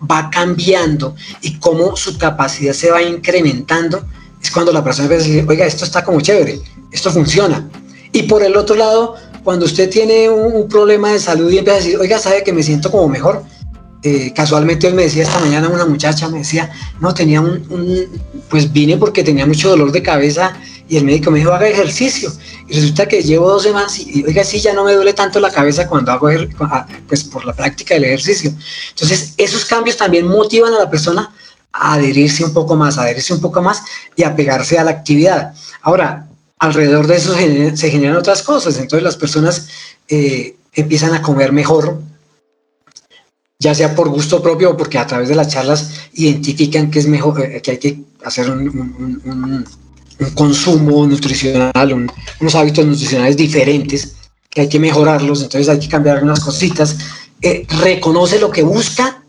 va 0.09 0.29
cambiando 0.29 1.15
y 1.41 1.57
cómo 1.59 1.95
su 1.95 2.17
capacidad 2.17 2.73
se 2.73 2.91
va 2.91 3.01
incrementando, 3.01 4.03
es 4.41 4.51
cuando 4.51 4.71
la 4.71 4.83
persona 4.83 5.05
empieza 5.05 5.25
a 5.25 5.27
decir, 5.27 5.45
oiga, 5.47 5.65
esto 5.65 5.85
está 5.85 6.03
como 6.03 6.19
chévere, 6.21 6.61
esto 6.91 7.11
funciona. 7.11 7.69
Y 8.11 8.23
por 8.23 8.43
el 8.43 8.55
otro 8.57 8.75
lado, 8.75 9.15
cuando 9.43 9.65
usted 9.65 9.89
tiene 9.89 10.29
un, 10.29 10.67
problema 10.67 11.11
de 11.11 11.19
salud 11.19 11.51
y 11.51 11.57
empieza 11.57 11.79
a 11.79 11.81
decir, 11.83 11.99
oiga, 11.99 12.19
sabe 12.19 12.43
que 12.43 12.53
me 12.53 12.63
siento 12.63 12.91
como 12.91 13.07
mejor, 13.07 13.43
eh, 14.03 14.33
casualmente 14.35 14.87
hoy 14.87 14.93
me 14.93 15.03
decía 15.03 15.23
esta 15.23 15.39
mañana 15.39 15.69
una 15.69 15.85
muchacha, 15.85 16.27
me 16.27 16.39
decía, 16.39 16.69
no, 16.99 17.13
tenía 17.13 17.39
un, 17.39 18.07
pues 18.49 18.71
vine 18.71 18.97
porque 18.97 19.23
tenía 19.23 19.45
mucho 19.45 19.69
dolor 19.69 19.93
de 19.93 20.03
cabeza 20.03 20.53
y 20.89 20.97
el 20.97 21.05
médico 21.05 21.31
me 21.31 21.39
dijo, 21.39 21.53
haga 21.53 21.67
ejercicio. 21.69 22.29
Y 22.67 22.75
resulta 22.75 23.07
que 23.07 23.23
llevo 23.23 23.49
dos 23.49 23.63
semanas 23.63 23.97
y, 23.99 24.23
oiga, 24.25 24.43
sí, 24.43 24.59
ya 24.59 24.73
no 24.73 24.83
me 24.83 24.93
duele 24.93 25.13
tanto 25.13 25.39
la 25.39 25.49
cabeza 25.49 25.87
cuando 25.87 26.11
hago, 26.11 26.27
ah, 26.59 26.85
pues 27.07 27.23
por 27.23 27.45
la 27.45 27.53
práctica 27.53 27.93
del 27.93 28.03
ejercicio. 28.03 28.51
Entonces, 28.89 29.33
esos 29.37 29.63
cambios 29.65 29.95
también 29.95 30.27
motivan 30.27 30.73
a 30.73 30.79
la 30.79 30.89
persona 30.89 31.33
a 31.71 31.93
adherirse 31.93 32.43
un 32.43 32.53
poco 32.53 32.75
más, 32.75 32.97
a 32.97 33.03
adherirse 33.03 33.33
un 33.33 33.41
poco 33.41 33.61
más 33.61 33.83
y 34.17 34.23
a 34.23 34.35
pegarse 34.35 34.77
a 34.77 34.83
la 34.83 34.91
actividad. 34.91 35.53
Ahora, 35.81 36.27
alrededor 36.59 37.07
de 37.07 37.15
eso 37.15 37.33
se, 37.35 37.89
generan 37.89 38.17
otras 38.17 38.43
cosas. 38.43 38.77
Entonces, 38.77 39.03
las 39.03 39.15
personas 39.15 39.67
eh, 40.09 40.57
empiezan 40.73 41.13
a 41.13 41.21
comer 41.21 41.53
mejor, 41.53 42.01
ya 43.63 43.73
sea 43.73 43.95
por 43.95 44.09
gusto 44.09 44.43
propio 44.43 44.71
o 44.71 44.77
porque 44.77 44.97
a 44.97 45.07
través 45.07 45.29
de 45.29 45.35
las 45.35 45.47
charlas 45.47 45.89
identifican 46.13 46.91
que 46.91 46.99
es 46.99 47.07
mejor, 47.07 47.41
eh, 47.41 47.61
que 47.61 47.71
hay 47.71 47.77
que 47.77 48.03
hacer 48.25 48.49
un, 48.49 48.59
un 50.19 50.29
consumo 50.35 51.07
nutricional, 51.07 52.07
unos 52.41 52.55
hábitos 52.55 52.85
nutricionales 52.85 53.37
diferentes, 53.37 54.15
que 54.49 54.61
hay 54.61 54.69
que 54.69 54.79
mejorarlos, 54.79 55.41
entonces 55.41 55.69
hay 55.69 55.79
que 55.79 55.87
cambiar 55.87 56.17
algunas 56.17 56.41
cositas, 56.41 56.97
eh, 57.41 57.65
reconoce 57.81 58.37
lo 58.37 58.51
que 58.51 58.63
busca 58.63 59.23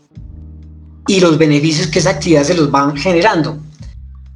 y 1.07 1.21
los 1.21 1.37
beneficios 1.37 1.87
que 1.87 1.99
esa 1.99 2.11
actividad 2.11 2.43
se 2.43 2.55
los 2.55 2.69
van 2.69 2.95
generando. 2.97 3.57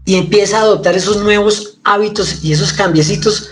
Y 0.05 0.15
empieza 0.15 0.59
a 0.59 0.61
adoptar 0.61 0.95
esos 0.95 1.21
nuevos 1.23 1.77
hábitos 1.83 2.43
y 2.43 2.53
esos 2.53 2.71
cambiecitos 2.71 3.49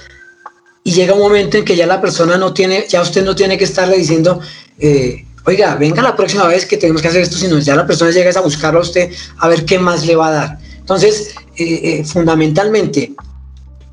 y 0.84 0.92
llega 0.94 1.14
un 1.14 1.20
momento 1.20 1.58
en 1.58 1.66
que 1.66 1.76
ya 1.76 1.86
la 1.86 2.00
persona 2.00 2.38
no 2.38 2.54
tiene, 2.54 2.86
ya 2.88 3.02
usted 3.02 3.26
no 3.26 3.36
tiene 3.36 3.58
que 3.58 3.66
estarle 3.66 3.98
diciendo, 3.98 4.40
eh, 4.80 5.27
oiga, 5.48 5.76
venga 5.76 6.02
la 6.02 6.16
próxima 6.16 6.46
vez 6.46 6.66
que 6.66 6.76
tenemos 6.76 7.02
que 7.02 7.08
hacer 7.08 7.22
esto, 7.22 7.38
sino 7.38 7.58
ya 7.60 7.76
la 7.76 7.88
persona 7.88 8.12
llega 8.12 8.38
a 8.38 8.42
buscarlo 8.42 8.80
a 8.80 8.84
usted 8.84 9.10
a 9.38 9.48
ver 9.48 9.64
qué 9.64 9.80
más 9.80 10.06
le 10.06 10.16
va 10.16 10.28
a 10.28 10.32
dar. 10.32 10.60
Entonces, 10.78 11.36
eh, 11.56 11.80
eh, 11.84 12.04
fundamentalmente, 12.04 13.14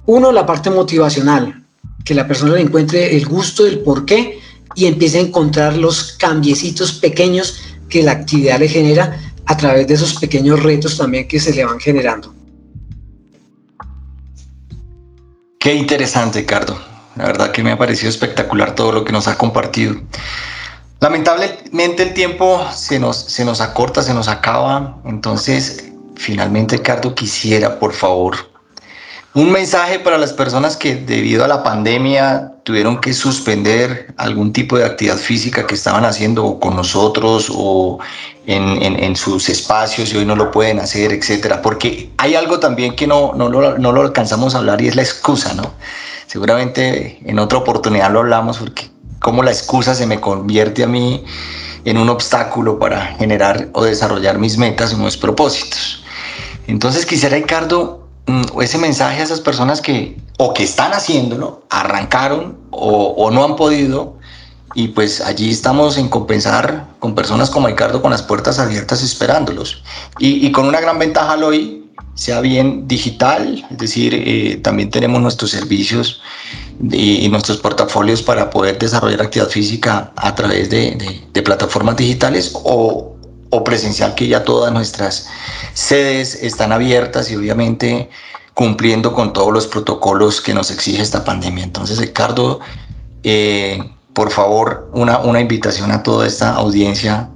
uno, 0.07 0.33
la 0.33 0.45
parte 0.45 0.69
motivacional, 0.71 1.63
que 2.05 2.13
la 2.13 2.27
persona 2.27 2.55
le 2.55 2.63
encuentre 2.63 3.17
el 3.17 3.27
gusto 3.27 3.65
del 3.65 3.79
por 3.79 4.05
qué 4.05 4.41
y 4.75 4.87
empiece 4.87 5.19
a 5.19 5.21
encontrar 5.23 5.77
los 5.77 6.15
cambiecitos 6.15 6.93
pequeños 6.93 7.61
que 7.89 8.03
la 8.03 8.13
actividad 8.13 8.59
le 8.59 8.69
genera 8.69 9.17
a 9.47 9.57
través 9.57 9.87
de 9.87 9.95
esos 9.95 10.15
pequeños 10.15 10.61
retos 10.61 10.99
también 10.99 11.29
que 11.29 11.39
se 11.39 11.55
le 11.55 11.65
van 11.65 11.79
generando. 11.79 12.35
Qué 15.61 15.73
interesante, 15.73 16.41
Ricardo. 16.41 16.77
La 17.15 17.27
verdad 17.27 17.53
que 17.53 17.63
me 17.63 17.71
ha 17.71 17.79
parecido 17.79 18.11
espectacular 18.11 18.75
todo 18.75 18.91
lo 18.91 19.05
que 19.05 19.13
nos 19.13 19.29
ha 19.29 19.39
compartido. 19.39 19.95
Lamentablemente 21.05 22.03
el 22.03 22.15
tiempo 22.15 22.67
se 22.73 22.99
nos, 22.99 23.19
se 23.19 23.45
nos 23.45 23.61
acorta, 23.61 24.01
se 24.01 24.15
nos 24.15 24.27
acaba. 24.27 24.97
Entonces, 25.05 25.93
finalmente, 26.17 26.79
Ricardo, 26.79 27.15
quisiera, 27.15 27.79
por 27.79 27.93
favor, 27.93 28.37
un 29.35 29.53
mensaje 29.53 29.99
para 29.99 30.17
las 30.17 30.33
personas 30.33 30.79
que 30.79 30.95
debido 30.97 31.45
a 31.45 31.49
la 31.49 31.63
pandemia 31.63 32.55
tuvieron 32.63 33.03
que 33.03 33.13
suspender 33.13 34.15
algún 34.17 34.55
tipo 34.55 34.79
de 34.79 34.87
actividad 34.87 35.19
física 35.19 35.67
que 35.67 35.75
estaban 35.75 36.07
haciendo 36.07 36.59
con 36.59 36.75
nosotros 36.75 37.53
o 37.55 37.99
en, 38.47 38.81
en, 38.81 39.15
sus 39.15 39.51
espacios 39.51 40.11
y 40.15 40.17
hoy 40.17 40.25
no 40.25 40.37
lo 40.37 40.51
pueden 40.51 40.79
hacer, 40.79 41.13
etcétera. 41.13 41.61
Porque 41.61 42.13
hay 42.17 42.35
algo 42.35 42.61
también 42.61 42.97
que 42.97 43.07
no, 43.07 43.35
no, 43.35 43.51
lo, 43.51 43.77
no 43.77 43.93
lo 43.93 44.01
alcanzamos 44.01 44.55
a 44.55 44.59
hablar 44.59 44.81
y 44.81 44.89
es 44.89 44.97
la 44.97 45.03
excusa, 45.03 45.53
¿no? 45.53 45.71
Seguramente 46.29 47.19
en 47.27 47.39
otra 47.39 47.59
oportunidad 47.59 48.11
lo 48.11 48.21
hablamos 48.21 48.57
porque 48.57 48.94
cómo 49.25 49.43
la 49.43 49.51
excusa 49.51 49.95
se 49.97 50.07
me 50.07 50.21
convierte 50.21 50.85
a 50.85 50.87
mí 50.87 51.25
en 51.85 51.97
un 51.97 52.11
obstáculo 52.11 52.79
para 52.79 53.17
generar 53.17 53.71
o 53.73 53.83
desarrollar 53.83 54.39
mis 54.39 54.59
metas 54.59 54.93
y 54.93 54.97
mis 54.97 55.17
propósitos. 55.17 56.05
Entonces 56.67 57.07
quisiera, 57.07 57.37
Ricardo, 57.37 58.05
Mm, 58.27 58.61
ese 58.63 58.79
mensaje 58.79 59.21
a 59.21 59.25
esas 59.25 59.41
personas 59.41 59.83
que 59.83 60.17
o 60.39 60.55
que 60.55 60.63
están 60.63 60.95
haciéndolo, 60.95 61.63
arrancaron 61.69 62.57
o, 62.71 63.31
no 63.31 63.45
han 63.45 63.55
podido 63.55 64.17
y 64.75 64.89
pues 64.89 65.21
allí 65.21 65.51
estamos 65.51 65.99
en 65.99 66.09
compensar 66.09 66.89
con 67.01 67.15
personas 67.15 67.51
como 67.51 67.69
Ricardo 67.69 68.01
con 68.01 68.11
las 68.11 68.23
puertas 68.23 68.59
abiertas 68.59 69.03
esperándolos 69.03 69.85
y, 70.19 70.51
con 70.53 70.67
una 70.67 70.81
gran 70.81 70.99
ventaja 70.99 71.35
hoy 71.37 71.84
sea 72.15 72.41
bien 72.41 72.87
digital, 72.87 73.67
es 73.71 73.79
decir, 73.79 74.15
eh, 74.15 74.57
también 74.63 74.91
tenemos 74.91 75.21
nuestros 75.21 75.51
servicios 75.51 76.21
y, 76.91 77.29
nuestros 77.29 77.59
portafolios 77.59 78.23
para 78.23 78.51
poder 78.51 78.79
desarrollar 78.79 79.23
actividad 79.23 79.49
física 79.49 80.13
a 80.17 80.35
través 80.35 80.71
de, 80.71 81.43
plataformas 81.45 81.97
digitales 81.97 82.53
o, 82.55 83.17
o 83.51 83.65
presencial 83.65 84.15
que 84.15 84.29
ya 84.29 84.45
todas 84.45 84.73
nuestras 84.73 85.29
sedes 85.75 86.37
están 86.43 86.73
abiertas 86.73 87.31
y 87.31 87.37
obviamente 87.37 88.09
cumpliendo 88.55 89.13
con 89.13 89.33
todos 89.33 89.53
los 89.53 89.67
protocolos 89.67 90.41
que 90.41 90.55
nos 90.55 90.71
exige 90.71 91.03
esta 91.03 91.25
pandemia. 91.25 91.65
Entonces, 91.65 91.99
Ricardo, 91.99 92.61
eh, 93.25 93.83
por 94.13 94.31
favor, 94.31 94.89
una, 94.95 95.19
una 95.19 95.41
invitación 95.41 95.91
a 95.91 96.03
toda 96.03 96.27
esta 96.27 96.55
audiencia 96.55 97.29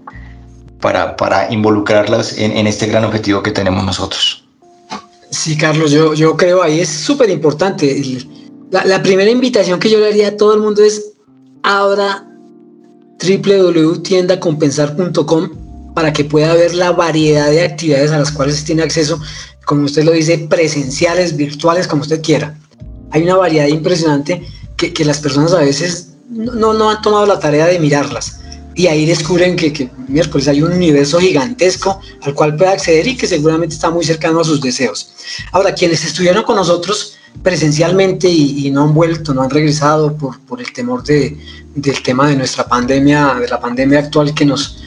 para, 0.81 1.17
para 1.17 1.53
involucrarlas 1.53 2.39
en, 2.39 2.67
este 2.67 2.87
gran 2.87 3.05
objetivo 3.05 3.43
que 3.43 3.51
tenemos 3.51 3.85
nosotros. 3.85 4.48
Sí, 5.31 5.57
Carlos, 5.57 5.91
yo, 5.91 6.13
yo 6.15 6.37
creo 6.37 6.63
ahí 6.63 6.79
es 6.81 6.89
súper 6.89 7.29
importante. 7.31 8.03
La, 8.71 9.03
primera 9.03 9.31
invitación 9.31 9.81
que 9.81 9.91
yo 9.91 9.99
le 9.99 10.09
haría 10.09 10.29
a 10.29 10.37
todo 10.37 10.55
el 10.55 10.61
mundo 10.61 10.83
es 10.83 11.13
abra 11.63 12.27
www.tiendacompensar.com 13.21 15.51
para 15.95 16.13
que 16.13 16.25
pueda 16.25 16.53
ver 16.55 16.75
la 16.75 16.93
variedad 16.93 17.51
de 17.51 17.63
actividades 17.63 18.13
a 18.13 18.19
las 18.19 18.31
cuales 18.31 18.63
tiene 18.65 18.83
acceso, 18.83 19.19
como 19.65 19.85
usted 19.85 20.05
lo 20.05 20.13
dice, 20.13 20.47
presenciales, 20.49 21.37
virtuales, 21.37 21.89
como 21.89 22.03
usted 22.03 22.23
quiera. 22.23 22.57
Hay 23.11 23.23
una 23.23 23.37
variedad 23.37 23.67
impresionante 23.67 24.47
que, 24.77 24.93
que 24.93 25.05
las 25.05 25.19
personas 25.19 25.53
a 25.53 25.61
veces 25.61 26.11
no, 26.29 26.73
no 26.73 26.91
han 26.91 27.03
tomado 27.03 27.27
la 27.27 27.41
tarea 27.41 27.67
de 27.67 27.79
mirarlas. 27.79 28.38
Y 28.79 28.87
ahí 28.87 29.07
descubren 29.07 29.57
que, 29.57 29.91
miércoles 30.07 30.47
hay 30.47 30.63
un 30.63 30.71
universo 30.71 31.19
gigantesco 31.19 32.01
al 32.23 32.33
cual 32.33 32.55
puede 32.55 32.71
acceder 32.71 33.09
y 33.09 33.17
que 33.17 33.27
seguramente 33.27 33.75
está 33.75 33.91
muy 33.91 34.05
cercano 34.05 34.39
a 34.39 34.45
sus 34.45 34.61
deseos. 34.61 35.11
Ahora, 35.51 35.75
quienes 35.75 36.05
estuvieron 36.05 36.45
con 36.45 36.55
nosotros 36.55 37.17
presencialmente 37.43 38.29
y, 38.29 38.71
no 38.71 38.85
han 38.85 38.95
vuelto, 38.95 39.35
no 39.35 39.43
han 39.43 39.51
regresado 39.51 40.17
por, 40.17 40.39
por 40.43 40.61
el 40.61 40.73
temor 40.73 41.03
de, 41.03 41.37
del 41.75 42.01
tema 42.05 42.29
de 42.29 42.37
nuestra 42.37 42.69
pandemia, 42.69 43.35
de 43.41 43.49
la 43.49 43.59
pandemia 43.59 43.99
actual 43.99 44.33
que 44.33 44.45
nos, 44.45 44.79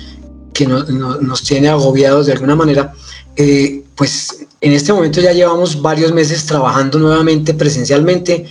que 0.54 0.66
nos 0.66 1.44
tiene 1.44 1.68
agobiados 1.68 2.28
de 2.28 2.32
alguna 2.32 2.56
manera, 2.56 2.94
eh, 3.36 3.84
pues 3.96 4.48
en 4.62 4.72
este 4.72 4.94
momento 4.94 5.20
ya 5.20 5.34
llevamos 5.34 5.82
varios 5.82 6.14
meses 6.14 6.46
trabajando 6.46 6.98
nuevamente 6.98 7.54
presencialmente, 7.54 8.46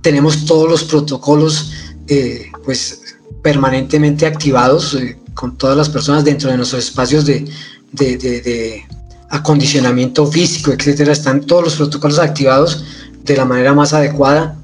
tenemos 0.00 0.46
todos 0.46 0.66
los 0.66 0.84
protocolos 0.84 1.72
eh, 2.06 2.50
pues 2.64 3.07
permanentemente 3.42 4.26
activados 4.26 4.94
eh, 4.94 5.18
con 5.34 5.56
todas 5.56 5.76
las 5.76 5.88
personas 5.88 6.24
dentro 6.24 6.50
de 6.50 6.56
nuestros 6.56 6.84
espacios 6.84 7.24
de, 7.24 8.84
acondicionamiento 9.30 10.26
físico, 10.26 10.72
etcétera, 10.72 11.12
están 11.12 11.42
todos 11.42 11.64
los 11.64 11.76
protocolos 11.76 12.18
activados 12.18 12.84
de 13.24 13.36
la 13.36 13.44
manera 13.44 13.74
más 13.74 13.92
adecuada 13.92 14.58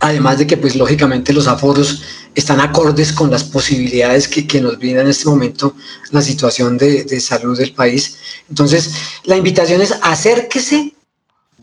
Además 0.00 0.38
de 0.38 0.46
que, 0.46 0.56
pues 0.56 0.76
lógicamente, 0.76 1.32
los 1.32 1.46
aforos 1.46 2.02
están 2.34 2.60
acordes 2.60 3.12
con 3.12 3.30
las 3.30 3.44
posibilidades 3.44 4.28
que, 4.28 4.46
que 4.46 4.60
nos 4.60 4.78
brinda 4.78 5.00
en 5.00 5.08
este 5.08 5.28
momento 5.28 5.74
la 6.10 6.20
situación 6.20 6.76
de, 6.76 7.04
de, 7.04 7.18
salud 7.18 7.56
del 7.56 7.72
país. 7.72 8.16
Entonces, 8.48 8.92
la 9.24 9.36
invitación 9.36 9.80
es 9.80 9.94
acérquese 10.02 10.94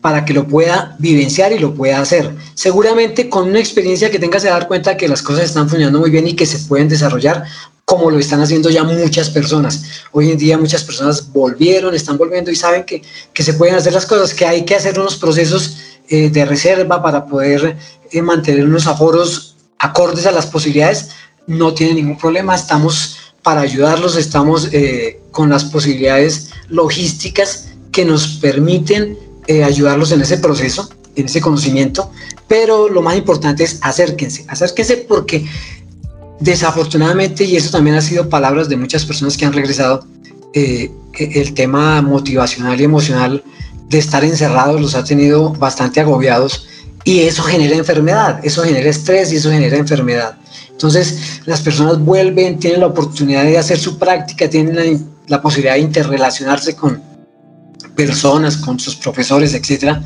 para 0.04 0.26
que 0.26 0.34
lo 0.34 0.46
pueda 0.46 0.96
vivenciar 0.98 1.50
y 1.52 1.58
lo 1.58 1.72
pueda 1.74 1.98
hacer. 1.98 2.30
Seguramente 2.52 3.30
con 3.30 3.48
una 3.48 3.58
experiencia 3.58 4.10
que 4.10 4.18
tenga 4.18 4.38
se 4.38 4.48
dar 4.48 4.68
cuenta 4.68 4.98
que 4.98 5.08
las 5.08 5.22
cosas 5.22 5.44
están 5.44 5.66
funcionando 5.66 5.98
muy 5.98 6.10
bien 6.10 6.28
y 6.28 6.34
que 6.34 6.44
se 6.44 6.58
pueden 6.68 6.90
desarrollar 6.90 7.44
como 7.86 8.10
lo 8.10 8.18
están 8.18 8.42
haciendo 8.42 8.68
ya 8.68 8.84
muchas 8.84 9.30
personas. 9.30 9.82
Hoy 10.12 10.30
en 10.30 10.36
día 10.36 10.58
muchas 10.58 10.84
personas 10.84 11.32
volvieron, 11.32 11.94
están 11.94 12.18
volviendo 12.18 12.50
y 12.50 12.54
saben 12.54 12.84
que, 12.84 13.00
que 13.32 13.42
se 13.42 13.54
pueden 13.54 13.76
hacer 13.76 13.94
las 13.94 14.04
cosas, 14.04 14.34
que 14.34 14.44
hay 14.44 14.66
que 14.66 14.74
hacer 14.74 15.00
unos 15.00 15.16
procesos 15.16 15.78
eh, 16.10 16.28
de 16.28 16.44
reserva 16.44 17.02
para 17.02 17.24
poder 17.24 17.74
eh, 18.10 18.20
mantener 18.20 18.66
unos 18.66 18.86
aforos 18.86 19.56
acordes 19.78 20.26
a 20.26 20.32
las 20.32 20.44
posibilidades, 20.44 21.12
no 21.46 21.72
tiene 21.72 21.94
ningún 21.94 22.18
problema. 22.18 22.54
Estamos 22.54 23.16
para 23.42 23.62
ayudarlos, 23.62 24.16
estamos 24.16 24.68
eh, 24.70 25.22
con 25.30 25.48
las 25.48 25.64
posibilidades 25.64 26.50
logísticas 26.68 27.70
que 27.90 28.04
nos 28.04 28.26
permiten 28.36 29.23
ayudarlos 29.64 30.12
en 30.12 30.20
ese 30.20 30.38
proceso, 30.38 30.88
en 31.16 31.26
ese 31.26 31.40
conocimiento, 31.40 32.10
pero 32.48 32.88
lo 32.88 33.02
más 33.02 33.16
importante 33.16 33.64
es 33.64 33.78
acérquense, 33.80 34.44
acérquense 34.48 34.96
porque 34.96 35.46
desafortunadamente, 36.40 37.44
y 37.44 37.56
eso 37.56 37.70
también 37.70 37.96
ha 37.96 38.00
sido 38.00 38.28
palabras 38.28 38.68
de 38.68 38.76
muchas 38.76 39.04
personas 39.04 39.36
que 39.36 39.44
han 39.44 39.52
regresado, 39.52 40.06
el 40.54 41.54
tema 41.54 42.00
motivacional 42.02 42.80
y 42.80 42.84
emocional 42.84 43.42
de 43.88 43.98
estar 43.98 44.24
encerrados 44.24 44.80
los 44.80 44.94
ha 44.94 45.04
tenido 45.04 45.50
bastante 45.50 46.00
agobiados 46.00 46.66
y 47.04 47.20
eso 47.20 47.42
genera 47.42 47.76
enfermedad, 47.76 48.40
eso 48.42 48.62
genera 48.62 48.88
estrés 48.88 49.32
y 49.32 49.36
eso 49.36 49.50
genera 49.50 49.76
enfermedad. 49.76 50.36
Entonces 50.70 51.40
las 51.44 51.60
personas 51.60 51.98
vuelven, 51.98 52.58
tienen 52.58 52.80
la 52.80 52.86
oportunidad 52.86 53.44
de 53.44 53.58
hacer 53.58 53.78
su 53.78 53.98
práctica, 53.98 54.48
tienen 54.48 55.06
la, 55.28 55.40
posibilidad 55.40 55.74
de 55.74 55.80
interrelacionarse 55.80 56.74
con 56.74 57.02
personas, 57.94 58.56
con 58.56 58.78
sus 58.78 58.96
profesores, 58.96 59.54
etc. 59.54 59.98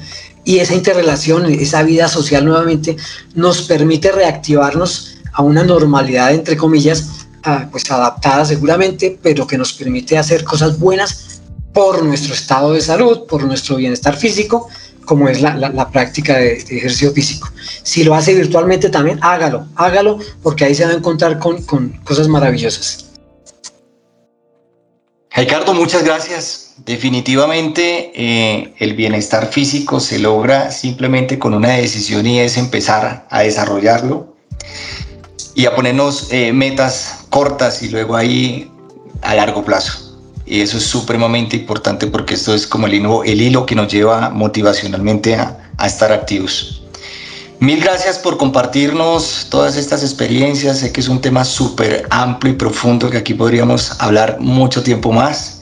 Y 0.44 0.58
esa 0.58 0.74
interrelación, 0.74 1.46
esa 1.46 1.82
vida 1.82 2.08
social 2.08 2.44
nuevamente 2.44 2.96
nos 3.34 3.62
permite 3.62 4.12
reactivarnos 4.12 5.18
a 5.32 5.42
una 5.42 5.62
normalidad, 5.62 6.32
entre 6.32 6.56
comillas, 6.56 7.26
pues 7.70 7.90
adaptada 7.90 8.44
seguramente, 8.44 9.18
pero 9.22 9.46
que 9.46 9.56
nos 9.56 9.72
permite 9.72 10.18
hacer 10.18 10.44
cosas 10.44 10.78
buenas 10.78 11.40
por 11.72 12.02
nuestro 12.02 12.34
estado 12.34 12.72
de 12.72 12.80
salud, 12.80 13.26
por 13.26 13.44
nuestro 13.44 13.76
bienestar 13.76 14.16
físico, 14.16 14.68
como 15.04 15.28
es 15.28 15.40
la, 15.40 15.56
la, 15.56 15.90
práctica 15.90 16.36
de, 16.36 16.54
ejercicio 16.54 17.12
físico. 17.12 17.48
Si 17.82 18.04
lo 18.04 18.14
hace 18.14 18.34
virtualmente 18.34 18.90
también, 18.90 19.18
hágalo, 19.22 19.66
hágalo, 19.74 20.18
porque 20.42 20.64
ahí 20.64 20.74
se 20.74 20.84
va 20.84 20.90
a 20.90 20.94
encontrar 20.94 21.38
con, 21.38 21.62
con 21.62 21.90
cosas 22.04 22.28
maravillosas. 22.28 23.06
Ricardo, 25.30 25.72
muchas 25.72 26.04
gracias. 26.04 26.67
Definitivamente 26.84 28.12
eh, 28.14 28.74
el 28.78 28.94
bienestar 28.94 29.50
físico 29.52 30.00
se 30.00 30.18
logra 30.18 30.70
simplemente 30.70 31.38
con 31.38 31.54
una 31.54 31.70
decisión 31.70 32.26
y 32.26 32.40
es 32.40 32.56
empezar 32.56 33.26
a 33.28 33.40
desarrollarlo 33.42 34.34
y 35.54 35.66
a 35.66 35.74
ponernos 35.74 36.28
eh, 36.30 36.52
metas 36.52 37.24
cortas 37.30 37.82
y 37.82 37.88
luego 37.88 38.16
ahí 38.16 38.70
a 39.22 39.34
largo 39.34 39.64
plazo. 39.64 40.16
Y 40.46 40.60
eso 40.60 40.78
es 40.78 40.84
supremamente 40.84 41.56
importante 41.56 42.06
porque 42.06 42.34
esto 42.34 42.54
es 42.54 42.66
como 42.66 42.86
el 42.86 42.94
hilo, 42.94 43.66
que 43.66 43.74
nos 43.74 43.92
lleva 43.92 44.30
motivacionalmente 44.30 45.34
a, 45.34 45.72
a 45.76 45.86
estar 45.86 46.10
activos. 46.12 46.82
Mil 47.60 47.80
gracias 47.80 48.18
por 48.18 48.38
compartirnos 48.38 49.48
todas 49.50 49.76
estas 49.76 50.02
experiencias. 50.04 50.78
Sé 50.78 50.92
que 50.92 51.00
es 51.00 51.08
un 51.08 51.20
tema 51.20 51.44
súper 51.44 52.06
amplio 52.10 52.52
y 52.52 52.56
profundo 52.56 53.10
que 53.10 53.18
aquí 53.18 53.34
podríamos 53.34 54.00
hablar 54.00 54.38
mucho 54.38 54.82
tiempo 54.84 55.12
más. 55.12 55.57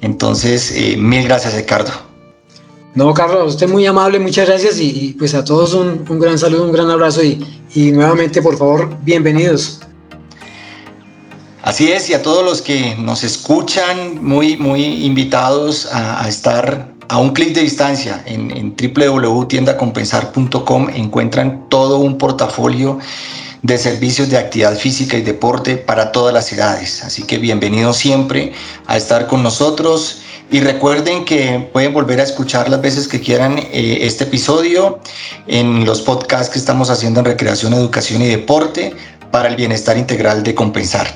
Entonces, 0.00 0.72
eh, 0.74 0.96
mil 0.96 1.24
gracias, 1.24 1.54
Ricardo. 1.54 1.90
No, 2.94 3.12
Carlos, 3.12 3.54
usted 3.54 3.68
muy 3.68 3.84
amable, 3.86 4.20
muchas 4.20 4.46
gracias 4.46 4.78
y, 4.78 5.16
pues 5.18 5.34
a 5.34 5.44
todos 5.44 5.74
un, 5.74 6.04
un, 6.08 6.20
gran 6.20 6.38
saludo, 6.38 6.64
un 6.64 6.72
gran 6.72 6.90
abrazo 6.90 7.24
y, 7.24 7.44
y 7.74 7.90
nuevamente, 7.90 8.40
por 8.40 8.56
favor, 8.56 8.96
bienvenidos. 9.02 9.80
Así 11.64 11.90
es, 11.90 12.08
y 12.10 12.14
a 12.14 12.22
todos 12.22 12.44
los 12.44 12.62
que 12.62 12.94
nos 12.96 13.24
escuchan, 13.24 14.22
muy, 14.22 14.58
muy 14.58 15.06
invitados 15.06 15.88
a, 15.90 16.28
estar 16.28 16.92
a 17.08 17.18
un 17.18 17.30
clic 17.30 17.54
de 17.54 17.62
distancia 17.62 18.22
en, 18.26 18.50
en 18.50 18.76
www.tiendacompensar.com 18.76 20.90
encuentran 20.94 21.70
todo 21.70 21.96
un 21.98 22.18
portafolio 22.18 22.98
de 23.64 23.78
servicios 23.78 24.28
de 24.28 24.36
actividad 24.36 24.76
física 24.76 25.16
y 25.16 25.22
deporte 25.22 25.78
para 25.78 26.12
todas 26.12 26.34
las 26.34 26.52
edades. 26.52 27.02
Así 27.02 27.22
que 27.22 27.38
bienvenidos 27.38 27.96
siempre 27.96 28.52
a 28.86 28.98
estar 28.98 29.26
con 29.26 29.42
nosotros 29.42 30.20
y 30.50 30.60
recuerden 30.60 31.24
que 31.24 31.70
pueden 31.72 31.94
volver 31.94 32.20
a 32.20 32.24
escuchar 32.24 32.68
las 32.68 32.82
veces 32.82 33.08
que 33.08 33.20
quieran 33.20 33.58
eh, 33.58 34.00
este 34.02 34.24
episodio 34.24 35.00
en 35.46 35.86
los 35.86 36.02
podcasts 36.02 36.50
que 36.50 36.58
estamos 36.58 36.90
haciendo 36.90 37.20
en 37.20 37.26
Recreación, 37.26 37.72
Educación 37.72 38.20
y 38.20 38.26
Deporte 38.26 38.94
para 39.30 39.48
el 39.48 39.56
bienestar 39.56 39.96
integral 39.96 40.42
de 40.42 40.54
compensar. 40.54 41.06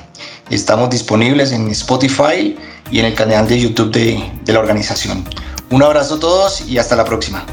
Estamos 0.49 0.89
disponibles 0.89 1.51
en 1.51 1.69
Spotify 1.69 2.57
y 2.89 2.97
en 2.97 3.05
el 3.05 3.13
canal 3.13 3.47
de 3.47 3.59
YouTube 3.59 3.91
de, 3.91 4.23
de 4.43 4.53
la 4.53 4.59
organización. 4.59 5.23
Un 5.69 5.83
abrazo 5.83 6.15
a 6.15 6.19
todos 6.19 6.61
y 6.67 6.79
hasta 6.79 6.95
la 6.95 7.05
próxima. 7.05 7.45